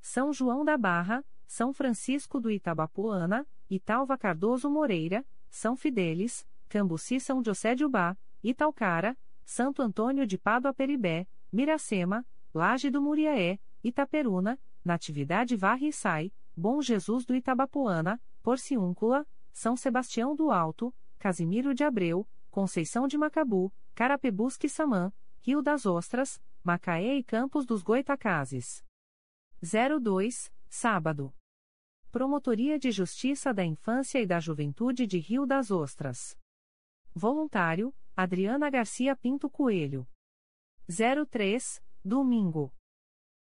São 0.00 0.32
João 0.32 0.64
da 0.64 0.78
Barra, 0.78 1.24
São 1.44 1.72
Francisco 1.72 2.38
do 2.38 2.52
Itabapuana, 2.52 3.44
Italva 3.68 4.16
Cardoso 4.16 4.70
Moreira, 4.70 5.26
São 5.50 5.74
Fidélis, 5.74 6.46
Cambuci 6.68 7.18
São 7.18 7.44
José 7.44 7.74
de 7.74 7.84
Ubá, 7.84 8.16
Italcara, 8.44 9.18
Santo 9.44 9.82
Antônio 9.82 10.24
de 10.24 10.38
Pádua 10.38 10.72
Peribé, 10.72 11.26
Miracema, 11.52 12.24
Laje 12.54 12.88
do 12.88 13.02
Muriaé, 13.02 13.58
Itaperuna, 13.82 14.60
Natividade 14.84 15.56
Varre 15.56 15.88
e 15.88 15.92
Sai, 15.92 16.32
Bom 16.56 16.80
Jesus 16.80 17.26
do 17.26 17.34
Itabapuana, 17.34 18.22
Porciúncula, 18.40 19.26
São 19.52 19.76
Sebastião 19.76 20.36
do 20.36 20.52
Alto, 20.52 20.94
Casimiro 21.18 21.74
de 21.74 21.82
Abreu, 21.82 22.24
Conceição 22.52 23.08
de 23.08 23.18
Macabu, 23.18 23.72
Carapebusque 23.96 24.68
Samã, 24.68 25.12
Rio 25.44 25.60
das 25.60 25.86
Ostras, 25.86 26.40
Macaé 26.62 27.16
e 27.16 27.24
Campos 27.24 27.66
dos 27.66 27.82
Goitacazes. 27.82 28.84
02, 29.60 30.54
sábado. 30.68 31.34
Promotoria 32.12 32.78
de 32.78 32.92
Justiça 32.92 33.52
da 33.52 33.64
Infância 33.64 34.20
e 34.20 34.26
da 34.26 34.38
Juventude 34.38 35.04
de 35.04 35.18
Rio 35.18 35.44
das 35.44 35.72
Ostras. 35.72 36.38
Voluntário, 37.12 37.92
Adriana 38.16 38.70
Garcia 38.70 39.16
Pinto 39.16 39.50
Coelho. 39.50 40.08
03, 41.28 41.82
domingo. 42.04 42.72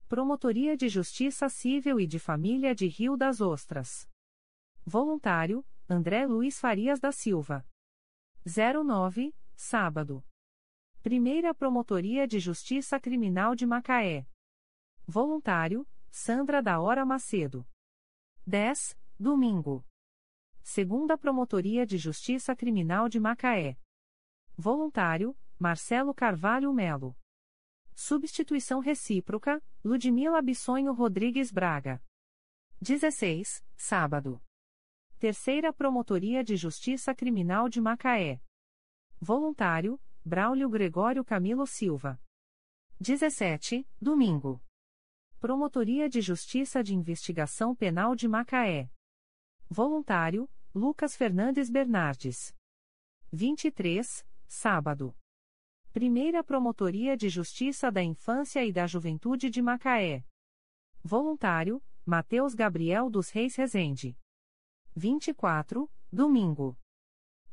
Promotoria 0.08 0.78
de 0.78 0.88
Justiça 0.88 1.50
Civil 1.50 2.00
e 2.00 2.06
de 2.06 2.18
Família 2.18 2.74
de 2.74 2.86
Rio 2.86 3.14
das 3.14 3.42
Ostras. 3.42 4.08
Voluntário, 4.86 5.66
André 5.86 6.24
Luiz 6.24 6.58
Farias 6.58 6.98
da 6.98 7.12
Silva. 7.12 7.62
09, 8.42 9.34
sábado. 9.54 10.24
Primeira 11.02 11.54
Promotoria 11.54 12.28
de 12.28 12.38
Justiça 12.38 13.00
Criminal 13.00 13.54
de 13.54 13.64
Macaé. 13.64 14.26
Voluntário, 15.06 15.88
Sandra 16.10 16.62
da 16.62 16.78
Hora 16.78 17.06
Macedo. 17.06 17.66
10, 18.46 18.98
domingo. 19.18 19.82
Segunda 20.62 21.16
Promotoria 21.16 21.86
de 21.86 21.96
Justiça 21.96 22.54
Criminal 22.54 23.08
de 23.08 23.18
Macaé. 23.18 23.78
Voluntário, 24.54 25.34
Marcelo 25.58 26.12
Carvalho 26.12 26.70
Melo. 26.70 27.16
Substituição 27.94 28.78
recíproca, 28.78 29.64
Ludmila 29.82 30.42
Bissonho 30.42 30.92
Rodrigues 30.92 31.50
Braga. 31.50 32.04
16, 32.78 33.64
sábado. 33.74 34.38
Terceira 35.18 35.72
Promotoria 35.72 36.44
de 36.44 36.56
Justiça 36.56 37.14
Criminal 37.14 37.70
de 37.70 37.80
Macaé. 37.80 38.42
Voluntário, 39.18 39.98
Braulio 40.24 40.68
Gregório 40.68 41.24
Camilo 41.24 41.66
Silva. 41.66 42.20
17, 43.00 43.88
domingo. 43.98 44.62
Promotoria 45.40 46.10
de 46.10 46.20
Justiça 46.20 46.84
de 46.84 46.94
Investigação 46.94 47.74
Penal 47.74 48.14
de 48.14 48.28
Macaé. 48.28 48.90
Voluntário, 49.68 50.48
Lucas 50.74 51.16
Fernandes 51.16 51.70
Bernardes. 51.70 52.54
23, 53.32 54.26
sábado. 54.46 55.16
Primeira 55.90 56.44
Promotoria 56.44 57.16
de 57.16 57.30
Justiça 57.30 57.90
da 57.90 58.02
Infância 58.02 58.62
e 58.62 58.70
da 58.70 58.86
Juventude 58.86 59.48
de 59.48 59.62
Macaé. 59.62 60.22
Voluntário, 61.02 61.82
Mateus 62.04 62.54
Gabriel 62.54 63.08
dos 63.08 63.30
Reis 63.30 63.56
Rezende. 63.56 64.18
24, 64.94 65.90
domingo. 66.12 66.76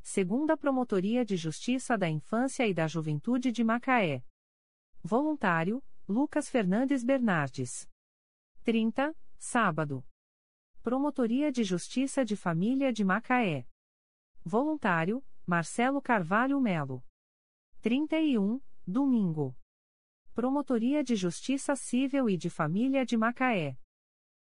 Segunda 0.09 0.55
Promotoria 0.55 1.25
de 1.25 1.35
Justiça 1.35 1.97
da 1.97 2.07
Infância 2.07 2.65
e 2.65 2.73
da 2.73 2.87
Juventude 2.87 3.51
de 3.51 3.61
Macaé. 3.61 4.23
Voluntário, 5.03 5.83
Lucas 6.07 6.47
Fernandes 6.47 7.03
Bernardes. 7.03 7.89
30, 8.63 9.13
sábado. 9.37 10.05
Promotoria 10.81 11.51
de 11.51 11.61
Justiça 11.65 12.23
de 12.23 12.37
Família 12.37 12.93
de 12.93 13.03
Macaé. 13.03 13.67
Voluntário, 14.45 15.21
Marcelo 15.45 16.01
Carvalho 16.01 16.61
Melo. 16.61 17.03
31, 17.81 18.61
domingo. 18.87 19.57
Promotoria 20.33 21.03
de 21.03 21.17
Justiça 21.17 21.75
Civil 21.75 22.29
e 22.29 22.37
de 22.37 22.49
Família 22.49 23.05
de 23.05 23.17
Macaé. 23.17 23.77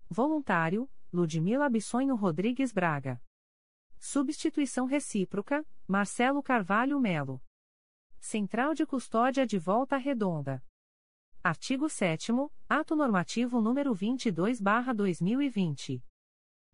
Voluntário, 0.09 0.89
Ludmila 1.11 1.67
Bissonho 1.69 2.15
Rodrigues 2.15 2.71
Braga. 2.71 3.21
Substituição 3.99 4.85
recíproca, 4.85 5.65
Marcelo 5.85 6.41
Carvalho 6.41 6.97
Melo. 7.01 7.41
Central 8.17 8.73
de 8.73 8.85
Custódia 8.85 9.45
de 9.45 9.59
Volta 9.59 9.97
Redonda. 9.97 10.63
Artigo 11.43 11.89
7 11.89 12.31
Ato 12.67 12.95
Normativo 12.95 13.61
número 13.61 13.93
22/2020. 13.93 16.01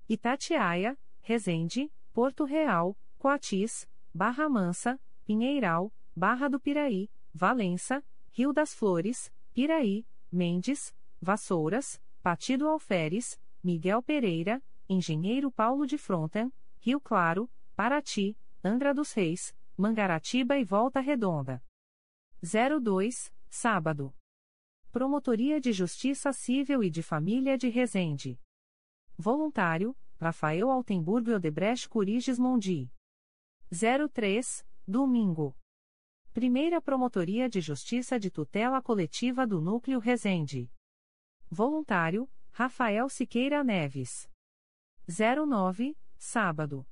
Itatiaia, 0.07 0.95
Resende, 1.19 1.91
Porto 2.14 2.45
Real, 2.45 2.95
Coatis, 3.18 3.89
Barra 4.14 4.47
Mansa, 4.47 5.02
Pinheiral, 5.26 5.91
Barra 6.15 6.47
do 6.47 6.60
Piraí, 6.60 7.10
Valença, 7.34 8.06
Rio 8.31 8.53
das 8.53 8.72
Flores, 8.72 9.34
Piraí, 9.52 10.06
Mendes, 10.31 10.95
Vassouras, 11.19 11.99
Partido 12.22 12.68
Alferes, 12.68 13.41
Miguel 13.64 14.03
Pereira, 14.03 14.61
Engenheiro 14.88 15.52
Paulo 15.52 15.88
de 15.88 15.97
Fronten, 15.97 16.53
Rio 16.86 17.02
Claro, 17.02 17.49
Paraty, 17.76 18.38
Angra 18.64 18.94
dos 18.94 19.12
Reis, 19.12 19.57
Mangaratiba 19.76 20.56
e 20.56 20.64
Volta 20.64 20.99
Redonda. 20.99 21.60
02, 22.40 23.34
sábado. 23.49 24.16
Promotoria 24.91 25.60
de 25.60 25.74
Justiça 25.74 26.32
Civil 26.32 26.84
e 26.84 26.91
de 26.91 27.02
Família 27.02 27.57
de 27.57 27.70
Resende. 27.70 28.40
Voluntário, 29.18 29.98
Rafael 30.20 30.70
Altenburgo 30.70 31.32
Odebrecht 31.32 31.90
Curiges 31.90 32.38
Mondi. 32.38 32.94
03, 34.14 34.64
domingo. 34.88 35.57
Primeira 36.34 36.80
Promotoria 36.80 37.49
de 37.49 37.62
Justiça 37.62 38.20
de 38.20 38.30
Tutela 38.30 38.80
Coletiva 38.80 39.48
do 39.48 39.60
Núcleo 39.60 39.98
Resende. 39.98 40.72
Voluntário, 41.49 42.30
Rafael 42.52 43.10
Siqueira 43.10 43.64
Neves. 43.64 44.30
09, 45.07 45.98
sábado. 46.26 46.85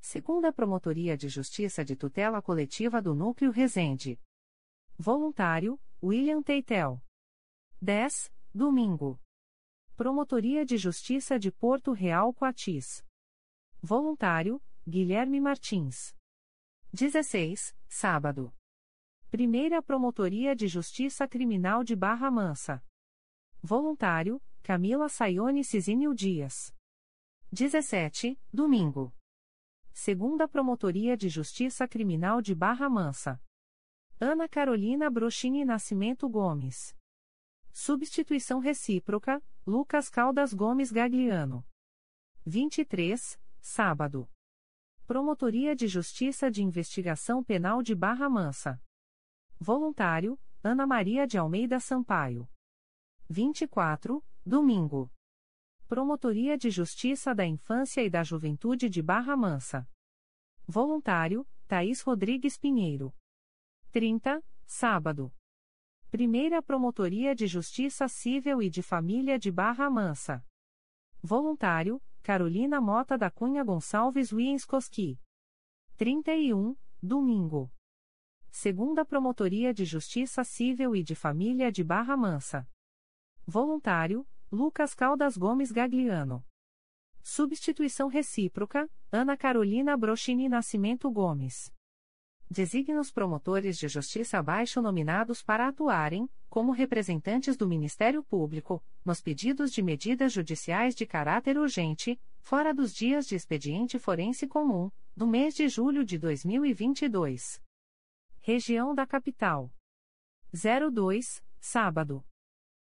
Segunda 0.00 0.52
Promotoria 0.52 1.16
de 1.16 1.28
Justiça 1.28 1.84
de 1.84 1.96
Tutela 1.96 2.42
Coletiva 2.42 3.00
do 3.00 3.14
Núcleo 3.14 3.50
Resende. 3.50 4.20
Voluntário, 4.98 5.80
William 6.02 6.42
Teitel. 6.42 7.02
10, 7.80 8.32
domingo. 8.54 9.18
Promotoria 9.96 10.64
de 10.64 10.76
Justiça 10.76 11.38
de 11.38 11.50
Porto 11.50 11.92
Real 11.92 12.32
Coatis. 12.34 13.04
Voluntário, 13.82 14.62
Guilherme 14.86 15.40
Martins. 15.40 16.14
16, 16.92 17.74
sábado. 17.88 18.54
Primeira 19.30 19.82
Promotoria 19.82 20.54
de 20.54 20.68
Justiça 20.68 21.26
Criminal 21.26 21.82
de 21.82 21.96
Barra 21.96 22.30
Mansa. 22.30 22.84
Voluntário, 23.62 24.42
Camila 24.62 25.08
Sayone 25.08 25.64
Cizinil 25.64 26.12
Dias. 26.14 26.74
17, 27.52 28.40
domingo. 28.52 29.12
Segunda 29.92 30.46
Promotoria 30.46 31.16
de 31.16 31.28
Justiça 31.28 31.88
Criminal 31.88 32.40
de 32.40 32.54
Barra 32.54 32.88
Mansa. 32.88 33.42
Ana 34.20 34.48
Carolina 34.48 35.10
Brochini 35.10 35.64
Nascimento 35.64 36.28
Gomes. 36.28 36.96
Substituição 37.72 38.60
recíproca, 38.60 39.42
Lucas 39.66 40.08
Caldas 40.08 40.54
Gomes 40.54 40.92
Gagliano. 40.92 41.66
23, 42.46 43.36
sábado. 43.60 44.30
Promotoria 45.04 45.74
de 45.74 45.88
Justiça 45.88 46.48
de 46.52 46.62
Investigação 46.62 47.42
Penal 47.42 47.82
de 47.82 47.96
Barra 47.96 48.30
Mansa. 48.30 48.80
Voluntário, 49.58 50.38
Ana 50.62 50.86
Maria 50.86 51.26
de 51.26 51.36
Almeida 51.36 51.80
Sampaio. 51.80 52.48
24, 53.28 54.24
domingo. 54.46 55.10
Promotoria 55.90 56.56
de 56.56 56.70
Justiça 56.70 57.34
da 57.34 57.44
Infância 57.44 58.00
e 58.00 58.08
da 58.08 58.22
Juventude 58.22 58.88
de 58.88 59.02
Barra 59.02 59.36
Mansa. 59.36 59.90
Voluntário, 60.64 61.44
Thaís 61.66 62.00
Rodrigues 62.00 62.56
Pinheiro. 62.56 63.12
30, 63.90 64.40
sábado. 64.64 65.34
Primeira 66.08 66.62
Promotoria 66.62 67.34
de 67.34 67.48
Justiça 67.48 68.06
Civil 68.06 68.62
e 68.62 68.70
de 68.70 68.82
Família 68.82 69.36
de 69.36 69.50
Barra 69.50 69.90
Mansa. 69.90 70.46
Voluntário, 71.20 72.00
Carolina 72.22 72.80
Mota 72.80 73.18
da 73.18 73.28
Cunha 73.28 73.64
Gonçalves 73.64 74.32
Wienskoski. 74.32 75.20
31, 75.96 76.76
domingo. 77.02 77.68
Segunda 78.48 79.04
Promotoria 79.04 79.74
de 79.74 79.84
Justiça 79.84 80.44
Civil 80.44 80.94
e 80.94 81.02
de 81.02 81.16
Família 81.16 81.72
de 81.72 81.82
Barra 81.82 82.16
Mansa. 82.16 82.64
Voluntário, 83.44 84.24
Lucas 84.52 84.94
Caldas 84.94 85.36
Gomes 85.36 85.70
Gagliano. 85.70 86.44
Substituição 87.22 88.08
recíproca, 88.08 88.90
Ana 89.12 89.36
Carolina 89.36 89.96
Brochini 89.96 90.48
Nascimento 90.48 91.08
Gomes. 91.08 91.72
Designa 92.50 93.00
os 93.00 93.12
promotores 93.12 93.78
de 93.78 93.86
justiça 93.86 94.38
abaixo 94.38 94.82
nominados 94.82 95.40
para 95.40 95.68
atuarem, 95.68 96.28
como 96.48 96.72
representantes 96.72 97.56
do 97.56 97.68
Ministério 97.68 98.24
Público, 98.24 98.82
nos 99.04 99.20
pedidos 99.20 99.70
de 99.70 99.82
medidas 99.82 100.32
judiciais 100.32 100.96
de 100.96 101.06
caráter 101.06 101.56
urgente, 101.56 102.20
fora 102.40 102.74
dos 102.74 102.92
dias 102.92 103.28
de 103.28 103.36
expediente 103.36 104.00
forense 104.00 104.48
comum, 104.48 104.90
do 105.16 105.28
mês 105.28 105.54
de 105.54 105.68
julho 105.68 106.04
de 106.04 106.18
2022. 106.18 107.62
Região 108.40 108.96
da 108.96 109.06
Capital. 109.06 109.72
02, 110.52 111.40
sábado. 111.60 112.24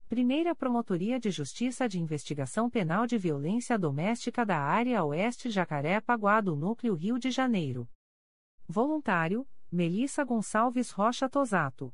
Primeira 0.08 0.54
Promotoria 0.54 1.18
de 1.18 1.32
Justiça 1.32 1.88
de 1.88 1.98
Investigação 1.98 2.70
Penal 2.70 3.08
de 3.08 3.18
Violência 3.18 3.76
Doméstica 3.76 4.46
da 4.46 4.56
Área 4.56 5.02
Oeste 5.04 5.50
Jacaré-Paguá 5.50 6.40
do 6.40 6.54
Núcleo 6.54 6.94
Rio 6.94 7.18
de 7.18 7.28
Janeiro. 7.28 7.90
Voluntário, 8.68 9.44
Melissa 9.70 10.22
Gonçalves 10.22 10.92
Rocha 10.92 11.28
Tosato. 11.28 11.92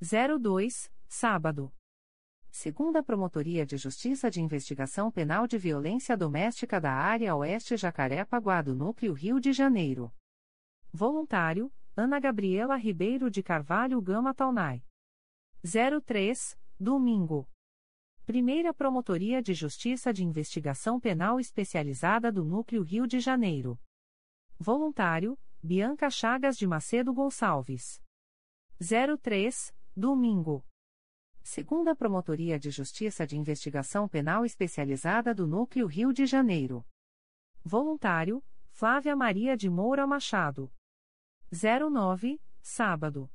02, 0.00 0.92
sábado. 1.08 1.72
Segunda 2.52 3.02
Promotoria 3.02 3.66
de 3.66 3.76
Justiça 3.76 4.30
de 4.30 4.40
Investigação 4.40 5.10
Penal 5.10 5.48
de 5.48 5.58
Violência 5.58 6.16
Doméstica 6.16 6.80
da 6.80 6.92
Área 6.92 7.34
Oeste 7.34 7.76
Jacaré-Paguá 7.76 8.62
do 8.62 8.76
Núcleo 8.76 9.12
Rio 9.12 9.40
de 9.40 9.52
Janeiro. 9.52 10.14
Voluntário, 10.92 11.72
Ana 11.96 12.20
Gabriela 12.20 12.76
Ribeiro 12.76 13.28
de 13.28 13.42
Carvalho 13.42 14.00
Gama 14.00 14.32
Taunay. 14.32 14.84
03, 16.04 16.56
Domingo. 16.78 17.48
Primeira 18.26 18.74
Promotoria 18.74 19.40
de 19.40 19.54
Justiça 19.54 20.12
de 20.12 20.24
Investigação 20.24 20.98
Penal 20.98 21.38
Especializada 21.38 22.32
do 22.32 22.44
Núcleo 22.44 22.82
Rio 22.82 23.06
de 23.06 23.20
Janeiro. 23.20 23.78
Voluntário, 24.58 25.38
Bianca 25.62 26.10
Chagas 26.10 26.56
de 26.56 26.66
Macedo 26.66 27.14
Gonçalves. 27.14 28.02
03, 29.22 29.72
Domingo. 29.96 30.66
Segunda 31.44 31.94
Promotoria 31.94 32.58
de 32.58 32.70
Justiça 32.70 33.24
de 33.24 33.38
Investigação 33.38 34.08
Penal 34.08 34.44
Especializada 34.44 35.32
do 35.32 35.46
Núcleo 35.46 35.86
Rio 35.86 36.12
de 36.12 36.26
Janeiro. 36.26 36.84
Voluntário, 37.62 38.44
Flávia 38.70 39.14
Maria 39.14 39.56
de 39.56 39.70
Moura 39.70 40.06
Machado. 40.06 40.72
09, 41.52 42.40
Sábado. 42.60 43.30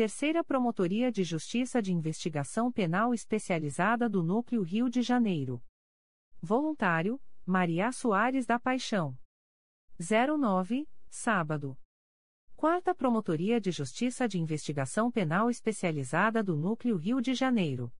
Terceira 0.00 0.42
Promotoria 0.42 1.12
de 1.12 1.22
Justiça 1.22 1.82
de 1.82 1.92
Investigação 1.92 2.72
Penal 2.72 3.12
Especializada 3.12 4.08
do 4.08 4.22
Núcleo 4.22 4.62
Rio 4.62 4.88
de 4.88 5.02
Janeiro. 5.02 5.62
Voluntário, 6.40 7.20
Maria 7.44 7.92
Soares 7.92 8.46
da 8.46 8.58
Paixão. 8.58 9.14
09, 9.98 10.88
sábado. 11.10 11.78
Quarta 12.56 12.94
Promotoria 12.94 13.60
de 13.60 13.70
Justiça 13.70 14.26
de 14.26 14.40
Investigação 14.40 15.10
Penal 15.10 15.50
Especializada 15.50 16.42
do 16.42 16.56
Núcleo 16.56 16.96
Rio 16.96 17.20
de 17.20 17.34
Janeiro. 17.34 17.92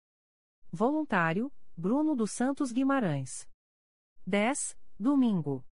Voluntário, 0.72 1.52
Bruno 1.76 2.16
dos 2.16 2.30
Santos 2.30 2.72
Guimarães. 2.72 3.46
10, 4.26 4.74
domingo. 4.98 5.66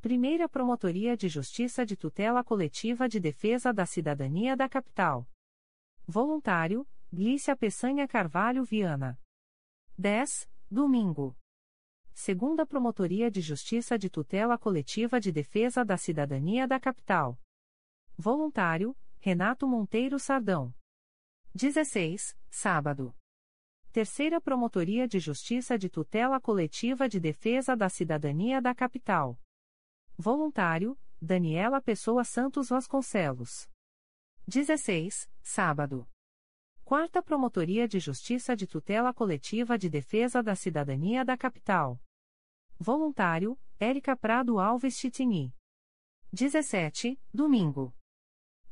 Primeira 0.00 0.48
Promotoria 0.48 1.18
de 1.18 1.28
Justiça 1.28 1.84
de 1.84 1.98
Tutela 1.98 2.42
Coletiva 2.42 3.06
de 3.06 3.20
Defesa 3.20 3.74
da 3.74 3.84
Cidadania 3.84 4.56
da 4.56 4.66
Capital. 4.66 5.28
Voluntário, 6.10 6.84
Glícia 7.12 7.54
Peçanha 7.54 8.08
Carvalho 8.08 8.64
Viana. 8.64 9.16
10, 9.96 10.50
domingo. 10.68 11.36
Segunda 12.12 12.66
Promotoria 12.66 13.30
de 13.30 13.40
Justiça 13.40 13.96
de 13.96 14.10
Tutela 14.10 14.58
Coletiva 14.58 15.20
de 15.20 15.30
Defesa 15.30 15.84
da 15.84 15.96
Cidadania 15.96 16.66
da 16.66 16.80
Capital. 16.80 17.40
Voluntário, 18.18 18.96
Renato 19.20 19.68
Monteiro 19.68 20.18
Sardão. 20.18 20.74
16, 21.54 22.36
sábado. 22.50 23.14
Terceira 23.92 24.40
Promotoria 24.40 25.06
de 25.06 25.20
Justiça 25.20 25.78
de 25.78 25.88
Tutela 25.88 26.40
Coletiva 26.40 27.08
de 27.08 27.20
Defesa 27.20 27.76
da 27.76 27.88
Cidadania 27.88 28.60
da 28.60 28.74
Capital. 28.74 29.40
Voluntário, 30.18 30.98
Daniela 31.22 31.80
Pessoa 31.80 32.24
Santos 32.24 32.68
Vasconcelos. 32.68 33.69
16, 34.46 35.30
sábado. 35.42 36.08
Quarta 36.84 37.22
Promotoria 37.22 37.86
de 37.86 38.00
Justiça 38.00 38.56
de 38.56 38.66
Tutela 38.66 39.14
Coletiva 39.14 39.78
de 39.78 39.88
Defesa 39.88 40.42
da 40.42 40.56
Cidadania 40.56 41.24
da 41.24 41.36
Capital. 41.36 42.02
Voluntário, 42.78 43.58
Érica 43.78 44.16
Prado 44.16 44.58
Alves 44.58 44.94
Chitini. 44.98 45.54
17, 46.32 47.20
domingo. 47.32 47.94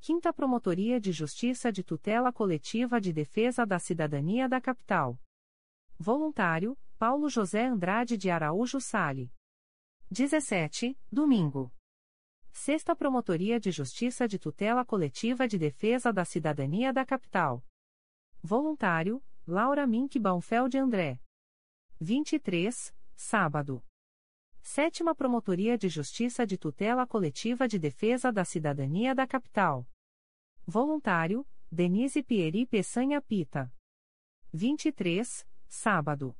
Quinta 0.01 0.32
Promotoria 0.32 1.01
de 1.01 1.12
Justiça 1.12 1.70
de 1.70 1.85
Tutela 1.85 2.32
Coletiva 2.32 3.01
de 3.01 3.12
Defesa 3.12 3.65
da 3.65 3.78
Cidadania 3.78 4.49
da 4.49 4.61
Capital. 4.61 5.20
Voluntário, 5.99 6.78
Paulo 6.99 7.28
José 7.28 7.66
Andrade 7.66 8.16
de 8.16 8.31
Araújo 8.31 8.81
Sale. 8.81 9.32
17, 10.11 10.99
domingo. 11.11 11.73
Sexta 12.60 12.94
Promotoria 12.94 13.60
de 13.60 13.70
Justiça 13.70 14.26
de 14.26 14.36
Tutela 14.36 14.85
Coletiva 14.85 15.47
de 15.47 15.56
Defesa 15.56 16.12
da 16.12 16.24
Cidadania 16.24 16.93
da 16.93 17.06
Capital. 17.06 17.64
Voluntário, 18.43 19.22
Laura 19.47 19.86
Mink 19.86 20.18
Baumfeld 20.18 20.76
André. 20.76 21.20
23, 22.01 22.93
sábado. 23.14 23.80
Sétima 24.60 25.14
Promotoria 25.14 25.78
de 25.78 25.89
Justiça 25.89 26.44
de 26.44 26.59
Tutela 26.59 27.06
Coletiva 27.06 27.68
de 27.68 27.78
Defesa 27.78 28.32
da 28.32 28.44
Cidadania 28.44 29.14
da 29.14 29.24
Capital. 29.24 29.89
Voluntário, 30.66 31.47
Denise 31.70 32.24
Pieri 32.24 32.66
Peçanha 32.66 33.22
Pita. 33.22 33.72
23, 34.52 35.47
sábado. 35.68 36.36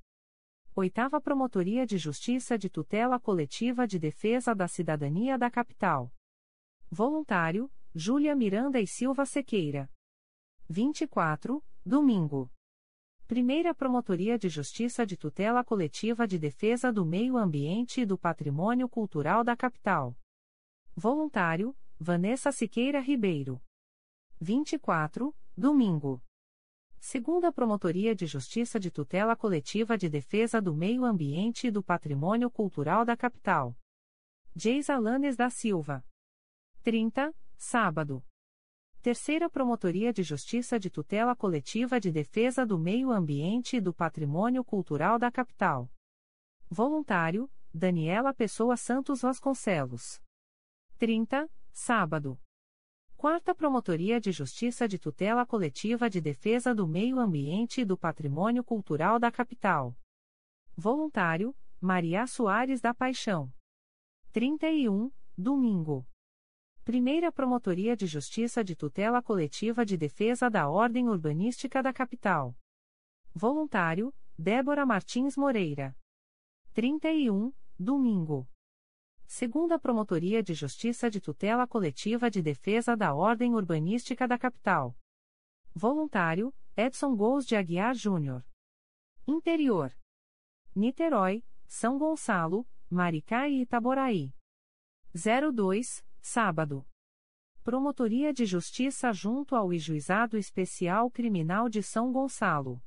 Oitava 0.80 1.20
Promotoria 1.20 1.84
de 1.84 1.98
Justiça 1.98 2.56
de 2.56 2.70
Tutela 2.70 3.18
Coletiva 3.18 3.84
de 3.84 3.98
Defesa 3.98 4.55
da 4.55 4.68
Cidadania 4.68 5.36
da 5.36 5.50
Capital. 5.50 6.14
Voluntário, 6.88 7.68
Júlia 7.92 8.32
Miranda 8.36 8.80
e 8.80 8.86
Silva 8.86 9.26
Sequeira. 9.26 9.90
24, 10.68 11.64
domingo. 11.84 12.48
Primeira 13.26 13.74
Promotoria 13.74 14.38
de 14.38 14.48
Justiça 14.48 15.05
de 15.05 15.16
Tutela 15.16 15.64
Coletiva 15.64 16.28
de 16.28 16.38
Defesa 16.38 16.92
do 16.92 17.05
Meio 17.05 17.36
Ambiente 17.36 18.02
e 18.02 18.06
do 18.06 18.16
Patrimônio 18.16 18.88
Cultural 18.88 19.42
da 19.42 19.56
Capital. 19.56 20.16
Voluntário, 20.94 21.76
Vanessa 21.98 22.52
Siqueira 22.52 23.00
Ribeiro. 23.00 23.60
24, 24.40 25.34
domingo. 25.56 26.22
Segunda 27.00 27.52
Promotoria 27.52 28.14
de 28.14 28.26
Justiça 28.26 28.78
de 28.78 28.90
Tutela 28.90 29.36
Coletiva 29.36 29.96
de 29.96 30.08
Defesa 30.08 30.60
do 30.60 30.74
Meio 30.74 31.04
Ambiente 31.04 31.68
e 31.68 31.70
do 31.70 31.82
Patrimônio 31.82 32.50
Cultural 32.50 33.04
da 33.04 33.16
Capital. 33.16 33.76
Geis 34.54 34.90
Alanes 34.90 35.36
da 35.36 35.48
Silva. 35.48 36.04
30, 36.82 37.32
sábado. 37.56 38.22
Terceira 39.00 39.48
Promotoria 39.48 40.12
de 40.12 40.24
Justiça 40.24 40.78
de 40.78 40.90
Tutela 40.90 41.36
Coletiva 41.36 42.00
de 42.00 42.10
Defesa 42.10 42.66
do 42.66 42.76
Meio 42.76 43.12
Ambiente 43.12 43.76
e 43.76 43.80
do 43.80 43.94
Patrimônio 43.94 44.64
Cultural 44.64 45.18
da 45.18 45.30
Capital. 45.30 45.90
Voluntário, 46.68 47.48
Daniela 47.72 48.34
Pessoa 48.34 48.76
Santos 48.76 49.22
Vasconcelos. 49.22 50.20
30, 50.98 51.48
sábado. 51.72 52.38
Quarta 53.18 53.52
Promotoria 53.52 54.20
de 54.20 54.30
Justiça 54.30 54.86
de 54.86 54.96
Tutela 54.96 55.44
Coletiva 55.44 56.08
de 56.08 56.20
Defesa 56.20 56.72
do 56.72 56.86
Meio 56.86 57.18
Ambiente 57.18 57.80
e 57.80 57.84
do 57.84 57.98
Patrimônio 57.98 58.62
Cultural 58.62 59.18
da 59.18 59.28
Capital. 59.28 59.92
Voluntário, 60.76 61.52
Maria 61.80 62.28
Soares 62.28 62.80
da 62.80 62.94
Paixão. 62.94 63.52
31, 64.30 65.10
domingo. 65.36 66.06
Primeira 66.84 67.32
Promotoria 67.32 67.96
de 67.96 68.06
Justiça 68.06 68.62
de 68.62 68.76
Tutela 68.76 69.20
Coletiva 69.20 69.84
de 69.84 69.96
Defesa 69.96 70.48
da 70.48 70.70
Ordem 70.70 71.08
Urbanística 71.08 71.82
da 71.82 71.92
Capital. 71.92 72.56
Voluntário, 73.34 74.14
Débora 74.38 74.86
Martins 74.86 75.36
Moreira. 75.36 75.92
31, 76.72 77.52
domingo. 77.76 78.48
Segunda 79.30 79.78
Promotoria 79.78 80.42
de 80.42 80.55
Justiça 80.55 81.10
de 81.10 81.20
Tutela 81.20 81.66
Coletiva 81.66 82.30
de 82.30 82.40
Defesa 82.40 82.96
da 82.96 83.14
Ordem 83.14 83.55
Urbanística 83.55 84.26
da 84.26 84.38
Capital. 84.38 84.96
Voluntário, 85.74 86.52
Edson 86.74 87.14
Gous 87.14 87.44
de 87.46 87.55
Aguiar 87.55 87.94
Júnior. 87.94 88.42
Interior. 89.26 89.94
Niterói, 90.74 91.44
São 91.66 91.98
Gonçalo, 91.98 92.66
Maricá 92.88 93.46
e 93.46 93.60
Itaboraí. 93.60 94.32
02, 95.12 96.02
sábado. 96.22 96.88
Promotoria 97.62 98.32
de 98.32 98.46
Justiça 98.46 99.12
junto 99.12 99.55
ao 99.55 99.70
Juizado 99.74 100.38
Especial 100.38 101.10
Criminal 101.10 101.68
de 101.68 101.82
São 101.82 102.10
Gonçalo. 102.10 102.82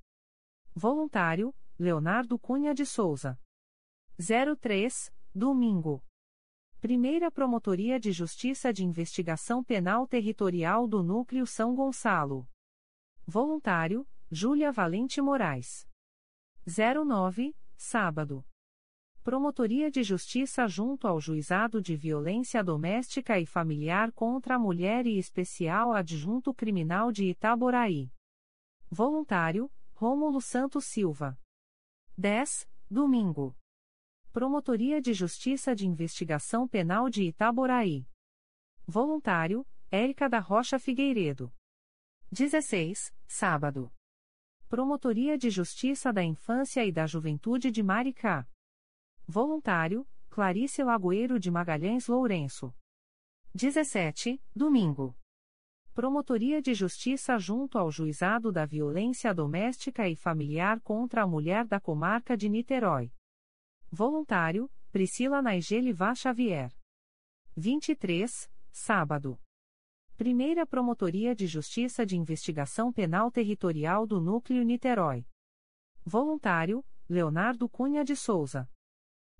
Voluntário, 0.73 1.55
Leonardo 1.77 2.39
Cunha 2.39 2.73
de 2.73 2.83
Souza. 2.83 3.39
03, 4.59 5.13
domingo. 5.35 6.03
Primeira 6.81 7.29
Promotoria 7.29 7.99
de 7.99 8.11
Justiça 8.11 8.73
de 8.73 8.83
Investigação 8.83 9.63
Penal 9.63 10.07
Territorial 10.07 10.87
do 10.87 11.03
Núcleo 11.03 11.45
São 11.45 11.75
Gonçalo. 11.75 12.49
Voluntário, 13.23 14.03
Júlia 14.31 14.71
Valente 14.71 15.21
Moraes. 15.21 15.87
09, 16.65 17.55
sábado. 17.77 18.43
Promotoria 19.23 19.91
de 19.91 20.01
Justiça 20.01 20.67
junto 20.67 21.07
ao 21.07 21.21
Juizado 21.21 21.79
de 21.79 21.95
Violência 21.95 22.63
Doméstica 22.63 23.39
e 23.39 23.45
Familiar 23.45 24.11
contra 24.11 24.55
a 24.55 24.59
Mulher 24.59 25.05
e 25.05 25.19
Especial 25.19 25.93
Adjunto 25.93 26.51
Criminal 26.51 27.11
de 27.11 27.25
Itaboraí. 27.25 28.11
Voluntário, 28.89 29.71
Rômulo 29.93 30.41
Santos 30.41 30.85
Silva. 30.85 31.37
10, 32.17 32.67
domingo. 32.89 33.55
Promotoria 34.33 35.01
de 35.01 35.13
Justiça 35.13 35.75
de 35.75 35.85
Investigação 35.85 36.65
Penal 36.65 37.09
de 37.09 37.23
Itaboraí. 37.23 38.07
Voluntário, 38.87 39.67
Érica 39.91 40.29
da 40.29 40.39
Rocha 40.39 40.79
Figueiredo. 40.79 41.53
16, 42.31 43.13
sábado. 43.27 43.91
Promotoria 44.69 45.37
de 45.37 45.49
Justiça 45.49 46.13
da 46.13 46.23
Infância 46.23 46.85
e 46.85 46.93
da 46.93 47.05
Juventude 47.05 47.69
de 47.69 47.83
Maricá. 47.83 48.47
Voluntário, 49.27 50.07
Clarice 50.29 50.81
Lagoeiro 50.81 51.37
de 51.37 51.51
Magalhães 51.51 52.07
Lourenço. 52.07 52.73
17, 53.53 54.41
domingo. 54.55 55.13
Promotoria 55.93 56.61
de 56.61 56.73
Justiça 56.73 57.37
junto 57.37 57.77
ao 57.77 57.91
Juizado 57.91 58.49
da 58.49 58.65
Violência 58.65 59.33
Doméstica 59.33 60.07
e 60.07 60.15
Familiar 60.15 60.79
contra 60.79 61.23
a 61.23 61.27
Mulher 61.27 61.67
da 61.67 61.81
Comarca 61.81 62.37
de 62.37 62.47
Niterói. 62.47 63.11
Voluntário, 63.93 64.71
Priscila 64.89 65.41
Naigeli 65.41 65.91
Vá 65.91 66.15
Xavier. 66.15 66.71
23, 67.57 68.49
sábado. 68.71 69.37
Primeira 70.15 70.65
Promotoria 70.65 71.35
de 71.35 71.45
Justiça 71.45 72.05
de 72.05 72.15
Investigação 72.15 72.93
Penal 72.93 73.29
Territorial 73.29 74.07
do 74.07 74.21
Núcleo 74.21 74.63
Niterói. 74.63 75.27
Voluntário, 76.05 76.85
Leonardo 77.09 77.67
Cunha 77.67 78.05
de 78.05 78.15
Souza. 78.15 78.71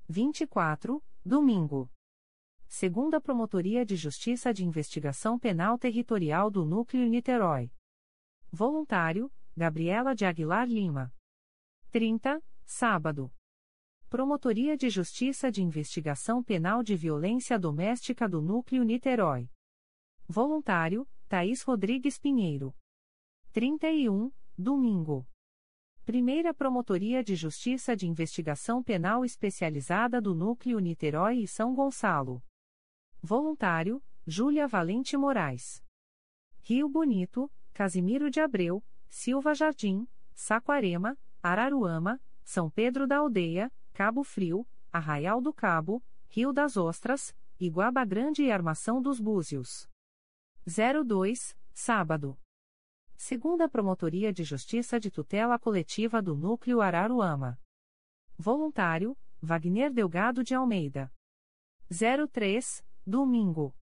24, 0.10 1.02
domingo. 1.24 1.90
Segunda 2.68 3.22
Promotoria 3.22 3.86
de 3.86 3.96
Justiça 3.96 4.54
de 4.54 4.66
Investigação 4.66 5.40
Penal 5.40 5.78
Territorial 5.78 6.52
do 6.52 6.66
Núcleo 6.66 7.08
Niterói. 7.08 7.72
Voluntário, 8.52 9.32
Gabriela 9.56 10.14
de 10.14 10.26
Aguilar 10.26 10.68
Lima. 10.68 11.14
30, 11.90 12.44
sábado. 12.66 13.32
Promotoria 14.12 14.76
de 14.76 14.90
Justiça 14.90 15.50
de 15.50 15.64
Investigação 15.64 16.44
Penal 16.44 16.84
de 16.84 16.98
Violência 16.98 17.58
Doméstica 17.58 18.28
do 18.28 18.42
Núcleo 18.42 18.84
Niterói. 18.84 19.50
Voluntário, 20.28 21.08
Thaís 21.30 21.62
Rodrigues 21.62 22.20
Pinheiro. 22.20 22.76
31, 23.54 24.30
domingo. 24.58 25.26
Primeira 26.04 26.54
Promotoria 26.54 27.24
de 27.24 27.38
Justiça 27.38 27.96
de 27.96 28.06
Investigação 28.06 28.84
Penal 28.84 29.24
Especializada 29.24 30.20
do 30.20 30.36
Núcleo 30.36 30.80
Niterói 30.80 31.38
e 31.38 31.48
São 31.48 31.74
Gonçalo. 31.74 32.44
Voluntário, 33.22 34.04
Júlia 34.28 34.68
Valente 34.68 35.16
Moraes. 35.16 35.82
Rio 36.60 36.90
Bonito, 36.90 37.50
Casimiro 37.72 38.30
de 38.30 38.42
Abreu, 38.42 38.84
Silva 39.08 39.54
Jardim, 39.54 40.06
Saquarema, 40.34 41.18
Araruama, 41.42 42.20
São 42.44 42.70
Pedro 42.70 43.08
da 43.08 43.20
Aldeia, 43.20 43.72
Cabo 43.94 44.24
Frio, 44.24 44.68
Arraial 44.92 45.42
do 45.42 45.54
Cabo, 45.54 46.04
Rio 46.28 46.54
das 46.54 46.78
Ostras, 46.78 47.36
Iguaba 47.60 48.04
Grande 48.06 48.44
e 48.44 48.52
Armação 48.52 49.02
dos 49.02 49.20
Búzios. 49.20 49.90
02, 50.66 51.56
sábado. 51.74 52.38
Segunda 53.16 53.70
Promotoria 53.70 54.34
de 54.34 54.44
Justiça 54.44 55.00
de 55.00 55.12
Tutela 55.12 55.60
Coletiva 55.60 56.22
do 56.22 56.36
Núcleo 56.36 56.82
Araruama. 56.82 57.60
Voluntário, 58.38 59.18
Wagner 59.42 59.92
Delgado 59.92 60.44
de 60.44 60.56
Almeida. 60.56 61.14
03, 62.32 62.84
domingo. 63.06 63.76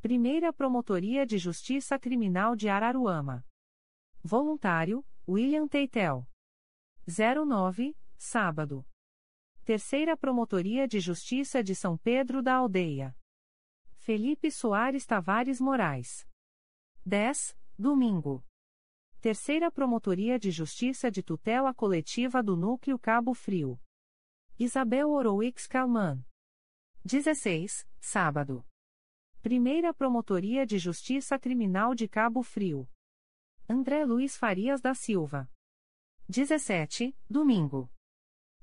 Primeira 0.00 0.52
Promotoria 0.52 1.26
de 1.26 1.38
Justiça 1.38 1.98
Criminal 1.98 2.54
de 2.54 2.68
Araruama. 2.68 3.44
Voluntário, 4.22 5.04
William 5.26 5.66
Teitel. 5.66 6.26
09, 7.06 7.96
sábado. 8.16 8.86
Terceira 9.64 10.16
Promotoria 10.16 10.88
de 10.88 10.98
Justiça 10.98 11.62
de 11.62 11.74
São 11.74 11.96
Pedro 11.98 12.42
da 12.42 12.54
Aldeia. 12.54 13.14
Felipe 13.98 14.50
Soares 14.50 15.06
Tavares 15.06 15.60
Moraes. 15.60 16.26
10, 17.04 17.56
domingo. 17.78 18.44
Terceira 19.20 19.70
Promotoria 19.70 20.38
de 20.38 20.50
Justiça 20.50 21.10
de 21.10 21.22
Tutela 21.22 21.74
Coletiva 21.74 22.42
do 22.42 22.56
Núcleo 22.56 22.98
Cabo 22.98 23.34
Frio. 23.34 23.78
Isabel 24.58 25.10
Orowix 25.10 25.66
Calman. 25.66 26.24
16, 27.04 27.86
sábado. 28.00 28.66
Primeira 29.42 29.92
Promotoria 29.94 30.66
de 30.66 30.78
Justiça 30.78 31.38
Criminal 31.38 31.94
de 31.94 32.08
Cabo 32.08 32.42
Frio. 32.42 32.88
André 33.68 34.04
Luiz 34.04 34.36
Farias 34.36 34.80
da 34.80 34.94
Silva. 34.94 35.48
17, 36.28 37.14
domingo. 37.28 37.90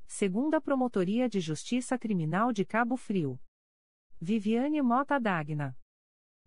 Segunda 0.09 0.61
Promotoria 0.61 1.27
de 1.29 1.41
Justiça 1.41 1.97
Criminal 1.99 2.53
de 2.53 2.63
Cabo 2.65 2.95
Frio. 2.95 3.39
Viviane 4.19 4.81
Mota 4.81 5.19
Dagna. 5.19 5.77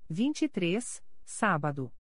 23, 0.08 1.04
sábado. 1.24 1.92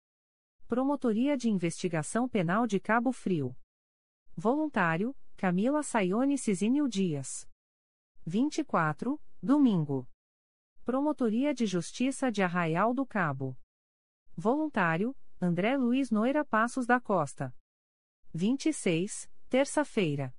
Promotoria 0.69 1.37
de 1.37 1.51
Investigação 1.51 2.29
Penal 2.29 2.67
de 2.67 2.79
Cabo 2.79 3.13
Frio. 3.13 3.57
Voluntário, 4.37 5.15
Camila 5.37 5.83
Sayone 5.83 6.39
Cizinho 6.39 6.89
Dias. 6.89 7.47
24, 8.25 9.21
domingo. 9.43 10.09
Promotoria 10.85 11.53
de 11.53 11.67
Justiça 11.67 12.31
de 12.31 12.41
Arraial 12.41 12.95
do 12.95 13.05
Cabo. 13.05 13.59
Voluntário, 14.37 15.15
André 15.41 15.77
Luiz 15.77 16.11
Noira 16.11 16.45
Passos 16.45 16.87
da 16.87 17.01
Costa. 17.01 17.55
26, 18.33 19.29
terça-feira. 19.51 20.38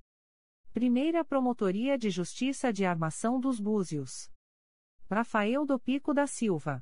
Primeira 0.72 1.24
Promotoria 1.24 1.98
de 1.98 2.10
Justiça 2.10 2.72
de 2.72 2.84
Armação 2.84 3.40
dos 3.40 3.58
Búzios. 3.58 4.30
Rafael 5.10 5.66
do 5.66 5.80
Pico 5.80 6.14
da 6.14 6.28
Silva. 6.28 6.80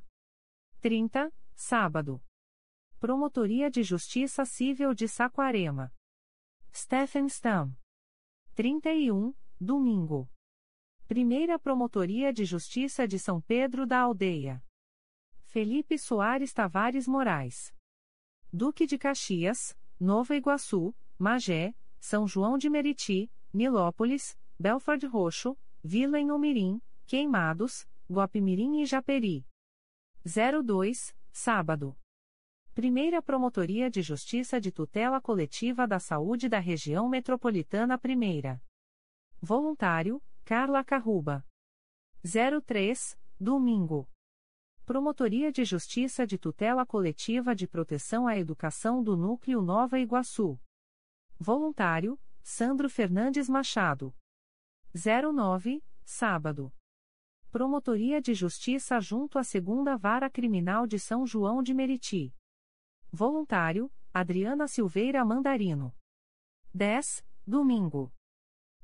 30, 0.79 1.33
sábado. 1.55 2.23
Promotoria 2.99 3.67
de 3.67 3.81
Justiça 3.81 4.45
Civil 4.45 4.93
de 4.93 5.07
Saquarema. 5.07 5.91
Stephen 6.71 7.25
Stam. 7.25 7.75
31, 8.53 9.33
domingo. 9.59 10.29
Primeira 11.07 11.57
Promotoria 11.57 12.31
de 12.31 12.45
Justiça 12.45 13.07
de 13.07 13.17
São 13.17 13.41
Pedro 13.41 13.87
da 13.87 14.01
Aldeia. 14.01 14.63
Felipe 15.45 15.97
Soares 15.97 16.53
Tavares 16.53 17.07
Moraes. 17.07 17.73
Duque 18.53 18.85
de 18.85 18.99
Caxias, 18.99 19.75
Nova 19.99 20.35
Iguaçu, 20.35 20.95
Magé, 21.17 21.73
São 21.99 22.27
João 22.27 22.55
de 22.55 22.69
Meriti, 22.69 23.31
Nilópolis, 23.53 24.37
Belford 24.59 25.05
Roxo, 25.07 25.57
Vila 25.83 26.19
em 26.19 26.31
Umirim, 26.31 26.81
Queimados, 27.07 27.87
Guapimirim 28.09 28.81
e 28.81 28.85
Japeri. 28.85 29.45
02, 30.23 31.15
sábado. 31.31 31.97
Primeira 32.75 33.21
Promotoria 33.21 33.89
de 33.89 34.01
Justiça 34.01 34.61
de 34.61 34.71
Tutela 34.71 35.19
Coletiva 35.19 35.87
da 35.87 35.99
Saúde 35.99 36.47
da 36.47 36.59
Região 36.59 37.09
Metropolitana 37.09 37.97
Primeira. 37.97 38.61
Voluntário, 39.41 40.21
Carla 40.45 40.83
Carruba. 40.83 41.43
03, 42.65 43.17
domingo. 43.39 44.07
Promotoria 44.85 45.51
de 45.51 45.63
Justiça 45.65 46.25
de 46.25 46.37
Tutela 46.37 46.85
Coletiva 46.85 47.55
de 47.55 47.67
Proteção 47.67 48.27
à 48.27 48.37
Educação 48.37 49.03
do 49.03 49.17
Núcleo 49.17 49.61
Nova 49.61 49.99
Iguaçu. 49.99 50.59
Voluntário, 51.39 52.19
Sandro 52.41 52.89
Fernandes 52.89 53.47
Machado. 53.47 54.13
09, 54.93 55.83
sábado. 56.03 56.73
Promotoria 57.51 58.21
de 58.21 58.33
Justiça 58.33 58.99
junto 58.99 59.37
à 59.39 59.43
Segunda 59.43 59.97
Vara 59.97 60.29
Criminal 60.29 60.85
de 60.85 60.99
São 60.99 61.25
João 61.25 61.63
de 61.63 61.73
Meriti. 61.73 62.33
Voluntário, 63.11 63.91
Adriana 64.13 64.67
Silveira 64.67 65.23
Mandarino. 65.25 65.95
10, 66.73 67.25
domingo. 67.45 68.13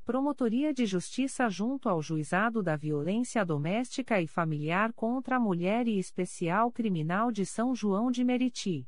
Promotoria 0.03 0.73
de 0.73 0.86
Justiça 0.86 1.49
junto 1.49 1.90
ao 1.90 2.02
Juizado 2.02 2.61
da 2.61 2.76
Violência 2.76 3.44
Doméstica 3.44 4.22
e 4.22 4.27
Familiar 4.27 4.94
contra 4.94 5.38
a 5.38 5.40
Mulher 5.40 5.88
e 5.88 5.98
Especial 5.98 6.72
Criminal 6.72 7.31
de 7.31 7.46
São 7.46 7.73
João 7.73 8.12
de 8.12 8.23
Meriti. 8.23 8.88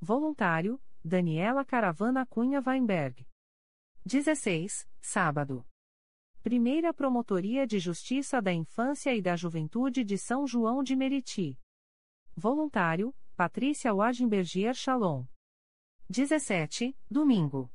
Voluntário, 0.00 0.80
Daniela 1.04 1.64
Caravana 1.64 2.24
Cunha 2.24 2.62
Weinberg. 2.66 3.26
16, 4.10 4.88
sábado. 5.00 5.64
Primeira 6.42 6.92
Promotoria 6.92 7.64
de 7.64 7.78
Justiça 7.78 8.42
da 8.42 8.52
Infância 8.52 9.14
e 9.14 9.22
da 9.22 9.36
Juventude 9.36 10.02
de 10.02 10.18
São 10.18 10.48
João 10.48 10.82
de 10.82 10.96
Meriti. 10.96 11.56
Voluntário, 12.34 13.14
Patrícia 13.36 13.94
Wagenbergier 13.94 14.74
Shalom. 14.74 15.24
17, 16.08 16.98
domingo. 17.08 17.70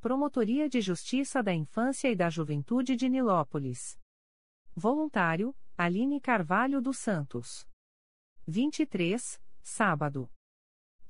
Promotoria 0.00 0.68
de 0.68 0.80
Justiça 0.80 1.44
da 1.44 1.54
Infância 1.54 2.08
e 2.08 2.16
da 2.16 2.28
Juventude 2.28 2.96
de 2.96 3.08
Nilópolis. 3.08 3.96
Voluntário, 4.74 5.54
Aline 5.78 6.20
Carvalho 6.20 6.82
dos 6.82 6.98
Santos. 6.98 7.68
23, 8.48 9.40
sábado. 9.62 10.28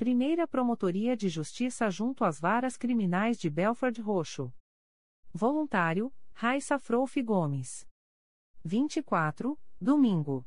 Primeira 0.03 0.49
Promotoria 0.49 1.17
de 1.17 1.29
Justiça 1.29 1.89
junto 1.89 2.25
às 2.25 2.41
Varas 2.41 2.77
Criminais 2.77 3.39
de 3.39 3.49
Belford 3.49 4.01
Roxo. 4.01 4.53
Voluntário, 5.33 6.13
Raissa 6.33 6.77
Frouf 6.77 7.23
Gomes. 7.23 7.87
24, 8.65 9.57
domingo. 9.81 10.45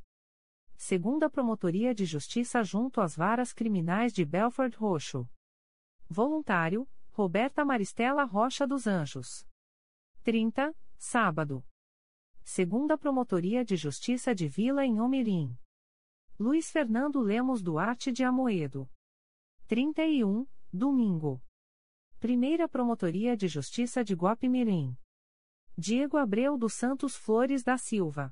Segunda 0.76 1.30
Promotoria 1.30 1.96
de 1.96 2.04
Justiça 2.04 2.62
junto 2.66 3.00
às 3.00 3.16
Varas 3.16 3.54
Criminais 3.54 4.12
de 4.12 4.26
Belford 4.26 4.76
Roxo. 4.76 5.26
Voluntário, 6.10 6.86
Roberta 7.14 7.64
Maristela 7.64 8.26
Rocha 8.26 8.68
dos 8.68 8.86
Anjos. 8.86 9.48
30, 10.26 10.76
sábado. 10.98 11.66
Segunda 12.44 12.98
Promotoria 12.98 13.64
de 13.64 13.78
Justiça 13.78 14.36
de 14.36 14.50
Vila 14.50 14.86
em 14.86 15.00
Omirim. 15.00 15.58
Luiz 16.38 16.70
Fernando 16.70 17.22
Lemos 17.22 17.62
Duarte 17.62 18.12
de 18.12 18.22
Amoedo. 18.22 18.90
31, 19.68 20.46
domingo. 20.72 21.42
Primeira 22.20 22.70
Promotoria 22.70 23.36
de 23.36 23.48
Justiça 23.48 24.04
de 24.04 24.14
Guapimirim. 24.14 24.96
Diego 25.76 26.18
Abreu 26.18 26.56
dos 26.56 26.76
Santos 26.76 27.16
Flores 27.16 27.64
da 27.64 27.76
Silva. 27.76 28.32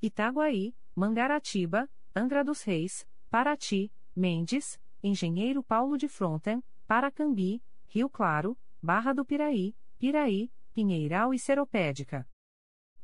Itaguaí, 0.00 0.72
Mangaratiba, 0.94 1.90
Angra 2.14 2.44
dos 2.44 2.62
Reis, 2.62 3.04
Paraty, 3.28 3.92
Mendes, 4.14 4.80
Engenheiro 5.02 5.60
Paulo 5.60 5.98
de 5.98 6.06
Fronten, 6.06 6.62
Paracambi, 6.86 7.60
Rio 7.88 8.08
Claro, 8.08 8.56
Barra 8.80 9.12
do 9.12 9.24
Piraí, 9.24 9.76
Piraí, 9.98 10.52
Pinheiral 10.72 11.34
e 11.34 11.38
Seropédica. 11.38 12.28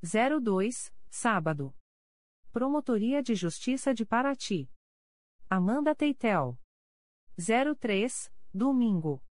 02, 0.01 0.95
sábado. 1.11 1.75
Promotoria 2.53 3.21
de 3.21 3.35
Justiça 3.35 3.93
de 3.93 4.07
Paraty. 4.07 4.71
Amanda 5.49 5.97
Teitel. 5.97 6.60
03, 7.41 8.31
domingo. 8.53 9.25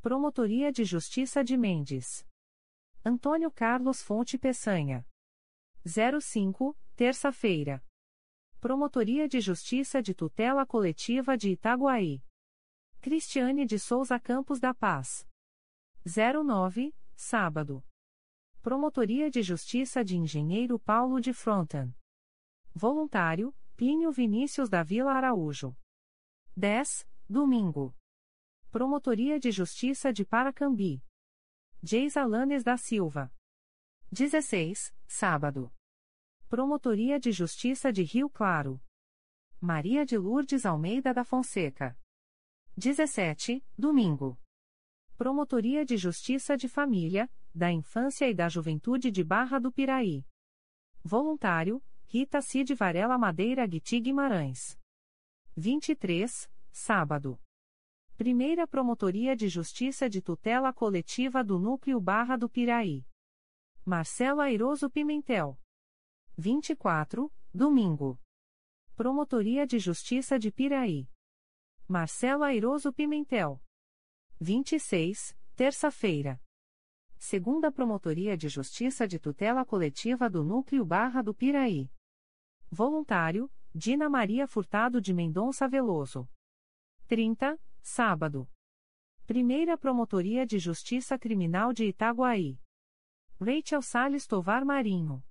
Promotoria 0.00 0.70
de 0.70 0.84
Justiça 0.84 1.42
de 1.42 1.56
Mendes. 1.56 2.24
Antônio 3.04 3.50
Carlos 3.50 4.00
Fonte 4.00 4.38
Peçanha. 4.38 5.04
05, 5.84 6.78
terça-feira. 6.94 7.84
Promotoria 8.60 9.26
de 9.26 9.40
Justiça 9.40 10.00
de 10.00 10.14
Tutela 10.14 10.64
Coletiva 10.64 11.36
de 11.36 11.50
Itaguaí. 11.50 12.22
Cristiane 13.00 13.66
de 13.66 13.76
Souza 13.76 14.20
Campos 14.20 14.60
da 14.60 14.72
Paz. 14.72 15.26
09, 16.06 16.94
sábado. 17.16 17.84
Promotoria 18.62 19.28
de 19.28 19.42
Justiça 19.42 20.04
de 20.04 20.16
Engenheiro 20.16 20.78
Paulo 20.78 21.20
de 21.20 21.32
Fronten. 21.32 21.92
Voluntário, 22.72 23.52
Plínio 23.74 24.12
Vinícius 24.12 24.68
da 24.68 24.84
Vila 24.84 25.12
Araújo. 25.12 25.76
10, 26.56 27.04
domingo. 27.32 27.96
Promotoria 28.70 29.40
de 29.40 29.50
Justiça 29.50 30.12
de 30.12 30.22
Paracambi. 30.22 31.02
Geis 31.82 32.14
Alanes 32.14 32.62
da 32.62 32.76
Silva. 32.76 33.32
16, 34.12 34.94
sábado. 35.06 35.72
Promotoria 36.46 37.18
de 37.18 37.32
Justiça 37.32 37.90
de 37.90 38.02
Rio 38.02 38.28
Claro. 38.28 38.78
Maria 39.58 40.04
de 40.04 40.18
Lourdes 40.18 40.66
Almeida 40.66 41.14
da 41.14 41.24
Fonseca. 41.24 41.98
17, 42.76 43.64
domingo. 43.78 44.38
Promotoria 45.16 45.86
de 45.86 45.96
Justiça 45.96 46.54
de 46.54 46.68
Família, 46.68 47.30
da 47.54 47.72
Infância 47.72 48.28
e 48.28 48.34
da 48.34 48.46
Juventude 48.50 49.10
de 49.10 49.24
Barra 49.24 49.58
do 49.58 49.72
Piraí. 49.72 50.26
Voluntário, 51.02 51.82
Rita 52.04 52.42
Cid 52.42 52.74
Varela 52.74 53.16
Madeira 53.16 53.66
Guiti 53.66 54.00
Guimarães. 54.00 54.78
23, 55.56 56.51
sábado. 56.72 57.38
Primeira 58.16 58.66
Promotoria 58.66 59.36
de 59.36 59.48
Justiça 59.48 60.08
de 60.08 60.22
Tutela 60.22 60.72
Coletiva 60.72 61.44
do 61.44 61.58
Núcleo 61.58 62.00
Barra 62.00 62.36
do 62.36 62.48
Piraí. 62.48 63.06
Marcelo 63.84 64.40
Airoso 64.40 64.88
Pimentel. 64.88 65.58
24, 66.36 67.32
domingo. 67.52 68.18
Promotoria 68.94 69.66
de 69.66 69.78
Justiça 69.78 70.38
de 70.38 70.50
Piraí. 70.50 71.08
Marcelo 71.86 72.44
Airoso 72.44 72.92
Pimentel. 72.92 73.62
26, 74.40 75.36
terça-feira. 75.54 76.40
Segunda 77.18 77.70
Promotoria 77.70 78.36
de 78.36 78.48
Justiça 78.48 79.06
de 79.06 79.18
Tutela 79.18 79.64
Coletiva 79.64 80.28
do 80.28 80.42
Núcleo 80.42 80.84
Barra 80.84 81.22
do 81.22 81.34
Piraí. 81.34 81.90
Voluntário, 82.70 83.50
Dina 83.74 84.08
Maria 84.08 84.46
Furtado 84.46 85.00
de 85.00 85.12
Mendonça 85.12 85.68
Veloso. 85.68 86.28
30, 87.06 87.60
sábado. 87.82 88.48
Primeira 89.26 89.76
Promotoria 89.76 90.46
de 90.46 90.58
Justiça 90.58 91.18
Criminal 91.18 91.72
de 91.72 91.86
Itaguaí. 91.86 92.58
Rachel 93.40 93.82
Salles 93.82 94.26
Tovar 94.26 94.64
Marinho. 94.64 95.22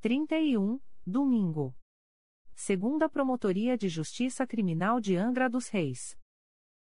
31, 0.00 0.80
domingo. 1.04 1.74
Segunda 2.54 3.08
Promotoria 3.08 3.76
de 3.76 3.88
Justiça 3.88 4.46
Criminal 4.46 5.00
de 5.00 5.16
Angra 5.16 5.48
dos 5.48 5.68
Reis. 5.68 6.16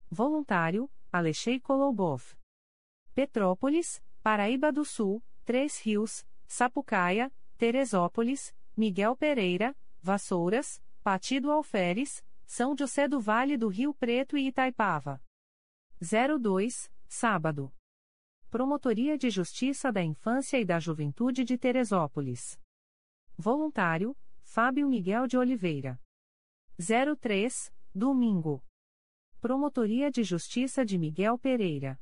Voluntário, 0.10 0.90
Alexei 1.12 1.60
Kolobov. 1.60 2.36
Petrópolis, 3.14 4.02
Paraíba 4.24 4.72
do 4.72 4.84
Sul, 4.84 5.24
Três 5.44 5.80
Rios, 5.80 6.26
Sapucaia, 6.48 7.32
Teresópolis, 7.58 8.56
Miguel 8.76 9.16
Pereira, 9.16 9.76
Vassouras, 10.02 10.82
Patido 11.04 11.52
Alferes, 11.52 12.24
São 12.46 12.76
José 12.78 13.08
do 13.08 13.20
Vale 13.20 13.58
do 13.58 13.68
Rio 13.68 13.94
Preto 13.94 14.38
e 14.38 14.48
Itaipava. 14.48 15.22
02, 16.00 16.92
sábado. 17.08 17.74
Promotoria 18.50 19.18
de 19.18 19.30
Justiça 19.30 19.92
da 19.92 20.04
Infância 20.04 20.60
e 20.60 20.66
da 20.66 20.80
Juventude 20.80 21.44
de 21.44 21.58
Teresópolis. 21.58 22.60
Voluntário, 23.38 24.16
Fábio 24.44 24.88
Miguel 24.88 25.28
de 25.28 25.38
Oliveira. 25.38 26.00
03, 27.20 27.74
domingo. 27.94 28.64
Promotoria 29.42 30.12
de 30.12 30.24
Justiça 30.24 30.86
de 30.86 30.98
Miguel 30.98 31.38
Pereira. 31.38 32.00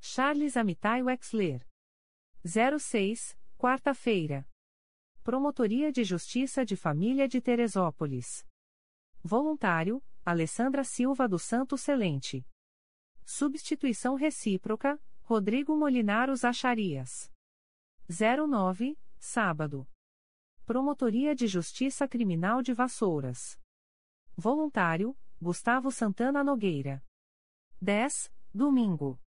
Charles 0.00 0.56
Amitai 0.56 1.02
Wexler. 1.02 1.66
06, 2.44 3.38
quarta-feira. 3.56 4.48
Promotoria 5.22 5.92
de 5.92 6.04
Justiça 6.04 6.64
de 6.64 6.76
Família 6.76 7.28
de 7.28 7.40
Teresópolis. 7.40 8.47
Voluntário, 9.22 10.02
Alessandra 10.24 10.84
Silva 10.84 11.28
do 11.28 11.38
Santo 11.38 11.76
Celente. 11.76 12.46
Substituição 13.24 14.14
recíproca, 14.14 15.00
Rodrigo 15.22 15.76
Molinaros 15.76 16.44
Acharias. 16.44 17.30
09, 18.08 18.98
sábado. 19.18 19.86
Promotoria 20.64 21.34
de 21.34 21.46
Justiça 21.46 22.08
Criminal 22.08 22.62
de 22.62 22.72
Vassouras. 22.72 23.58
Voluntário, 24.36 25.16
Gustavo 25.40 25.90
Santana 25.90 26.42
Nogueira. 26.42 27.04
10, 27.80 28.32
domingo. 28.54 29.20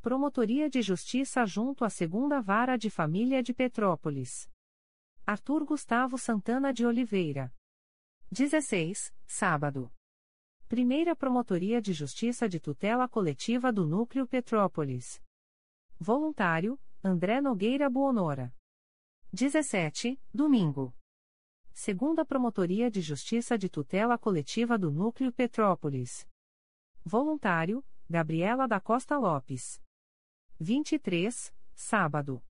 Promotoria 0.00 0.68
de 0.68 0.82
Justiça 0.82 1.44
junto 1.46 1.84
à 1.84 1.90
Segunda 1.90 2.40
Vara 2.40 2.76
de 2.76 2.90
Família 2.90 3.42
de 3.42 3.54
Petrópolis. 3.54 4.50
Arthur 5.26 5.64
Gustavo 5.64 6.18
Santana 6.18 6.72
de 6.72 6.84
Oliveira. 6.86 7.52
16, 8.34 9.14
sábado. 9.28 9.92
Primeira 10.68 11.14
Promotoria 11.14 11.80
de 11.80 11.92
Justiça 11.92 12.48
de 12.48 12.58
Tutela 12.58 13.08
Coletiva 13.08 13.72
do 13.72 13.86
Núcleo 13.86 14.26
Petrópolis. 14.26 15.22
Voluntário, 16.00 16.76
André 17.00 17.40
Nogueira 17.40 17.88
Buonora. 17.88 18.52
17, 19.32 20.20
domingo. 20.34 20.92
Segunda 21.72 22.24
Promotoria 22.24 22.90
de 22.90 23.00
Justiça 23.00 23.56
de 23.56 23.68
Tutela 23.68 24.18
Coletiva 24.18 24.76
do 24.76 24.90
Núcleo 24.90 25.32
Petrópolis. 25.32 26.26
Voluntário, 27.04 27.84
Gabriela 28.10 28.66
da 28.66 28.80
Costa 28.80 29.16
Lopes. 29.16 29.80
23, 30.58 31.54
sábado. 31.72 32.42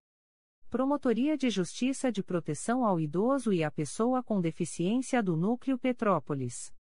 Promotoria 0.74 1.38
de 1.38 1.50
Justiça 1.50 2.10
de 2.10 2.20
Proteção 2.20 2.84
ao 2.84 2.98
Idoso 2.98 3.52
e 3.52 3.62
à 3.62 3.70
Pessoa 3.70 4.24
com 4.24 4.40
Deficiência 4.40 5.22
do 5.22 5.36
Núcleo 5.36 5.78
Petrópolis. 5.78 6.74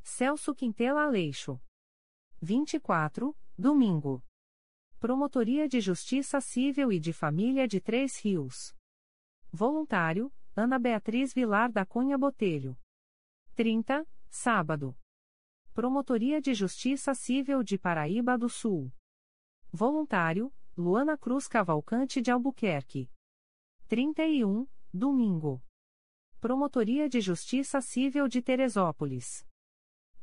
Celso 0.00 0.54
Quintela 0.54 1.02
Aleixo. 1.02 1.60
24, 2.40 3.36
domingo. 3.58 4.22
Promotoria 5.00 5.68
de 5.68 5.80
Justiça 5.80 6.40
Civil 6.40 6.92
e 6.92 7.00
de 7.00 7.12
Família 7.12 7.66
de 7.66 7.80
Três 7.80 8.16
Rios. 8.16 8.72
Voluntário, 9.50 10.32
Ana 10.54 10.78
Beatriz 10.78 11.34
Vilar 11.34 11.72
da 11.72 11.84
Cunha 11.84 12.16
Botelho. 12.16 12.78
30, 13.56 14.06
sábado. 14.28 14.96
Promotoria 15.74 16.40
de 16.40 16.54
Justiça 16.54 17.12
Civil 17.12 17.64
de 17.64 17.76
Paraíba 17.76 18.38
do 18.38 18.48
Sul. 18.48 18.92
Voluntário, 19.72 20.54
Luana 20.78 21.18
Cruz 21.18 21.48
Cavalcante 21.48 22.22
de 22.22 22.30
Albuquerque. 22.30 23.10
31, 23.88 24.66
domingo. 24.92 25.62
Promotoria 26.40 27.08
de 27.08 27.20
Justiça 27.20 27.80
Civil 27.80 28.26
de 28.26 28.42
Teresópolis. 28.42 29.46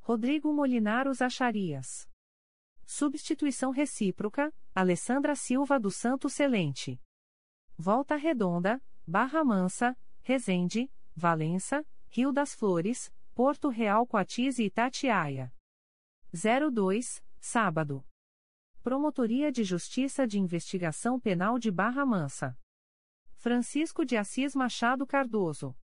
Rodrigo 0.01 0.51
Molinaros 0.51 1.21
Acharias. 1.21 2.09
Substituição 2.85 3.71
recíproca, 3.71 4.53
Alessandra 4.75 5.33
Silva 5.33 5.79
do 5.79 5.89
Santo 5.89 6.29
Celente. 6.29 6.99
Volta 7.77 8.17
Redonda, 8.17 8.83
Barra 9.07 9.45
Mansa, 9.45 9.97
Resende, 10.21 10.91
Valença, 11.15 11.85
Rio 12.09 12.33
das 12.33 12.53
Flores, 12.53 13.13
Porto 13.33 13.69
Real 13.69 14.05
Coatis 14.05 14.59
e 14.59 14.65
Itatiaia. 14.65 15.53
02, 16.33 17.23
sábado. 17.39 18.05
Promotoria 18.81 19.53
de 19.53 19.63
Justiça 19.63 20.27
de 20.27 20.37
Investigação 20.37 21.17
Penal 21.17 21.57
de 21.57 21.71
Barra 21.71 22.05
Mansa. 22.05 22.57
Francisco 23.43 24.05
de 24.05 24.15
Assis 24.15 24.55
Machado 24.55 25.05
Cardoso. 25.05 25.75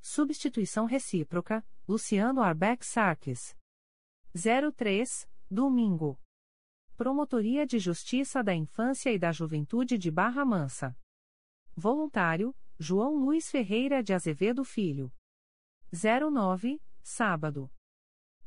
Substituição 0.00 0.86
recíproca, 0.86 1.64
Luciano 1.86 2.42
Arbeck 2.42 2.84
Sarques. 2.84 3.56
03, 4.76 5.30
domingo. 5.48 6.20
Promotoria 6.96 7.64
de 7.64 7.78
Justiça 7.78 8.42
da 8.42 8.56
Infância 8.56 9.12
e 9.12 9.20
da 9.20 9.30
Juventude 9.30 9.96
de 9.96 10.10
Barra 10.10 10.44
Mansa. 10.44 10.98
Voluntário, 11.76 12.56
João 12.76 13.14
Luiz 13.14 13.48
Ferreira 13.48 14.02
de 14.02 14.12
Azevedo 14.12 14.64
Filho. 14.64 15.14
09, 15.92 16.82
sábado. 17.04 17.70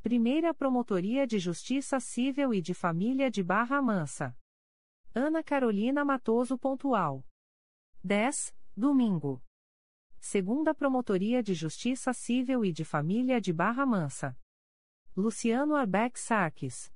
Primeira 0.02 0.54
Promotoria 0.54 1.26
de 1.26 1.40
Justiça 1.40 1.98
Civil 2.02 2.54
e 2.54 2.62
de 2.62 2.74
Família 2.74 3.32
de 3.32 3.42
Barra 3.42 3.82
Mansa. 3.82 4.38
Ana 5.16 5.42
Carolina 5.42 6.04
Matoso 6.04 6.58
Pontual. 6.58 7.26
10, 8.06 8.54
domingo. 8.76 9.42
Segunda 10.20 10.76
Promotoria 10.76 11.42
de 11.42 11.54
Justiça 11.54 12.12
Civil 12.12 12.66
e 12.66 12.74
de 12.74 12.84
Família 12.84 13.40
de 13.40 13.54
Barra 13.54 13.86
Mansa. 13.86 14.38
Luciano 15.16 15.74
Arbeck 15.74 16.20
Sarques. 16.20 16.94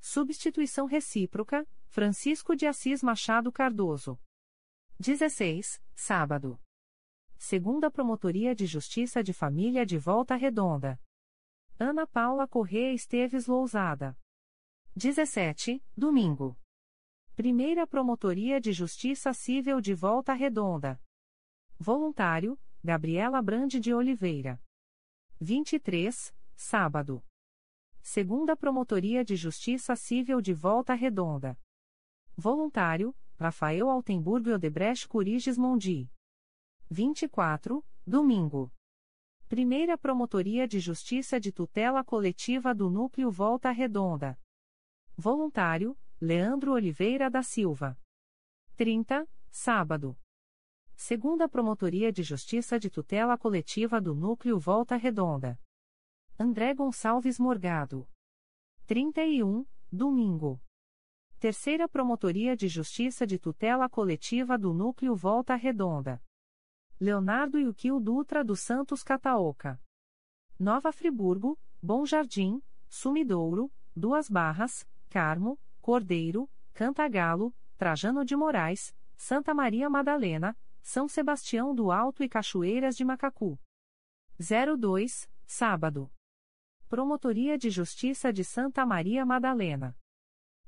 Substituição 0.00 0.86
recíproca, 0.86 1.64
Francisco 1.86 2.56
de 2.56 2.66
Assis 2.66 3.00
Machado 3.00 3.52
Cardoso. 3.52 4.20
16, 4.98 5.80
sábado. 5.94 6.60
Segunda 7.38 7.88
Promotoria 7.88 8.56
de 8.56 8.66
Justiça 8.66 9.22
de 9.22 9.32
Família 9.32 9.86
de 9.86 9.98
Volta 9.98 10.34
Redonda. 10.34 11.00
Ana 11.78 12.08
Paula 12.08 12.48
Correa 12.48 12.92
Esteves 12.92 13.46
Lousada. 13.46 14.18
17, 14.96 15.80
domingo. 15.96 16.58
Primeira 17.36 17.84
Promotoria 17.84 18.60
de 18.60 18.72
Justiça 18.72 19.34
Civil 19.34 19.80
de 19.80 19.92
Volta 19.92 20.32
Redonda. 20.34 21.02
Voluntário, 21.76 22.56
Gabriela 22.82 23.42
Brande 23.42 23.80
de 23.80 23.92
Oliveira. 23.92 24.62
23, 25.40 26.32
sábado. 26.54 27.24
Segunda 28.00 28.56
Promotoria 28.56 29.24
de 29.24 29.34
Justiça 29.34 29.96
Civil 29.96 30.40
de 30.40 30.54
Volta 30.54 30.94
Redonda. 30.94 31.58
Voluntário, 32.36 33.12
Rafael 33.36 33.90
Altenburgo 33.90 34.50
Odebrecht 34.54 35.08
Curiges 35.08 35.58
Mondi. 35.58 36.08
24, 36.88 37.84
domingo. 38.06 38.72
Primeira 39.48 39.98
Promotoria 39.98 40.68
de 40.68 40.78
Justiça 40.78 41.40
de 41.40 41.50
Tutela 41.50 42.04
Coletiva 42.04 42.72
do 42.72 42.88
Núcleo 42.88 43.28
Volta 43.28 43.72
Redonda. 43.72 44.38
Voluntário, 45.16 45.98
Leandro 46.20 46.72
Oliveira 46.72 47.28
da 47.28 47.42
Silva. 47.42 47.98
30, 48.76 49.28
sábado. 49.50 50.16
Segunda 50.94 51.48
Promotoria 51.48 52.12
de 52.12 52.22
Justiça 52.22 52.78
de 52.78 52.88
Tutela 52.88 53.36
Coletiva 53.36 54.00
do 54.00 54.14
Núcleo 54.14 54.58
Volta 54.58 54.96
Redonda. 54.96 55.60
André 56.38 56.72
Gonçalves 56.72 57.38
Morgado. 57.38 58.08
31, 58.86 59.66
domingo. 59.90 60.62
Terceira 61.40 61.88
Promotoria 61.88 62.56
de 62.56 62.68
Justiça 62.68 63.26
de 63.26 63.38
Tutela 63.38 63.88
Coletiva 63.88 64.56
do 64.56 64.72
Núcleo 64.72 65.16
Volta 65.16 65.56
Redonda. 65.56 66.22
Leonardo 66.98 67.58
Yuquil 67.58 67.98
Dutra 67.98 68.44
dos 68.44 68.60
Santos 68.60 69.02
Cataoca. 69.02 69.80
Nova 70.58 70.92
Friburgo, 70.92 71.58
Bom 71.82 72.06
Jardim, 72.06 72.62
Sumidouro, 72.88 73.70
Duas 73.94 74.30
Barras, 74.30 74.88
Carmo, 75.10 75.58
Cordeiro, 75.84 76.50
Cantagalo, 76.72 77.54
Trajano 77.76 78.24
de 78.24 78.34
Moraes, 78.34 78.96
Santa 79.18 79.52
Maria 79.52 79.90
Madalena, 79.90 80.56
São 80.80 81.06
Sebastião 81.06 81.74
do 81.74 81.92
Alto 81.92 82.24
e 82.24 82.28
Cachoeiras 82.28 82.96
de 82.96 83.04
Macacu. 83.04 83.60
02, 84.38 85.28
sábado. 85.44 86.10
Promotoria 86.88 87.58
de 87.58 87.68
Justiça 87.68 88.32
de 88.32 88.42
Santa 88.42 88.86
Maria 88.86 89.26
Madalena. 89.26 89.94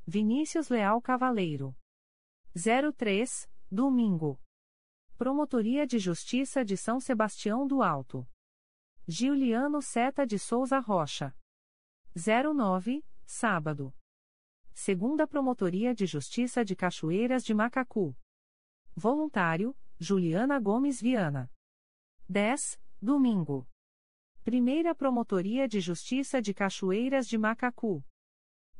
Vinícius 0.06 0.68
Leal 0.68 1.00
Cavaleiro. 1.00 1.74
03, 2.94 3.50
domingo. 3.72 4.38
Promotoria 5.16 5.86
de 5.86 5.98
Justiça 5.98 6.62
de 6.62 6.76
São 6.76 7.00
Sebastião 7.00 7.66
do 7.66 7.82
Alto. 7.82 8.28
Giuliano 9.08 9.80
Seta 9.80 10.26
de 10.26 10.38
Souza 10.38 10.78
Rocha. 10.78 11.34
09, 12.14 13.02
sábado. 13.24 13.94
Segunda 14.78 15.26
Promotoria 15.26 15.94
de 15.94 16.04
Justiça 16.04 16.62
de 16.62 16.76
Cachoeiras 16.76 17.42
de 17.42 17.54
Macacu. 17.54 18.14
Voluntário, 18.94 19.74
Juliana 19.98 20.60
Gomes 20.60 21.00
Viana. 21.00 21.50
10, 22.28 22.78
domingo. 23.00 23.66
Primeira 24.44 24.94
Promotoria 24.94 25.66
de 25.66 25.80
Justiça 25.80 26.42
de 26.42 26.52
Cachoeiras 26.52 27.26
de 27.26 27.38
Macacu. 27.38 28.04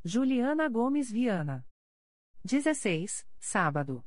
Juliana 0.05 0.69
Gomes 0.69 1.11
Viana. 1.11 1.67
16, 2.45 3.27
sábado. 3.39 4.05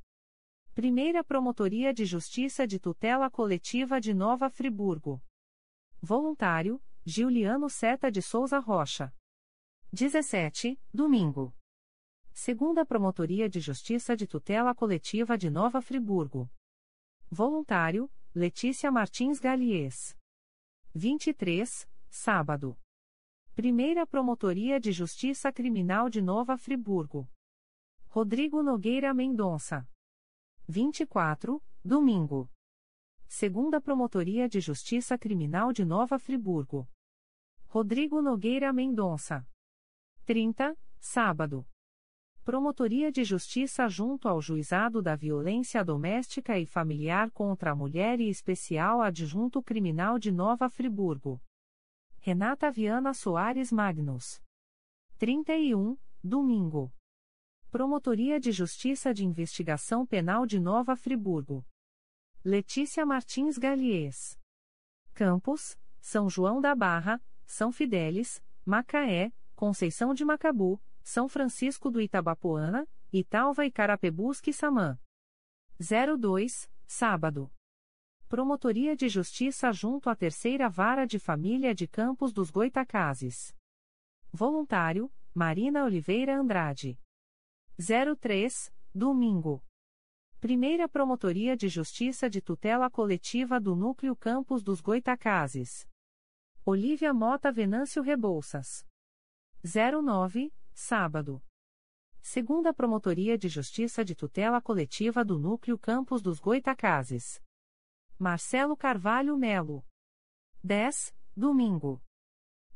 Primeira 0.75 1.23
Promotoria 1.23 1.91
de 1.91 2.05
Justiça 2.05 2.67
de 2.67 2.79
Tutela 2.79 3.31
Coletiva 3.31 3.99
de 3.99 4.13
Nova 4.13 4.47
Friburgo. 4.47 5.23
Voluntário, 5.99 6.79
Giuliano 7.03 7.67
Seta 7.67 8.11
de 8.11 8.21
Souza 8.21 8.59
Rocha. 8.59 9.11
17, 9.91 10.79
domingo. 10.93 11.51
Segunda 12.33 12.85
Promotoria 12.85 13.49
de 13.49 13.59
Justiça 13.59 14.15
de 14.15 14.25
Tutela 14.25 14.73
Coletiva 14.73 15.37
de 15.37 15.49
Nova 15.49 15.81
Friburgo. 15.81 16.49
Voluntário, 17.29 18.09
Letícia 18.33 18.91
Martins 18.91 19.39
Galies. 19.39 20.15
23, 20.95 21.87
sábado. 22.09 22.77
Primeira 23.55 24.07
Promotoria 24.07 24.79
de 24.79 24.91
Justiça 24.91 25.51
Criminal 25.51 26.09
de 26.09 26.21
Nova 26.21 26.57
Friburgo. 26.57 27.29
Rodrigo 28.07 28.63
Nogueira 28.63 29.13
Mendonça. 29.13 29.87
24, 30.67 31.61
domingo. 31.83 32.49
Segunda 33.27 33.79
Promotoria 33.79 34.49
de 34.49 34.59
Justiça 34.59 35.17
Criminal 35.17 35.71
de 35.71 35.85
Nova 35.85 36.17
Friburgo. 36.17 36.89
Rodrigo 37.67 38.21
Nogueira 38.21 38.73
Mendonça. 38.73 39.47
30, 40.25 40.75
sábado. 40.99 41.67
Promotoria 42.49 43.11
de 43.11 43.23
Justiça 43.23 43.87
junto 43.87 44.27
ao 44.27 44.41
Juizado 44.41 45.03
da 45.03 45.15
Violência 45.15 45.85
Doméstica 45.85 46.57
e 46.57 46.65
Familiar 46.65 47.29
contra 47.29 47.69
a 47.69 47.75
Mulher 47.75 48.19
e 48.19 48.27
Especial 48.27 49.03
Adjunto 49.03 49.61
Criminal 49.61 50.17
de 50.17 50.31
Nova 50.31 50.67
Friburgo. 50.67 51.39
Renata 52.17 52.71
Viana 52.71 53.13
Soares 53.13 53.71
Magnus. 53.71 54.41
31, 55.19 55.95
domingo. 56.23 56.91
Promotoria 57.69 58.39
de 58.39 58.51
Justiça 58.51 59.13
de 59.13 59.23
Investigação 59.23 60.03
Penal 60.03 60.47
de 60.47 60.59
Nova 60.59 60.95
Friburgo. 60.95 61.63
Letícia 62.43 63.05
Martins 63.05 63.59
Galies. 63.59 64.39
Campos, 65.13 65.77
São 66.01 66.27
João 66.27 66.59
da 66.59 66.73
Barra, 66.73 67.21
São 67.45 67.71
Fidélis, 67.71 68.43
Macaé, 68.65 69.31
Conceição 69.55 70.15
de 70.15 70.25
Macabu, 70.25 70.81
São 71.11 71.27
Francisco 71.27 71.89
do 71.89 71.99
Itabapoana, 71.99 72.87
Italva 73.11 73.65
e 73.65 73.71
Carapebusque 73.71 74.53
Samã. 74.53 74.95
02, 75.79 76.69
sábado. 76.85 77.51
Promotoria 78.27 78.95
de 78.95 79.09
Justiça 79.09 79.71
junto 79.71 80.07
à 80.07 80.15
Terceira 80.15 80.69
Vara 80.69 81.07
de 81.07 81.17
Família 81.17 81.73
de 81.73 81.87
Campos 81.87 82.31
dos 82.31 82.51
Goitacazes. 82.51 83.55
Voluntário, 84.31 85.11
Marina 85.33 85.83
Oliveira 85.83 86.39
Andrade. 86.39 86.95
03, 87.75 88.71
domingo. 88.93 89.65
Primeira 90.39 90.87
Promotoria 90.87 91.57
de 91.57 91.69
Justiça 91.69 92.29
de 92.29 92.39
Tutela 92.39 92.87
Coletiva 92.87 93.59
do 93.59 93.75
Núcleo 93.75 94.15
Campos 94.15 94.61
dos 94.61 94.79
Goitacazes. 94.79 95.89
Olívia 96.63 97.11
Mota 97.15 97.51
Venâncio 97.51 98.03
Rebouças. 98.03 98.85
09, 99.63 100.53
sábado. 100.79 101.43
Segunda 102.21 102.73
Promotoria 102.73 103.37
de 103.37 103.49
Justiça 103.49 104.03
de 104.03 104.15
Tutela 104.15 104.61
Coletiva 104.61 105.25
do 105.25 105.37
Núcleo 105.37 105.77
Campos 105.77 106.21
dos 106.21 106.39
Goitacazes. 106.39 107.41
Marcelo 108.17 108.77
Carvalho 108.77 109.37
Melo. 109.37 109.85
10, 110.63 111.13
domingo. 111.35 112.01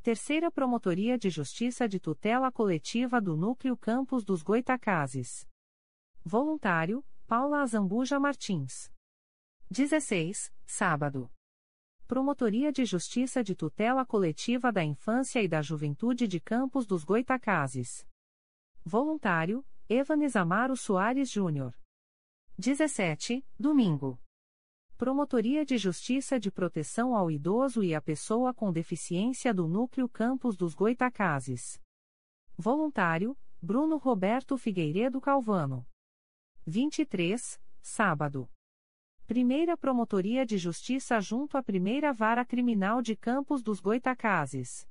Terceira 0.01 0.51
Promotoria 0.51 1.17
de 1.17 1.29
Justiça 1.29 1.87
de 1.87 1.99
Tutela 1.99 2.51
Coletiva 2.51 3.21
do 3.21 3.37
Núcleo 3.37 3.77
Campos 3.77 4.25
dos 4.25 4.43
Goitacazes. 4.43 5.47
Voluntário, 6.23 7.05
Paula 7.25 7.61
Azambuja 7.61 8.19
Martins. 8.19 8.91
16, 9.71 10.53
sábado. 10.65 11.32
Promotoria 12.13 12.71
de 12.71 12.85
Justiça 12.85 13.43
de 13.43 13.55
Tutela 13.55 14.05
Coletiva 14.05 14.71
da 14.71 14.83
Infância 14.83 15.41
e 15.41 15.47
da 15.47 15.63
Juventude 15.63 16.27
de 16.27 16.39
Campos 16.39 16.85
dos 16.85 17.03
Goitacazes. 17.03 18.05
Voluntário, 18.85 19.65
Evanes 19.89 20.35
Amaro 20.35 20.77
Soares 20.77 21.31
Júnior. 21.31 21.75
17, 22.55 23.43
domingo. 23.57 24.21
Promotoria 24.95 25.65
de 25.65 25.75
Justiça 25.75 26.39
de 26.39 26.51
Proteção 26.51 27.15
ao 27.15 27.31
Idoso 27.31 27.83
e 27.83 27.95
à 27.95 27.99
Pessoa 27.99 28.53
com 28.53 28.71
Deficiência 28.71 29.51
do 29.51 29.67
Núcleo 29.67 30.07
Campos 30.07 30.55
dos 30.55 30.75
Goitacazes. 30.75 31.81
Voluntário, 32.55 33.35
Bruno 33.59 33.97
Roberto 33.97 34.55
Figueiredo 34.55 35.19
Calvano. 35.19 35.83
23, 36.67 37.59
sábado. 37.81 38.47
Primeira 39.25 39.77
Promotoria 39.77 40.45
de 40.45 40.57
Justiça 40.57 41.21
junto 41.21 41.57
à 41.57 41.63
Primeira 41.63 42.11
Vara 42.11 42.43
Criminal 42.43 43.01
de 43.01 43.15
Campos 43.15 43.63
dos 43.63 43.79
Goitacazes. 43.79 44.85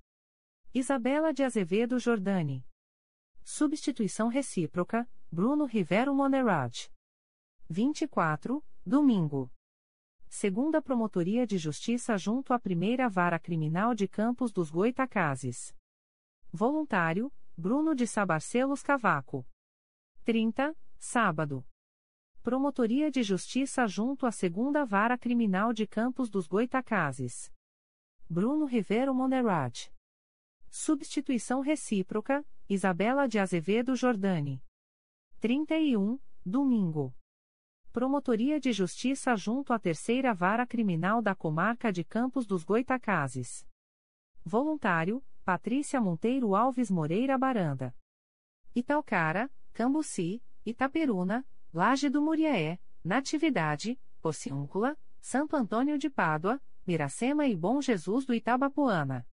Isabela 0.74 1.34
de 1.34 1.44
Azevedo 1.44 1.98
Jordani. 1.98 2.66
Substituição 3.44 4.28
recíproca, 4.28 5.06
Bruno 5.30 5.66
Rivero 5.66 6.14
Monerad. 6.14 6.90
24, 7.68 8.64
domingo 8.86 9.52
segunda 10.30 10.80
Promotoria 10.80 11.46
de 11.46 11.58
Justiça 11.58 12.16
junto 12.16 12.54
à 12.54 12.58
Primeira 12.58 13.06
Vara 13.10 13.38
Criminal 13.38 13.94
de 13.94 14.08
Campos 14.08 14.50
dos 14.50 14.70
Goitacazes. 14.70 15.76
Voluntário, 16.50 17.30
Bruno 17.54 17.94
de 17.94 18.06
Sabarcelos 18.06 18.82
Cavaco. 18.82 19.46
30, 20.24 20.74
sábado. 20.98 21.62
Promotoria 22.42 23.08
de 23.08 23.22
Justiça 23.22 23.86
junto 23.86 24.26
à 24.26 24.32
Segunda 24.32 24.84
Vara 24.84 25.16
Criminal 25.16 25.72
de 25.72 25.86
Campos 25.86 26.28
dos 26.28 26.48
Goitacazes. 26.48 27.52
Bruno 28.28 28.64
Rivero 28.64 29.14
Monerad. 29.14 29.88
Substituição 30.68 31.60
recíproca, 31.60 32.44
Isabela 32.68 33.28
de 33.28 33.38
Azevedo 33.38 33.94
Jordani. 33.94 34.60
31, 35.38 36.18
domingo. 36.44 37.14
Promotoria 37.92 38.58
de 38.58 38.72
Justiça 38.72 39.36
junto 39.36 39.72
à 39.72 39.78
Terceira 39.78 40.34
Vara 40.34 40.66
Criminal 40.66 41.22
da 41.22 41.36
Comarca 41.36 41.92
de 41.92 42.02
Campos 42.02 42.44
dos 42.44 42.64
Goitacazes. 42.64 43.64
Voluntário, 44.44 45.24
Patrícia 45.44 46.00
Monteiro 46.00 46.56
Alves 46.56 46.90
Moreira 46.90 47.38
Baranda. 47.38 47.94
Italcara, 48.74 49.48
Cambuci, 49.72 50.42
Itaperuna, 50.66 51.46
Laje 51.74 52.10
do 52.10 52.20
Muriaé, 52.20 52.78
Natividade, 53.02 53.98
Pociúncula, 54.20 54.94
Santo 55.22 55.56
Antônio 55.56 55.96
de 55.96 56.10
Pádua, 56.10 56.60
Miracema 56.86 57.46
e 57.46 57.56
Bom 57.56 57.80
Jesus 57.80 58.26
do 58.26 58.34
Itabapoana. 58.34 59.26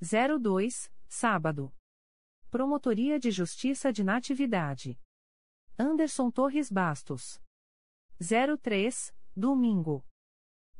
02, 0.00 0.90
sábado. 1.06 1.70
Promotoria 2.50 3.20
de 3.20 3.30
Justiça 3.30 3.92
de 3.92 4.02
Natividade. 4.02 4.98
Anderson 5.78 6.30
Torres 6.30 6.70
Bastos. 6.70 7.38
03, 8.18 9.14
domingo. 9.36 10.06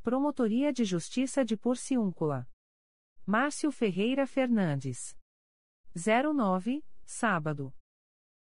Promotoria 0.01 0.73
de 0.73 0.83
Justiça 0.85 1.45
de 1.45 1.55
Porciúncula. 1.55 2.49
Márcio 3.27 3.71
Ferreira 3.71 4.25
Fernandes. 4.25 5.15
09, 5.93 6.83
sábado. 7.05 7.71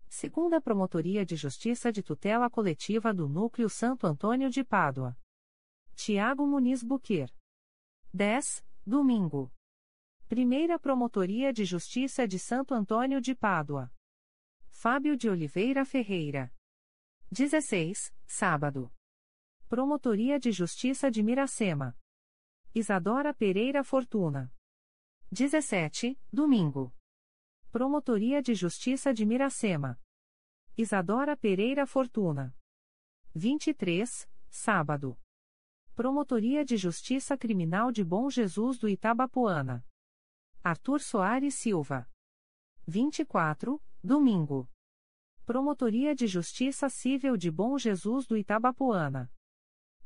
Segunda 0.08 0.61
Promotoria 0.61 1.25
de 1.25 1.35
Justiça 1.35 1.92
de 1.92 2.01
Tutela 2.01 2.50
Coletiva 2.50 3.14
do 3.14 3.27
Núcleo 3.27 3.69
Santo 3.69 4.08
Antônio 4.08 4.50
de 4.50 4.64
Pádua. 4.64 5.17
Tiago 5.95 6.45
Muniz 6.48 6.84
Buquer. 6.84 7.30
10, 8.14 8.66
domingo. 8.85 9.51
Primeira 10.27 10.80
Promotoria 10.80 11.51
de 11.51 11.66
Justiça 11.66 12.27
de 12.27 12.40
Santo 12.40 12.74
Antônio 12.74 13.19
de 13.19 13.35
Pádua. 13.35 13.92
Fábio 14.69 15.17
de 15.17 15.30
Oliveira 15.30 15.85
Ferreira. 15.85 16.51
16, 17.32 18.14
sábado. 18.25 18.92
Promotoria 19.67 20.40
de 20.40 20.51
Justiça 20.51 21.09
de 21.11 21.22
Miracema. 21.24 21.98
Isadora 22.74 23.34
Pereira 23.34 23.84
Fortuna. 23.84 24.53
17, 25.32 26.19
domingo. 26.32 26.93
Promotoria 27.76 28.42
de 28.42 28.56
Justiça 28.56 29.14
de 29.14 29.26
Miracema. 29.26 30.00
Isadora 30.78 31.36
Pereira 31.36 31.86
Fortuna. 31.86 32.56
23, 33.34 34.30
sábado. 34.50 35.20
Promotoria 35.94 36.64
de 36.64 36.78
Justiça 36.78 37.38
Criminal 37.38 37.92
de 37.92 38.02
Bom 38.02 38.30
Jesus 38.30 38.78
do 38.78 38.88
Itabapoana. 38.88 39.86
Arthur 40.64 41.02
Soares 41.02 41.56
Silva. 41.56 42.10
24, 42.88 43.84
domingo. 44.02 44.70
Promotoria 45.45 46.16
de 46.16 46.28
Justiça 46.28 46.88
Civil 46.88 47.36
de 47.36 47.52
Bom 47.52 47.78
Jesus 47.78 48.26
do 48.26 48.38
Itabapoana. 48.38 49.30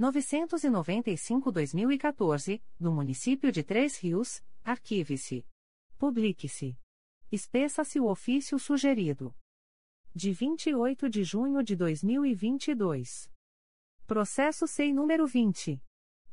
995-2014, 0.00 2.62
do 2.80 2.90
município 2.90 3.52
de 3.52 3.62
Três 3.62 3.98
Rios, 3.98 4.42
arquive-se. 4.64 5.44
Publique-se. 5.98 6.78
Espeça-se 7.30 8.00
o 8.00 8.06
ofício 8.06 8.58
sugerido. 8.58 9.36
De 10.14 10.32
28 10.32 11.10
de 11.10 11.22
junho 11.22 11.62
de 11.62 11.76
2022. 11.76 13.30
Processo 14.06 14.66
SEI 14.66 14.94
número 14.94 15.26
20. 15.26 15.78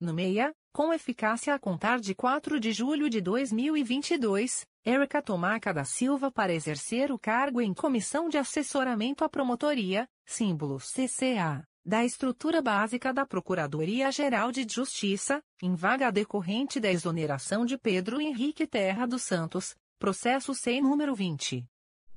No 0.00 0.14
meia, 0.14 0.54
com 0.72 0.92
eficácia 0.92 1.52
a 1.52 1.58
contar 1.58 1.98
de 1.98 2.14
4 2.14 2.60
de 2.60 2.72
julho 2.72 3.10
de 3.10 3.20
2022, 3.20 4.64
Érica 4.84 5.20
Tomaca 5.20 5.74
da 5.74 5.84
Silva 5.84 6.30
para 6.30 6.54
exercer 6.54 7.10
o 7.10 7.18
cargo 7.18 7.60
em 7.60 7.74
Comissão 7.74 8.28
de 8.28 8.38
Assessoramento 8.38 9.24
à 9.24 9.28
Promotoria, 9.28 10.06
símbolo 10.24 10.78
CCA, 10.78 11.64
da 11.84 12.04
Estrutura 12.04 12.62
Básica 12.62 13.12
da 13.12 13.26
Procuradoria-Geral 13.26 14.52
de 14.52 14.64
Justiça, 14.70 15.42
em 15.60 15.74
vaga 15.74 16.12
decorrente 16.12 16.78
da 16.78 16.92
exoneração 16.92 17.66
de 17.66 17.76
Pedro 17.76 18.20
Henrique 18.20 18.68
Terra 18.68 19.04
dos 19.04 19.22
Santos, 19.22 19.74
processo 19.98 20.54
sem 20.54 20.80
número 20.80 21.12
20. 21.12 21.66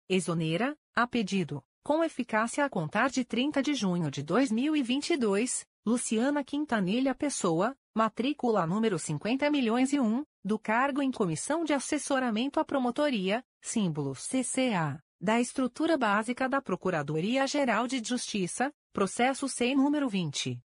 Exonera, 0.08 0.74
a 0.94 1.06
pedido, 1.06 1.62
com 1.82 2.04
eficácia 2.04 2.62
a 2.62 2.68
contar 2.68 3.08
de 3.08 3.24
30 3.24 3.62
de 3.62 3.72
junho 3.72 4.10
de 4.10 4.22
2022, 4.22 5.66
Luciana 5.86 6.44
Quintanilha 6.44 7.14
Pessoa, 7.14 7.74
matrícula 7.94 8.66
número 8.66 8.96
50.001, 8.96 10.26
do 10.44 10.58
cargo 10.58 11.00
em 11.00 11.10
Comissão 11.10 11.64
de 11.64 11.72
Assessoramento 11.72 12.60
à 12.60 12.64
Promotoria, 12.66 13.42
símbolo 13.62 14.12
CCA, 14.12 15.02
da 15.18 15.40
Estrutura 15.40 15.96
Básica 15.96 16.50
da 16.50 16.60
Procuradoria-Geral 16.60 17.86
de 17.86 18.06
Justiça, 18.06 18.70
processo 18.92 19.48
sem 19.48 19.74
número 19.74 20.06
20. 20.06 20.60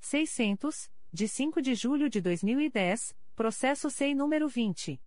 600, 0.00 0.90
de 1.12 1.28
5 1.28 1.60
de 1.60 1.74
julho 1.74 2.08
de 2.08 2.22
2010, 2.22 3.14
Processo 3.34 3.88
SEI 3.88 4.14
número 4.14 4.46
20. 4.46 5.00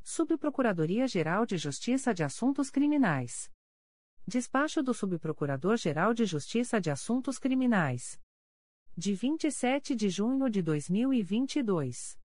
Subprocuradoria-Geral 0.03 1.45
de 1.45 1.57
Justiça 1.57 2.13
de 2.13 2.21
Assuntos 2.21 2.69
Criminais. 2.69 3.49
Despacho 4.25 4.81
do 4.81 4.93
Subprocurador-Geral 4.93 6.13
de 6.13 6.23
Justiça 6.23 6.79
de 6.79 6.89
Assuntos 6.89 7.37
Criminais. 7.37 8.17
De 8.95 9.13
27 9.13 9.93
de 9.93 10.07
junho 10.07 10.49
de 10.49 10.61
2022. 10.61 12.17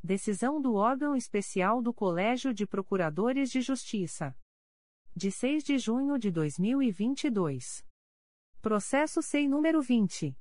Decisão 0.00 0.60
do 0.60 0.76
Órgão 0.76 1.16
Especial 1.16 1.82
do 1.82 1.92
Colégio 1.92 2.54
de 2.54 2.64
Procuradores 2.64 3.50
de 3.50 3.60
Justiça 3.60 4.36
de 5.16 5.32
6 5.32 5.64
de 5.64 5.78
junho 5.78 6.16
de 6.16 6.30
2022. 6.30 7.84
Processo 8.62 9.20
SEI 9.20 9.48
número 9.48 9.82
20. 9.82 10.38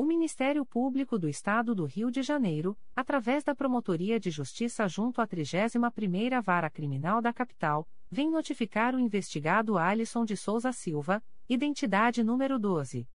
O 0.00 0.04
Ministério 0.04 0.64
Público 0.64 1.18
do 1.18 1.28
Estado 1.28 1.74
do 1.74 1.84
Rio 1.84 2.08
de 2.08 2.22
Janeiro, 2.22 2.78
através 2.94 3.42
da 3.42 3.52
Promotoria 3.52 4.20
de 4.20 4.30
Justiça 4.30 4.86
junto 4.86 5.20
à 5.20 5.26
31ª 5.26 6.40
Vara 6.40 6.70
Criminal 6.70 7.20
da 7.20 7.32
Capital, 7.32 7.84
vem 8.08 8.30
notificar 8.30 8.94
o 8.94 9.00
investigado 9.00 9.76
Alisson 9.76 10.24
de 10.24 10.36
Souza 10.36 10.70
Silva, 10.70 11.20
identidade 11.48 12.22
número 12.22 12.60
12. 12.60 13.08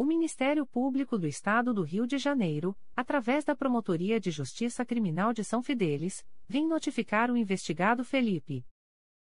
O 0.00 0.04
Ministério 0.06 0.64
Público 0.64 1.18
do 1.18 1.26
Estado 1.26 1.74
do 1.74 1.82
Rio 1.82 2.06
de 2.06 2.16
Janeiro, 2.16 2.74
através 2.96 3.44
da 3.44 3.54
Promotoria 3.54 4.18
de 4.18 4.30
Justiça 4.30 4.82
Criminal 4.82 5.30
de 5.34 5.44
São 5.44 5.62
Fidélis, 5.62 6.24
vem 6.48 6.66
notificar 6.66 7.30
o 7.30 7.36
investigado 7.36 8.02
Felipe 8.02 8.64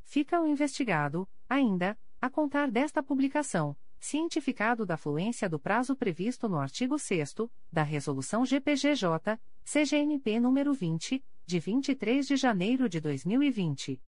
Fica 0.03 0.39
o 0.41 0.47
investigado, 0.47 1.27
ainda, 1.49 1.99
a 2.21 2.29
contar 2.29 2.71
desta 2.71 3.03
publicação 3.03 3.75
cientificado 4.03 4.85
da 4.85 4.97
fluência 4.97 5.49
do 5.49 5.61
prazo 5.61 5.95
previsto 5.95 6.49
no 6.49 6.59
artigo 6.59 6.99
6 6.99 7.35
da 7.71 7.85
Resolução 7.85 8.45
GPGJ, 8.45 9.39
CGNP 9.65 10.41
nº 10.41 10.75
20, 10.75 11.25
de 11.47 11.59
23 11.61 12.27
de 12.27 12.37
janeiro 12.37 12.89
de 12.89 13.01
2020. 13.01 14.03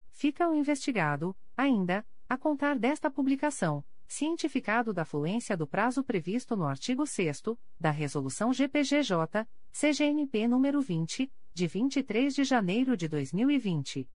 Fica 0.10 0.50
o 0.50 0.56
investigado, 0.56 1.38
ainda, 1.56 2.04
a 2.28 2.40
contar 2.40 2.76
desta 2.76 3.08
publicação, 3.12 3.86
cientificado 4.08 4.92
da 4.92 5.06
fluência 5.06 5.56
do 5.56 5.68
prazo 5.68 6.04
previsto 6.04 6.56
no 6.56 6.66
artigo 6.66 7.06
6 7.06 7.44
da 7.80 7.92
Resolução 7.92 8.52
GPGJ, 8.52 9.48
CGNP 9.72 10.48
nº 10.48 10.82
20, 10.82 11.32
de 11.54 11.68
23 11.68 12.34
de 12.34 12.44
janeiro 12.44 12.98
de 12.98 13.08
2020. 13.08 14.10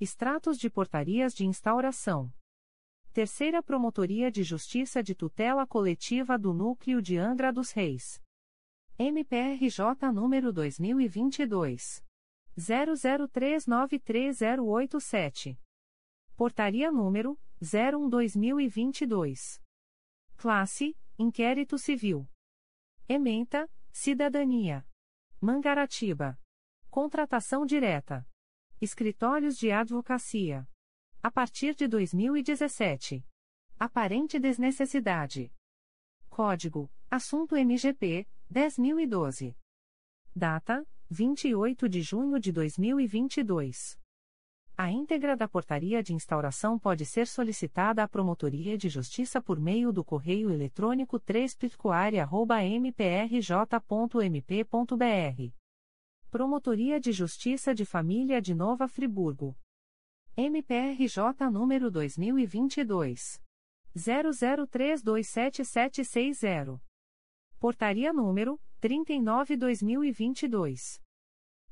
Extratos 0.00 0.58
de 0.58 0.68
portarias 0.68 1.32
de 1.32 1.46
instauração. 1.46 2.28
Terceira 3.12 3.62
Promotoria 3.62 4.32
de 4.32 4.42
Justiça 4.42 5.00
de 5.00 5.14
Tutela 5.14 5.64
Coletiva 5.64 6.36
do 6.36 6.52
Núcleo 6.52 7.00
de 7.00 7.16
Angra 7.16 7.52
dos 7.52 7.70
Reis. 7.70 8.20
MPRJ 9.00 10.10
número 10.12 10.52
2022 10.52 12.04
00393087. 12.58 15.56
Portaria 16.36 16.90
número 16.90 17.38
01/2022. 17.62 19.62
Classe: 20.36 20.96
Inquérito 21.16 21.78
Civil. 21.78 22.28
Ementa: 23.08 23.70
Cidadania. 23.92 24.84
Mangaratiba. 25.40 26.36
Contratação 26.90 27.64
direta. 27.64 28.26
Escritórios 28.80 29.56
de 29.56 29.70
advocacia. 29.70 30.68
A 31.22 31.30
partir 31.30 31.76
de 31.76 31.86
2017. 31.86 33.24
Aparente 33.78 34.40
desnecessidade. 34.40 35.52
Código: 36.28 36.90
Assunto 37.08 37.54
MGP 37.54 38.26
10.012. 38.52 39.56
Data: 40.34 40.84
28 41.10 41.88
de 41.88 42.00
junho 42.00 42.40
de 42.40 42.50
2022. 42.50 43.98
A 44.76 44.90
íntegra 44.90 45.36
da 45.36 45.46
portaria 45.48 46.02
de 46.02 46.14
instauração 46.14 46.78
pode 46.78 47.04
ser 47.04 47.26
solicitada 47.26 48.02
à 48.02 48.08
Promotoria 48.08 48.78
de 48.78 48.88
Justiça 48.88 49.42
por 49.42 49.58
meio 49.58 49.92
do 49.92 50.04
correio 50.04 50.50
eletrônico 50.50 51.18
3 51.18 51.58
mprj.mp.br. 52.80 53.66
Promotoria 56.30 57.00
de 57.00 57.10
Justiça 57.10 57.74
de 57.74 57.84
Família 57.84 58.40
de 58.40 58.54
Nova 58.54 58.86
Friburgo. 58.86 59.56
MPRJ 60.36 61.50
número 61.50 61.90
2022. 61.90 63.42
00327760. 63.96 66.87
Portaria 67.58 68.12
número 68.12 68.60
39/2022. 68.80 71.00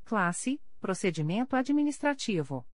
Classe: 0.04 0.60
Procedimento 0.80 1.54
administrativo. 1.54 2.66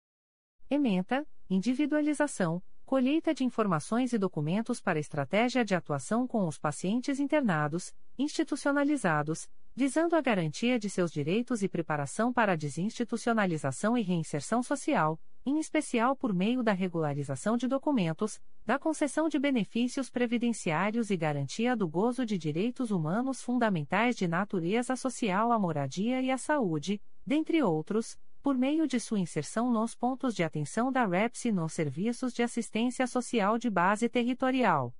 Ementa: 0.70 1.26
Individualização, 1.48 2.62
colheita 2.86 3.34
de 3.34 3.42
informações 3.42 4.12
e 4.12 4.18
documentos 4.18 4.80
para 4.80 5.00
estratégia 5.00 5.64
de 5.64 5.74
atuação 5.74 6.24
com 6.24 6.47
os 6.47 6.56
pacientes 6.56 7.18
internados, 7.18 7.92
institucionalizados, 8.16 9.50
visando 9.74 10.14
a 10.14 10.20
garantia 10.20 10.78
de 10.78 10.89
seus 10.89 11.10
direitos 11.10 11.64
e 11.64 11.68
preparação 11.68 12.32
para 12.32 12.52
a 12.52 12.56
desinstitucionalização 12.56 13.98
e 13.98 14.02
reinserção 14.02 14.62
social, 14.62 15.20
em 15.44 15.59
especial 15.59 16.15
por 16.15 16.35
meio 16.35 16.62
da 16.62 16.73
regularização 16.73 17.57
de 17.57 17.67
documentos, 17.67 18.41
da 18.65 18.78
concessão 18.78 19.28
de 19.28 19.39
benefícios 19.39 20.10
previdenciários 20.10 21.10
e 21.10 21.17
garantia 21.17 21.75
do 21.75 21.89
gozo 21.89 22.27
de 22.27 22.36
direitos 22.36 22.91
humanos 22.91 23.43
fundamentais 23.43 24.17
de 24.17 24.28
natureza 24.28 24.94
social 24.97 25.52
à 25.52 25.59
moradia 25.59 26.20
e 26.20 26.31
à 26.31 26.39
saúde, 26.39 27.01
dentre 27.27 27.62
outros, 27.62 28.19
por 28.43 28.57
meio 28.57 28.86
de 28.86 28.99
sua 28.99 29.19
inserção 29.19 29.70
nos 29.70 29.94
pontos 29.94 30.35
de 30.35 30.43
atenção 30.43 30.91
da 30.91 31.07
REPS 31.07 31.47
e 31.47 31.52
nos 31.52 31.73
serviços 31.73 32.33
de 32.33 32.43
assistência 32.43 33.07
social 33.07 33.59
de 33.59 33.69
base 33.69 34.09
territorial. 34.09 34.94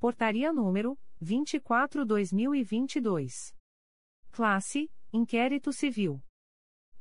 Portaria 0.00 0.52
número 0.52 0.98
24/2022. 1.22 3.54
Classe: 4.32 4.90
Inquérito 5.12 5.72
Civil. 5.72 6.20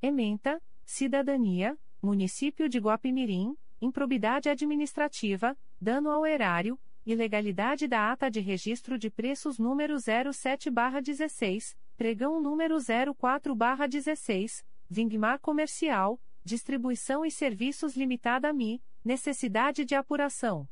Ementa: 0.02 0.62
Cidadania, 0.84 1.80
Município 2.02 2.68
de 2.68 2.80
Guapimirim, 2.80 3.56
improbidade 3.82 4.50
administrativa, 4.50 5.58
dano 5.80 6.10
ao 6.10 6.26
erário, 6.26 6.78
ilegalidade 7.06 7.88
da 7.88 8.12
ata 8.12 8.30
de 8.30 8.40
registro 8.40 8.98
de 8.98 9.10
preços 9.10 9.58
número 9.58 9.96
07/16, 9.96 11.78
pregão 11.96 12.42
número 12.42 12.76
04/16 12.78 14.66
Vingmar 14.90 15.40
Comercial, 15.40 16.20
Distribuição 16.44 17.26
e 17.26 17.32
Serviços 17.32 17.96
Limitada 17.96 18.52
Mi, 18.54 18.82
necessidade 19.06 19.86
de 19.86 19.94
apuração. 19.94 20.68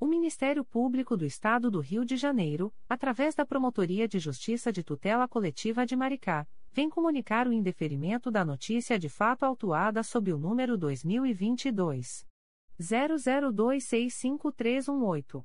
O 0.00 0.06
Ministério 0.06 0.64
Público 0.64 1.16
do 1.16 1.24
Estado 1.24 1.70
do 1.70 1.78
Rio 1.78 2.04
de 2.04 2.16
Janeiro, 2.16 2.74
através 2.88 3.34
da 3.34 3.46
Promotoria 3.46 4.08
de 4.08 4.18
Justiça 4.18 4.72
de 4.72 4.82
Tutela 4.82 5.28
Coletiva 5.28 5.86
de 5.86 5.94
Maricá, 5.94 6.48
vem 6.72 6.90
comunicar 6.90 7.46
o 7.46 7.52
indeferimento 7.52 8.30
da 8.30 8.44
notícia 8.44 8.98
de 8.98 9.08
fato 9.08 9.44
autuada 9.44 10.02
sob 10.02 10.32
o 10.32 10.38
número 10.38 10.76
2022 10.76 12.28
00265318. 12.80 15.44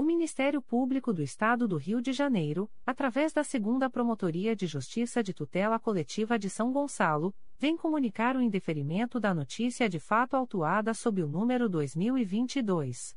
O 0.00 0.02
Ministério 0.02 0.62
Público 0.62 1.12
do 1.12 1.22
Estado 1.22 1.68
do 1.68 1.76
Rio 1.76 2.00
de 2.00 2.10
Janeiro, 2.10 2.70
através 2.86 3.34
da 3.34 3.44
Segunda 3.44 3.90
Promotoria 3.90 4.56
de 4.56 4.66
Justiça 4.66 5.22
de 5.22 5.34
Tutela 5.34 5.78
Coletiva 5.78 6.38
de 6.38 6.48
São 6.48 6.72
Gonçalo, 6.72 7.34
vem 7.58 7.76
comunicar 7.76 8.34
o 8.34 8.40
indeferimento 8.40 9.20
da 9.20 9.34
notícia 9.34 9.90
de 9.90 10.00
fato 10.00 10.36
autuada 10.36 10.94
sob 10.94 11.22
o 11.22 11.28
número 11.28 11.68
2022 11.68 13.14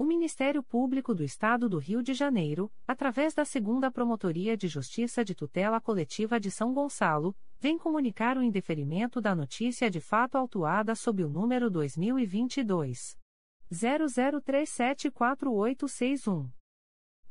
O 0.00 0.04
Ministério 0.04 0.62
Público 0.62 1.14
do 1.14 1.22
Estado 1.22 1.68
do 1.68 1.76
Rio 1.76 2.02
de 2.02 2.14
Janeiro, 2.14 2.72
através 2.88 3.34
da 3.34 3.44
Segunda 3.44 3.90
Promotoria 3.90 4.56
de 4.56 4.66
Justiça 4.66 5.22
de 5.22 5.34
Tutela 5.34 5.78
Coletiva 5.78 6.40
de 6.40 6.50
São 6.50 6.72
Gonçalo, 6.72 7.36
vem 7.58 7.76
comunicar 7.76 8.38
o 8.38 8.42
indeferimento 8.42 9.20
da 9.20 9.34
notícia 9.34 9.90
de 9.90 10.00
fato 10.00 10.36
autuada 10.36 10.94
sob 10.94 11.22
o 11.22 11.28
número 11.28 11.68
2022 11.68 13.14
00374861. 13.70 16.48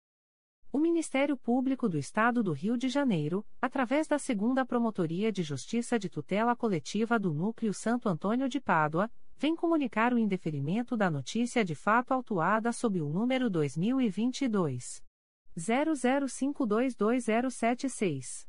O 0.73 0.79
Ministério 0.79 1.35
Público 1.35 1.89
do 1.89 1.97
Estado 1.97 2.41
do 2.41 2.53
Rio 2.53 2.77
de 2.77 2.87
Janeiro, 2.87 3.45
através 3.61 4.07
da 4.07 4.17
Segunda 4.17 4.65
Promotoria 4.65 5.29
de 5.29 5.43
Justiça 5.43 5.99
de 5.99 6.07
Tutela 6.07 6.55
Coletiva 6.55 7.19
do 7.19 7.33
Núcleo 7.33 7.73
Santo 7.73 8.07
Antônio 8.07 8.47
de 8.47 8.61
Pádua, 8.61 9.11
vem 9.37 9.53
comunicar 9.53 10.13
o 10.13 10.17
indeferimento 10.17 10.95
da 10.95 11.11
notícia 11.11 11.65
de 11.65 11.75
fato 11.75 12.13
autuada 12.13 12.71
sob 12.71 13.01
o 13.01 13.09
número 13.09 13.49
2022 13.49 15.03
00522076. 15.57 18.47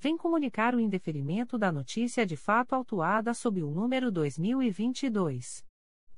vem 0.00 0.16
comunicar 0.16 0.74
o 0.74 0.80
indeferimento 0.80 1.58
da 1.58 1.70
notícia 1.70 2.24
de 2.24 2.34
fato 2.34 2.74
autuada 2.74 3.34
sob 3.34 3.62
o 3.62 3.70
número 3.70 4.10
2022 4.10 5.62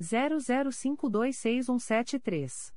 00526173. 0.01 2.73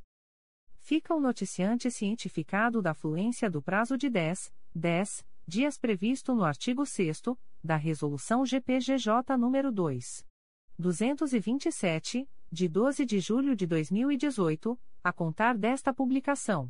Fica 0.80 1.14
o 1.16 1.22
noticiante 1.22 1.92
cientificado 1.92 2.82
da 2.82 2.96
fluência 2.96 3.50
do 3.50 3.62
prazo 3.62 3.96
de 3.96 4.10
10, 4.10 4.52
10 4.76 5.26
dias 5.48 5.78
previsto 5.78 6.36
no 6.36 6.44
artigo 6.44 6.86
6 6.86 7.22
da 7.64 7.78
Resolução 7.78 8.46
GPGJ 8.46 9.38
nº 9.38 9.72
2. 9.72 10.26
227, 10.78 12.30
de 12.52 12.68
12 12.68 13.06
de 13.06 13.20
julho 13.20 13.56
de 13.56 13.66
2018, 13.66 14.78
a 15.04 15.14
contar 15.14 15.58
desta 15.58 15.92
publicação. 15.94 16.70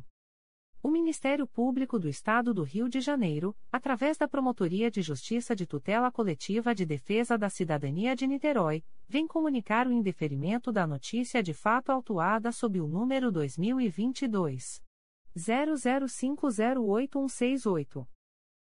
O 0.82 0.90
Ministério 0.90 1.46
Público 1.46 1.98
do 1.98 2.10
Estado 2.10 2.52
do 2.52 2.62
Rio 2.62 2.90
de 2.90 3.00
Janeiro, 3.00 3.56
através 3.72 4.18
da 4.18 4.28
Promotoria 4.28 4.90
de 4.90 5.00
Justiça 5.00 5.56
de 5.56 5.66
Tutela 5.66 6.12
Coletiva 6.12 6.74
de 6.74 6.84
Defesa 6.84 7.38
da 7.38 7.48
Cidadania 7.48 8.14
de 8.14 8.26
Niterói, 8.26 8.84
vem 9.08 9.26
comunicar 9.26 9.86
o 9.86 9.92
indeferimento 9.92 10.70
da 10.70 10.86
notícia 10.86 11.42
de 11.42 11.54
fato 11.54 11.90
autuada 11.90 12.52
sob 12.52 12.82
o 12.82 12.86
número 12.86 13.32
2022 13.32 14.82
00508168. 15.36 18.06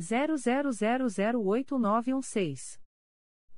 00008916. 0.00 2.80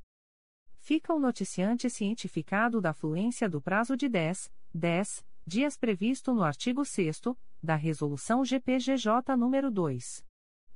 Fica 0.79 1.13
o 1.13 1.19
noticiante 1.19 1.89
cientificado 1.89 2.81
da 2.81 2.91
fluência 2.91 3.47
do 3.47 3.61
prazo 3.61 3.95
de 3.95 4.09
10, 4.09 4.51
10 4.73 5.25
dias 5.47 5.77
previsto 5.77 6.33
no 6.33 6.43
artigo 6.43 6.83
6 6.83 7.21
da 7.63 7.75
Resolução 7.75 8.43
GPGJ 8.43 9.37
nº 9.37 9.69
2. 9.69 10.25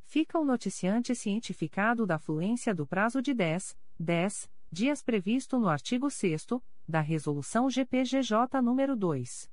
Fica 0.00 0.40
o 0.40 0.44
noticiante 0.44 1.14
cientificado 1.14 2.04
da 2.06 2.18
fluência 2.18 2.74
do 2.74 2.84
prazo 2.86 3.22
de 3.22 3.32
10, 3.34 3.76
10 4.00 4.50
dias 4.72 5.00
previsto 5.02 5.60
no 5.60 5.68
artigo 5.68 6.10
6 6.10 6.46
da 6.88 7.00
Resolução 7.00 7.70
GPGJ 7.70 8.60
nº 8.60 8.96
2. 8.96 9.48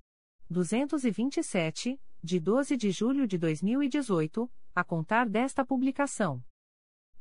227, 0.49 1.99
de 2.25 2.39
12 2.39 2.75
de 2.75 2.89
julho 2.89 3.27
de 3.27 3.37
2018, 3.37 4.49
a 4.73 4.83
contar 4.83 5.29
desta 5.29 5.63
publicação. 5.63 6.43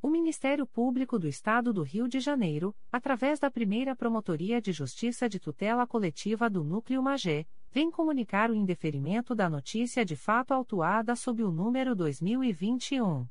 O 0.00 0.08
Ministério 0.08 0.66
Público 0.66 1.18
do 1.18 1.28
Estado 1.28 1.74
do 1.74 1.83
Rio 1.83 2.08
de 2.08 2.20
Janeiro, 2.20 2.74
através 2.91 3.39
da 3.39 3.50
primeira 3.50 3.94
Promotoria 3.94 4.62
de 4.62 4.73
Justiça 4.73 5.28
de 5.28 5.39
Tutela 5.39 5.86
Coletiva 5.86 6.49
do 6.49 6.65
Núcleo 6.65 7.02
Magé, 7.02 7.44
vem 7.70 7.91
comunicar 7.91 8.50
o 8.50 8.55
indeferimento 8.55 9.34
da 9.34 9.50
notícia 9.50 10.07
de 10.07 10.16
fato 10.16 10.52
autuada 10.52 11.15
sob 11.15 11.44
o 11.44 11.52
número 11.52 11.94
2021. 11.94 13.28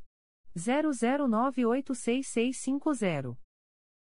00986650. 0.55 3.35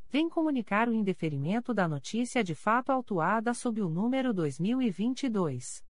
vem 0.11 0.27
comunicar 0.27 0.89
o 0.89 0.93
indeferimento 0.93 1.73
da 1.73 1.87
notícia 1.87 2.43
de 2.43 2.53
fato 2.53 2.91
autuada 2.91 3.53
sob 3.53 3.81
o 3.81 3.87
número 3.87 4.33
2022 4.33 5.81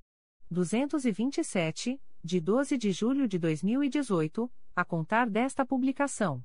227, 0.51 2.01
de 2.25 2.41
12 2.41 2.79
de 2.79 2.91
julho 2.91 3.29
de 3.29 3.39
2018, 3.39 4.51
a 4.75 4.85
contar 4.85 5.29
desta 5.29 5.65
publicação. 5.65 6.43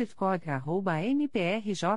mprj.mp.br 1.15 1.97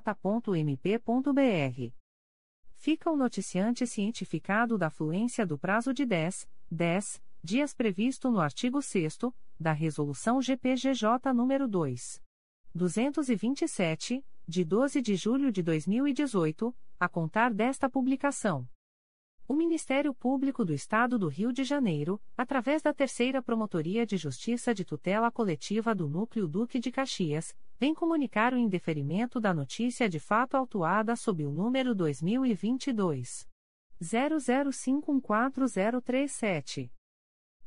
fica 2.79 3.11
o 3.11 3.17
noticiante 3.17 3.85
cientificado 3.85 4.77
da 4.77 4.89
fluência 4.89 5.45
do 5.45 5.57
prazo 5.57 5.93
de 5.93 6.05
10, 6.05 6.47
10 6.71 7.21
dias 7.43 7.73
previsto 7.73 8.31
no 8.31 8.39
artigo 8.39 8.81
6 8.81 9.17
da 9.59 9.73
Resolução 9.73 10.41
GPGJ 10.41 11.33
nº 11.33 11.67
2. 11.67 12.21
227, 12.73 14.25
de 14.47 14.63
12 14.63 15.01
de 15.01 15.15
julho 15.17 15.51
de 15.51 15.61
2018, 15.61 16.73
a 16.99 17.07
contar 17.07 17.53
desta 17.53 17.89
publicação. 17.89 18.67
O 19.47 19.53
Ministério 19.55 20.13
Público 20.13 20.65
do 20.65 20.73
Estado 20.73 21.17
do 21.17 21.27
Rio 21.27 21.51
de 21.51 21.63
Janeiro, 21.63 22.21
através 22.37 22.83
da 22.83 22.93
Terceira 22.93 23.41
Promotoria 23.41 24.05
de 24.05 24.15
Justiça 24.17 24.75
de 24.75 24.85
Tutela 24.85 25.31
Coletiva 25.31 25.95
do 25.95 26.07
Núcleo 26.07 26.47
Duque 26.47 26.79
de 26.79 26.91
Caxias, 26.91 27.57
vem 27.79 27.95
comunicar 27.95 28.53
o 28.53 28.57
indeferimento 28.57 29.39
da 29.39 29.51
notícia 29.53 30.07
de 30.07 30.19
fato 30.19 30.55
autuada 30.55 31.15
sob 31.15 31.43
o 31.45 31.51
número 31.51 31.95
2022 31.95 33.49
00514037. 34.01 36.91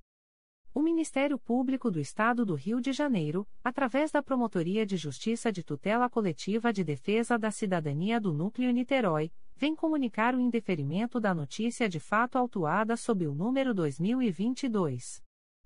O 0.73 0.81
Ministério 0.81 1.37
Público 1.37 1.91
do 1.91 1.99
Estado 1.99 2.45
do 2.45 2.55
Rio 2.55 2.79
de 2.79 2.93
Janeiro, 2.93 3.45
através 3.61 4.09
da 4.09 4.23
Promotoria 4.23 4.85
de 4.85 4.95
Justiça 4.95 5.51
de 5.51 5.63
Tutela 5.63 6.09
Coletiva 6.09 6.71
de 6.71 6.81
Defesa 6.81 7.37
da 7.37 7.51
Cidadania 7.51 8.21
do 8.21 8.31
Núcleo 8.31 8.71
Niterói, 8.71 9.33
vem 9.57 9.75
comunicar 9.75 10.33
o 10.33 10.39
indeferimento 10.39 11.19
da 11.19 11.35
notícia 11.35 11.89
de 11.89 11.99
fato 11.99 12.37
autuada 12.37 12.95
sob 12.95 13.27
o 13.27 13.35
número 13.35 13.73
2022 13.73 15.21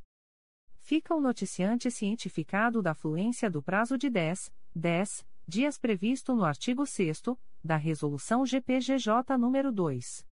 Fica 0.80 1.14
o 1.14 1.20
noticiante 1.20 1.92
cientificado 1.92 2.82
da 2.82 2.94
fluência 2.94 3.50
do 3.50 3.62
prazo 3.62 3.98
de 3.98 4.10
10, 4.10 4.54
10 4.74 5.26
dias 5.48 5.78
previsto 5.78 6.36
no 6.36 6.44
artigo 6.44 6.86
6 6.86 7.22
da 7.64 7.78
Resolução 7.78 8.46
GPGJ 8.46 9.14
nº 9.38 9.72
2. 9.72 10.26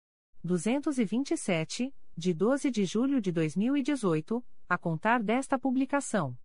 227, 0.43 1.95
de 2.17 2.35
12 2.35 2.71
de 2.71 2.85
julho 2.85 3.21
de 3.21 3.33
2018, 3.33 4.45
a 4.69 4.79
contar 4.79 5.23
desta 5.23 5.59
publicação. 5.59 6.39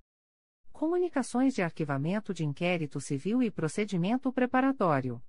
Comunicações 0.81 1.53
de 1.53 1.61
Arquivamento 1.61 2.33
de 2.33 2.43
Inquérito 2.43 2.99
Civil 2.99 3.43
e 3.43 3.51
Procedimento 3.51 4.33
Preparatório. 4.33 5.21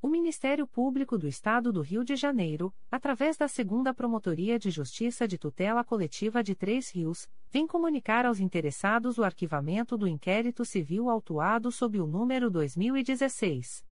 O 0.00 0.06
Ministério 0.06 0.64
Público 0.64 1.18
do 1.18 1.26
Estado 1.26 1.72
do 1.72 1.80
Rio 1.80 2.04
de 2.04 2.14
Janeiro, 2.14 2.72
através 2.88 3.36
da 3.36 3.48
Segunda 3.48 3.92
Promotoria 3.92 4.56
de 4.56 4.70
Justiça 4.70 5.26
de 5.26 5.36
Tutela 5.36 5.82
Coletiva 5.82 6.40
de 6.40 6.54
Três 6.54 6.88
Rios, 6.88 7.28
vem 7.50 7.66
comunicar 7.66 8.24
aos 8.24 8.38
interessados 8.38 9.18
o 9.18 9.24
arquivamento 9.24 9.98
do 9.98 10.06
inquérito 10.06 10.64
civil 10.64 11.10
autuado 11.10 11.72
sob 11.72 12.00
o 12.00 12.06
número 12.06 12.48
2016 12.48 13.84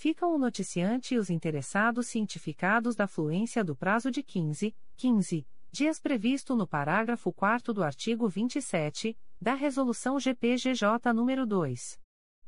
ficam 0.00 0.34
o 0.34 0.38
noticiante 0.38 1.14
e 1.14 1.18
os 1.18 1.28
interessados 1.28 2.06
cientificados 2.06 2.96
da 2.96 3.06
fluência 3.06 3.62
do 3.62 3.76
prazo 3.76 4.10
de 4.10 4.22
15, 4.22 4.74
15 4.96 5.46
dias 5.70 6.00
previsto 6.00 6.56
no 6.56 6.66
parágrafo 6.66 7.30
4 7.30 7.74
do 7.74 7.82
artigo 7.82 8.26
27 8.26 9.14
da 9.38 9.52
Resolução 9.52 10.18
GPGJ 10.18 11.12
nº 11.12 11.44
2. 11.44 12.00